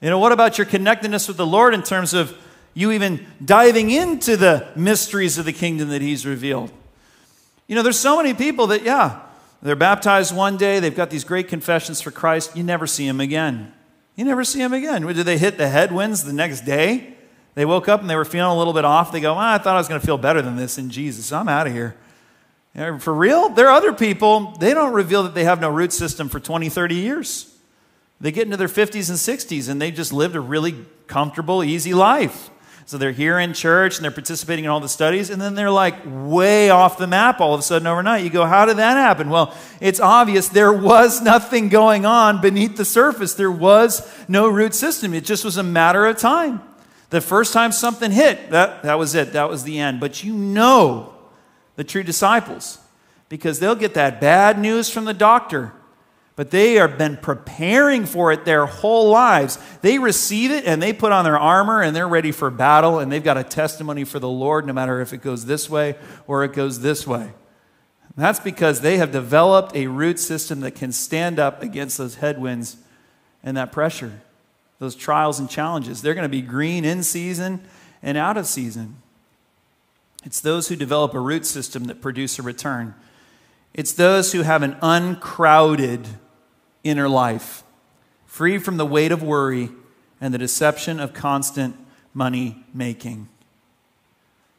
You 0.00 0.08
know, 0.08 0.18
what 0.18 0.32
about 0.32 0.56
your 0.56 0.66
connectedness 0.66 1.28
with 1.28 1.36
the 1.36 1.46
Lord 1.46 1.74
in 1.74 1.82
terms 1.82 2.14
of 2.14 2.34
you 2.74 2.90
even 2.90 3.24
diving 3.44 3.90
into 3.90 4.36
the 4.36 4.68
mysteries 4.76 5.38
of 5.38 5.44
the 5.44 5.52
kingdom 5.52 5.88
that 5.88 6.02
he's 6.02 6.26
revealed. 6.26 6.70
You 7.68 7.76
know, 7.76 7.82
there's 7.82 7.98
so 7.98 8.16
many 8.16 8.34
people 8.34 8.66
that, 8.68 8.82
yeah, 8.82 9.20
they're 9.62 9.76
baptized 9.76 10.34
one 10.34 10.56
day, 10.56 10.80
they've 10.80 10.94
got 10.94 11.08
these 11.08 11.24
great 11.24 11.48
confessions 11.48 12.00
for 12.00 12.10
Christ, 12.10 12.56
you 12.56 12.62
never 12.62 12.86
see 12.86 13.06
them 13.06 13.20
again. 13.20 13.72
You 14.16 14.24
never 14.24 14.44
see 14.44 14.58
them 14.58 14.72
again. 14.72 15.02
Did 15.06 15.26
they 15.26 15.38
hit 15.38 15.56
the 15.56 15.68
headwinds 15.68 16.24
the 16.24 16.32
next 16.32 16.62
day? 16.62 17.14
They 17.54 17.64
woke 17.64 17.88
up 17.88 18.00
and 18.00 18.10
they 18.10 18.16
were 18.16 18.24
feeling 18.24 18.50
a 18.50 18.58
little 18.58 18.72
bit 18.72 18.84
off. 18.84 19.12
They 19.12 19.20
go, 19.20 19.34
oh, 19.34 19.38
I 19.38 19.58
thought 19.58 19.74
I 19.74 19.78
was 19.78 19.88
going 19.88 20.00
to 20.00 20.06
feel 20.06 20.18
better 20.18 20.42
than 20.42 20.56
this 20.56 20.76
in 20.78 20.90
Jesus. 20.90 21.32
I'm 21.32 21.48
out 21.48 21.66
of 21.66 21.72
here. 21.72 21.96
For 22.98 23.14
real? 23.14 23.50
There 23.50 23.68
are 23.68 23.76
other 23.76 23.92
people, 23.92 24.52
they 24.58 24.74
don't 24.74 24.92
reveal 24.92 25.22
that 25.22 25.34
they 25.34 25.44
have 25.44 25.60
no 25.60 25.70
root 25.70 25.92
system 25.92 26.28
for 26.28 26.40
20, 26.40 26.68
30 26.68 26.94
years. 26.96 27.56
They 28.20 28.32
get 28.32 28.44
into 28.44 28.56
their 28.56 28.68
50s 28.68 29.08
and 29.08 29.18
60s 29.18 29.68
and 29.68 29.80
they 29.80 29.90
just 29.90 30.12
lived 30.12 30.34
a 30.34 30.40
really 30.40 30.74
comfortable, 31.06 31.62
easy 31.62 31.94
life. 31.94 32.50
So 32.86 32.98
they're 32.98 33.12
here 33.12 33.38
in 33.38 33.54
church 33.54 33.96
and 33.96 34.04
they're 34.04 34.10
participating 34.10 34.66
in 34.66 34.70
all 34.70 34.80
the 34.80 34.88
studies, 34.88 35.30
and 35.30 35.40
then 35.40 35.54
they're 35.54 35.70
like 35.70 35.96
way 36.04 36.68
off 36.68 36.98
the 36.98 37.06
map 37.06 37.40
all 37.40 37.54
of 37.54 37.60
a 37.60 37.62
sudden 37.62 37.86
overnight. 37.86 38.24
You 38.24 38.30
go, 38.30 38.44
How 38.44 38.66
did 38.66 38.76
that 38.76 38.96
happen? 38.96 39.30
Well, 39.30 39.54
it's 39.80 40.00
obvious 40.00 40.48
there 40.48 40.72
was 40.72 41.22
nothing 41.22 41.70
going 41.70 42.04
on 42.04 42.40
beneath 42.40 42.76
the 42.76 42.84
surface. 42.84 43.34
There 43.34 43.50
was 43.50 44.06
no 44.28 44.48
root 44.48 44.74
system. 44.74 45.14
It 45.14 45.24
just 45.24 45.44
was 45.44 45.56
a 45.56 45.62
matter 45.62 46.04
of 46.06 46.18
time. 46.18 46.60
The 47.10 47.20
first 47.20 47.52
time 47.52 47.72
something 47.72 48.10
hit, 48.10 48.50
that, 48.50 48.82
that 48.82 48.98
was 48.98 49.14
it. 49.14 49.32
That 49.32 49.48
was 49.48 49.64
the 49.64 49.78
end. 49.78 50.00
But 50.00 50.24
you 50.24 50.34
know 50.34 51.14
the 51.76 51.84
true 51.84 52.02
disciples 52.02 52.78
because 53.28 53.60
they'll 53.60 53.74
get 53.74 53.94
that 53.94 54.20
bad 54.20 54.58
news 54.58 54.90
from 54.90 55.04
the 55.04 55.14
doctor 55.14 55.72
but 56.36 56.50
they 56.50 56.74
have 56.74 56.98
been 56.98 57.16
preparing 57.16 58.06
for 58.06 58.32
it 58.32 58.44
their 58.44 58.66
whole 58.66 59.08
lives. 59.10 59.58
They 59.82 59.98
receive 59.98 60.50
it 60.50 60.64
and 60.64 60.82
they 60.82 60.92
put 60.92 61.12
on 61.12 61.24
their 61.24 61.38
armor 61.38 61.80
and 61.80 61.94
they're 61.94 62.08
ready 62.08 62.32
for 62.32 62.50
battle 62.50 62.98
and 62.98 63.10
they've 63.10 63.22
got 63.22 63.36
a 63.36 63.44
testimony 63.44 64.02
for 64.04 64.18
the 64.18 64.28
Lord 64.28 64.66
no 64.66 64.72
matter 64.72 65.00
if 65.00 65.12
it 65.12 65.18
goes 65.18 65.46
this 65.46 65.70
way 65.70 65.96
or 66.26 66.42
it 66.42 66.52
goes 66.52 66.80
this 66.80 67.06
way. 67.06 67.22
And 67.22 68.24
that's 68.24 68.40
because 68.40 68.80
they 68.80 68.96
have 68.96 69.12
developed 69.12 69.76
a 69.76 69.86
root 69.86 70.18
system 70.18 70.60
that 70.60 70.72
can 70.72 70.90
stand 70.90 71.38
up 71.38 71.62
against 71.62 71.98
those 71.98 72.16
headwinds 72.16 72.78
and 73.44 73.56
that 73.56 73.70
pressure. 73.70 74.20
those 74.80 74.96
trials 74.96 75.38
and 75.38 75.48
challenges. 75.48 76.02
They're 76.02 76.14
going 76.14 76.24
to 76.24 76.28
be 76.28 76.42
green 76.42 76.84
in 76.84 77.02
season 77.02 77.62
and 78.02 78.18
out 78.18 78.36
of 78.36 78.46
season. 78.46 78.96
It's 80.24 80.40
those 80.40 80.68
who 80.68 80.76
develop 80.76 81.14
a 81.14 81.20
root 81.20 81.46
system 81.46 81.84
that 81.84 82.00
produce 82.00 82.38
a 82.38 82.42
return. 82.42 82.94
It's 83.72 83.92
those 83.92 84.32
who 84.32 84.42
have 84.42 84.62
an 84.62 84.76
uncrowded 84.82 86.06
inner 86.84 87.08
life, 87.08 87.64
free 88.26 88.58
from 88.58 88.76
the 88.76 88.86
weight 88.86 89.10
of 89.10 89.22
worry 89.22 89.70
and 90.20 90.32
the 90.32 90.38
deception 90.38 91.00
of 91.00 91.12
constant 91.12 91.76
money 92.12 92.64
making. 92.72 93.28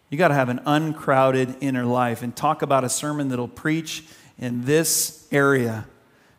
You 0.10 0.18
got 0.18 0.28
to 0.28 0.34
have 0.34 0.50
an 0.50 0.60
uncrowded 0.66 1.56
inner 1.62 1.86
life 1.86 2.22
and 2.22 2.36
talk 2.36 2.62
about 2.62 2.84
a 2.84 2.90
sermon 2.90 3.30
that'll 3.30 3.48
preach 3.48 4.04
in 4.38 4.66
this 4.66 5.28
area 5.32 5.86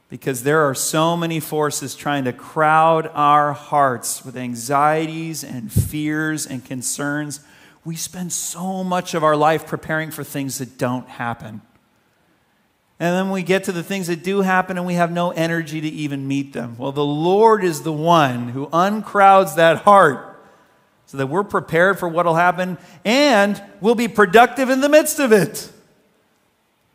because 0.08 0.44
there 0.44 0.60
are 0.60 0.74
so 0.74 1.16
many 1.16 1.40
forces 1.40 1.94
trying 1.94 2.24
to 2.24 2.32
crowd 2.32 3.10
our 3.12 3.52
hearts 3.52 4.24
with 4.24 4.36
anxieties 4.36 5.42
and 5.42 5.72
fears 5.72 6.46
and 6.46 6.64
concerns. 6.64 7.40
We 7.84 7.96
spend 7.96 8.32
so 8.32 8.84
much 8.84 9.14
of 9.14 9.24
our 9.24 9.36
life 9.36 9.66
preparing 9.66 10.10
for 10.10 10.22
things 10.22 10.58
that 10.58 10.78
don't 10.78 11.08
happen. 11.08 11.60
And 12.98 13.14
then 13.14 13.30
we 13.30 13.42
get 13.42 13.64
to 13.64 13.72
the 13.72 13.82
things 13.82 14.06
that 14.06 14.22
do 14.24 14.40
happen 14.40 14.78
and 14.78 14.86
we 14.86 14.94
have 14.94 15.12
no 15.12 15.30
energy 15.30 15.80
to 15.80 15.88
even 15.88 16.26
meet 16.26 16.52
them. 16.54 16.76
Well, 16.78 16.92
the 16.92 17.04
Lord 17.04 17.62
is 17.62 17.82
the 17.82 17.92
one 17.92 18.48
who 18.48 18.68
uncrowds 18.68 19.56
that 19.56 19.78
heart 19.78 20.40
so 21.04 21.18
that 21.18 21.26
we're 21.26 21.44
prepared 21.44 21.98
for 21.98 22.08
what 22.08 22.24
will 22.24 22.34
happen 22.34 22.78
and 23.04 23.62
we'll 23.80 23.94
be 23.94 24.08
productive 24.08 24.70
in 24.70 24.80
the 24.80 24.88
midst 24.88 25.20
of 25.20 25.30
it. 25.30 25.70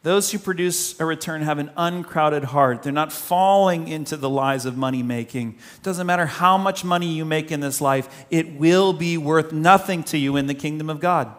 Those 0.03 0.31
who 0.31 0.39
produce 0.39 0.99
a 0.99 1.05
return 1.05 1.43
have 1.43 1.59
an 1.59 1.69
uncrowded 1.77 2.45
heart. 2.45 2.81
They're 2.81 2.91
not 2.91 3.13
falling 3.13 3.87
into 3.87 4.17
the 4.17 4.29
lies 4.29 4.65
of 4.65 4.75
money 4.75 5.03
making. 5.03 5.59
Doesn't 5.83 6.07
matter 6.07 6.25
how 6.25 6.57
much 6.57 6.83
money 6.83 7.13
you 7.13 7.23
make 7.23 7.51
in 7.51 7.59
this 7.59 7.79
life, 7.79 8.25
it 8.31 8.55
will 8.55 8.93
be 8.93 9.15
worth 9.19 9.53
nothing 9.53 10.01
to 10.05 10.17
you 10.17 10.35
in 10.37 10.47
the 10.47 10.55
kingdom 10.55 10.89
of 10.89 10.99
God 10.99 11.31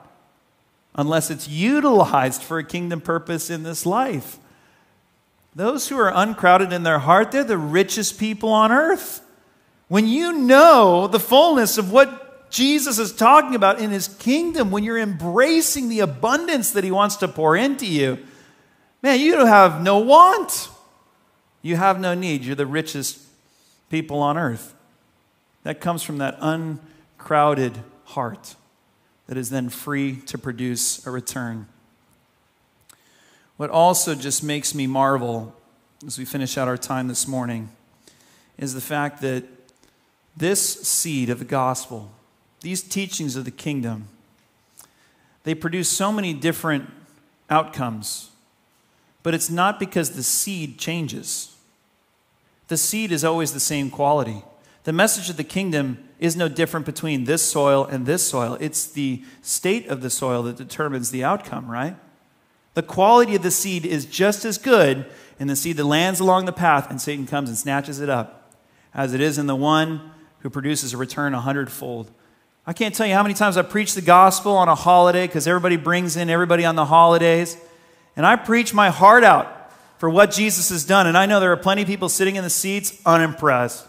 unless 0.95 1.31
it's 1.31 1.49
utilized 1.49 2.43
for 2.43 2.59
a 2.59 2.65
kingdom 2.65 3.01
purpose 3.01 3.51
in 3.51 3.65
this 3.65 3.85
life. 3.85 4.39
Those 5.55 5.89
who 5.89 5.99
are 5.99 6.13
uncrowded 6.15 6.73
in 6.73 6.83
their 6.83 6.99
heart, 6.99 7.33
they're 7.33 7.45
the 7.45 7.59
richest 7.59 8.19
people 8.19 8.51
on 8.51 8.73
earth. 8.73 9.21
When 9.89 10.07
you 10.07 10.33
know 10.33 11.07
the 11.07 11.21
fullness 11.21 11.77
of 11.77 11.93
what 11.93 12.51
Jesus 12.51 12.99
is 12.99 13.13
talking 13.13 13.55
about 13.55 13.79
in 13.79 13.91
his 13.91 14.09
kingdom, 14.09 14.71
when 14.71 14.85
you're 14.85 14.99
embracing 14.99 15.89
the 15.89 16.01
abundance 16.01 16.73
that 16.73 16.85
he 16.85 16.91
wants 16.91 17.17
to 17.17 17.29
pour 17.29 17.57
into 17.57 17.87
you, 17.87 18.19
man, 19.03 19.21
you 19.21 19.45
have 19.45 19.83
no 19.83 19.99
want. 19.99 20.69
You 21.61 21.77
have 21.77 22.01
no 22.01 22.15
need. 22.15 22.45
You're 22.45 22.57
the 22.57 22.67
richest 22.67 23.21
people 23.91 24.19
on 24.19 24.39
earth. 24.39 24.75
That 25.63 25.81
comes 25.81 26.03
from 26.03 26.19
that 26.19 26.39
uncrowded 26.41 27.79
heart 28.05 28.57
that 29.27 29.37
is 29.37 29.51
then 29.51 29.69
free 29.69 30.17
to 30.27 30.37
produce 30.37 31.07
a 31.07 31.11
return. 31.11 31.67
What 33.63 33.71
also 33.71 34.17
just 34.17 34.43
makes 34.43 34.75
me 34.75 34.89
marvel 34.89 35.55
as 36.05 36.19
we 36.19 36.25
finish 36.25 36.59
out 36.59 36.67
our 36.67 36.77
time 36.77 37.07
this 37.07 37.29
morning 37.29 37.69
is 38.59 38.75
the 38.75 38.81
fact 38.81 39.21
that 39.21 39.45
this 40.37 40.83
seed 40.83 41.31
of 41.31 41.39
the 41.39 41.45
gospel, 41.45 42.11
these 42.63 42.83
teachings 42.83 43.37
of 43.37 43.45
the 43.45 43.53
kingdom, 43.53 44.09
they 45.45 45.55
produce 45.55 45.89
so 45.89 46.11
many 46.11 46.35
different 46.35 46.91
outcomes. 47.49 48.31
But 49.23 49.33
it's 49.33 49.49
not 49.49 49.79
because 49.79 50.11
the 50.11 50.25
seed 50.25 50.77
changes. 50.77 51.55
The 52.67 52.77
seed 52.77 53.13
is 53.13 53.23
always 53.23 53.53
the 53.53 53.61
same 53.61 53.91
quality. 53.91 54.43
The 54.83 54.93
message 54.93 55.31
of 55.31 55.37
the 55.37 55.45
kingdom 55.45 56.03
is 56.19 56.35
no 56.35 56.49
different 56.49 56.85
between 56.85 57.27
this 57.27 57.49
soil 57.49 57.85
and 57.85 58.07
this 58.07 58.27
soil. 58.27 58.59
It's 58.59 58.87
the 58.87 59.23
state 59.41 59.87
of 59.87 60.03
the 60.03 60.11
soil 60.11 60.43
that 60.43 60.57
determines 60.57 61.13
the 61.13 61.23
outcome, 61.23 61.71
right? 61.71 61.95
The 62.75 62.83
quality 62.83 63.35
of 63.35 63.43
the 63.43 63.51
seed 63.51 63.85
is 63.85 64.07
just 64.07 64.45
as 64.45 64.59
good 64.59 65.07
in 65.39 65.49
the 65.49 65.57
seed 65.57 65.77
that 65.77 65.85
lands 65.85 66.20
along 66.20 66.47
the 66.47 66.53
path 66.53 66.91
and 66.91 67.01
Satan 67.01 67.27
comes 67.27 67.49
and 67.49 67.59
snatches 67.59 68.01
it 68.01 68.09
up 68.09 68.55
as 68.95 69.14
it 69.14 69.20
is 69.20 69.39
in 69.39 69.47
the 69.47 69.57
one 69.57 70.12
who 70.41 70.51
produces 70.51 70.93
a 70.93 70.97
return 70.97 71.35
a 71.35 71.41
hundredfold. 71.41 72.11
I 72.66 72.73
can't 72.73 72.95
tell 72.95 73.07
you 73.07 73.14
how 73.14 73.23
many 73.23 73.35
times 73.35 73.57
I 73.57 73.62
preach 73.62 73.95
the 73.95 74.03
gospel 74.03 74.53
on 74.53 74.68
a 74.68 74.75
holiday 74.75 75.27
because 75.27 75.47
everybody 75.47 75.77
brings 75.77 76.16
in 76.16 76.31
everybody 76.31 76.64
on 76.64 76.77
the 76.77 76.85
holidays. 76.85 77.57
And 78.16 78.25
I 78.25 78.37
preach 78.37 78.73
my 78.73 78.91
heart 78.91 79.25
out 79.25 79.73
for 79.99 80.09
what 80.09 80.31
Jesus 80.31 80.68
has 80.68 80.85
done. 80.85 81.07
And 81.07 81.16
I 81.16 81.27
know 81.27 81.41
there 81.41 81.53
are 81.53 81.57
plenty 81.57 81.83
of 81.83 81.89
people 81.89 82.09
sitting 82.09 82.37
in 82.37 82.45
the 82.45 82.51
seats 82.51 83.01
unimpressed. 83.05 83.87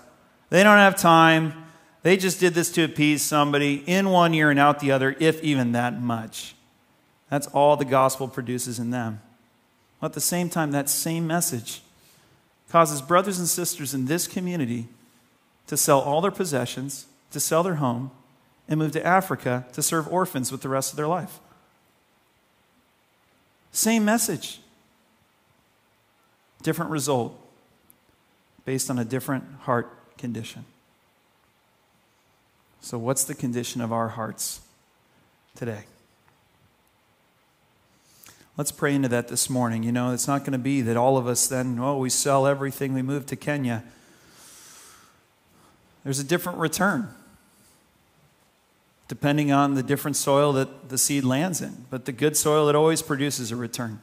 They 0.50 0.64
don't 0.64 0.78
have 0.78 0.96
time. 0.96 1.66
They 2.02 2.18
just 2.18 2.40
did 2.40 2.54
this 2.54 2.72
to 2.74 2.84
appease 2.84 3.22
somebody 3.22 3.84
in 3.86 4.10
one 4.10 4.34
year 4.34 4.50
and 4.50 4.60
out 4.60 4.80
the 4.80 4.92
other, 4.92 5.16
if 5.20 5.44
even 5.44 5.72
that 5.74 6.02
much. 6.02 6.56
That's 7.34 7.48
all 7.48 7.76
the 7.76 7.84
gospel 7.84 8.28
produces 8.28 8.78
in 8.78 8.92
them. 8.92 9.20
At 10.04 10.14
the 10.14 10.22
same 10.22 10.52
time, 10.52 10.70
that 10.70 10.88
same 10.88 11.26
message 11.26 11.82
causes 12.70 13.02
brothers 13.02 13.40
and 13.40 13.48
sisters 13.48 13.96
in 13.96 14.06
this 14.06 14.28
community 14.28 14.88
to 15.66 15.76
sell 15.76 16.00
all 16.00 16.22
their 16.22 16.30
possessions, 16.30 17.08
to 17.32 17.40
sell 17.40 17.64
their 17.64 17.78
home, 17.78 18.12
and 18.70 18.80
move 18.80 18.92
to 18.92 19.04
Africa 19.04 19.66
to 19.74 19.82
serve 19.82 20.08
orphans 20.14 20.52
with 20.52 20.62
the 20.62 20.70
rest 20.70 20.94
of 20.94 20.98
their 20.98 21.08
life. 21.08 21.40
Same 23.72 24.06
message, 24.06 24.60
different 26.62 26.92
result 26.92 27.36
based 28.64 28.92
on 28.92 29.00
a 29.00 29.06
different 29.06 29.44
heart 29.62 29.90
condition. 30.20 30.66
So, 32.80 33.00
what's 33.00 33.24
the 33.24 33.34
condition 33.34 33.82
of 33.82 33.92
our 33.92 34.10
hearts 34.10 34.62
today? 35.56 35.86
Let's 38.56 38.72
pray 38.72 38.94
into 38.94 39.08
that 39.10 39.30
this 39.30 39.50
morning. 39.50 39.82
You 39.84 39.92
know, 39.92 40.14
it's 40.14 40.28
not 40.28 40.42
going 40.42 40.52
to 40.52 40.60
be 40.60 40.82
that 40.82 40.96
all 40.96 41.18
of 41.18 41.28
us 41.28 41.48
then, 41.48 41.80
oh, 41.80 41.98
we 41.98 42.10
sell 42.10 42.46
everything, 42.46 42.94
we 42.94 43.02
move 43.02 43.26
to 43.28 43.36
Kenya. 43.36 43.84
There's 46.04 46.20
a 46.20 46.24
different 46.24 46.60
return 46.60 47.10
depending 49.08 49.52
on 49.52 49.76
the 49.76 49.84
different 49.84 50.18
soil 50.18 50.54
that 50.54 50.90
the 50.90 50.98
seed 50.98 51.24
lands 51.24 51.62
in. 51.62 51.86
But 51.92 52.06
the 52.06 52.12
good 52.12 52.36
soil, 52.36 52.68
it 52.70 52.76
always 52.76 53.02
produces 53.02 53.52
a 53.52 53.56
return. 53.56 54.02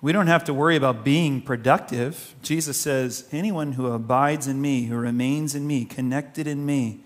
We 0.00 0.10
don't 0.10 0.26
have 0.26 0.42
to 0.44 0.54
worry 0.54 0.74
about 0.74 1.04
being 1.04 1.42
productive. 1.42 2.34
Jesus 2.42 2.80
says, 2.80 3.28
anyone 3.30 3.72
who 3.72 3.86
abides 3.86 4.48
in 4.48 4.60
me, 4.60 4.86
who 4.86 4.96
remains 4.96 5.54
in 5.54 5.64
me, 5.64 5.84
connected 5.84 6.48
in 6.48 6.66
me, 6.66 7.00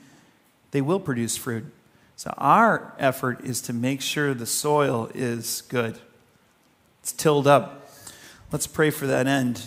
they 0.70 0.80
will 0.80 1.00
produce 1.00 1.36
fruit. 1.36 1.66
So 2.16 2.32
our 2.38 2.94
effort 2.98 3.44
is 3.44 3.60
to 3.62 3.72
make 3.74 4.00
sure 4.00 4.32
the 4.32 4.46
soil 4.46 5.10
is 5.14 5.62
good. 5.68 5.98
It's 7.02 7.12
tilled 7.12 7.46
up. 7.46 7.90
Let's 8.50 8.66
pray 8.66 8.90
for 8.90 9.06
that 9.06 9.26
end. 9.26 9.62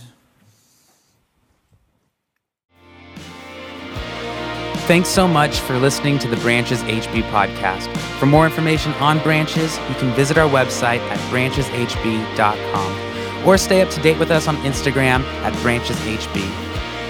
Thanks 4.87 5.09
so 5.09 5.27
much 5.27 5.59
for 5.59 5.77
listening 5.77 6.17
to 6.17 6.27
the 6.27 6.37
Branches 6.37 6.81
HB 6.81 7.21
podcast. 7.29 7.95
For 8.17 8.25
more 8.25 8.47
information 8.47 8.91
on 8.93 9.19
Branches, 9.19 9.77
you 9.87 9.93
can 9.95 10.11
visit 10.15 10.35
our 10.39 10.49
website 10.49 11.01
at 11.11 11.19
brancheshb.com 11.31 13.09
or 13.47 13.59
stay 13.59 13.81
up 13.83 13.91
to 13.91 14.01
date 14.01 14.17
with 14.17 14.31
us 14.31 14.47
on 14.47 14.55
Instagram 14.57 15.21
at 15.43 15.53
brancheshb. 15.61 16.35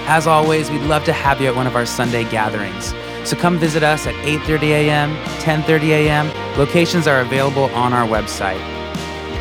As 0.05 0.27
always, 0.27 0.69
we'd 0.69 0.81
love 0.81 1.05
to 1.05 1.13
have 1.13 1.39
you 1.39 1.47
at 1.47 1.55
one 1.55 1.67
of 1.67 1.77
our 1.77 1.85
Sunday 1.85 2.29
gatherings. 2.29 2.93
So 3.29 3.37
come 3.37 3.59
visit 3.59 3.83
us 3.83 4.07
at 4.07 4.15
8:30 4.25 4.71
a.m., 4.71 5.15
10:30 5.43 5.89
a.m. 5.89 6.57
Locations 6.57 7.05
are 7.05 7.21
available 7.21 7.65
on 7.75 7.93
our 7.93 8.07
website. 8.07 8.59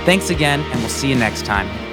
Thanks 0.04 0.28
again, 0.28 0.60
and 0.60 0.80
we'll 0.80 0.90
see 0.90 1.08
you 1.08 1.14
next 1.14 1.46
time. 1.46 1.87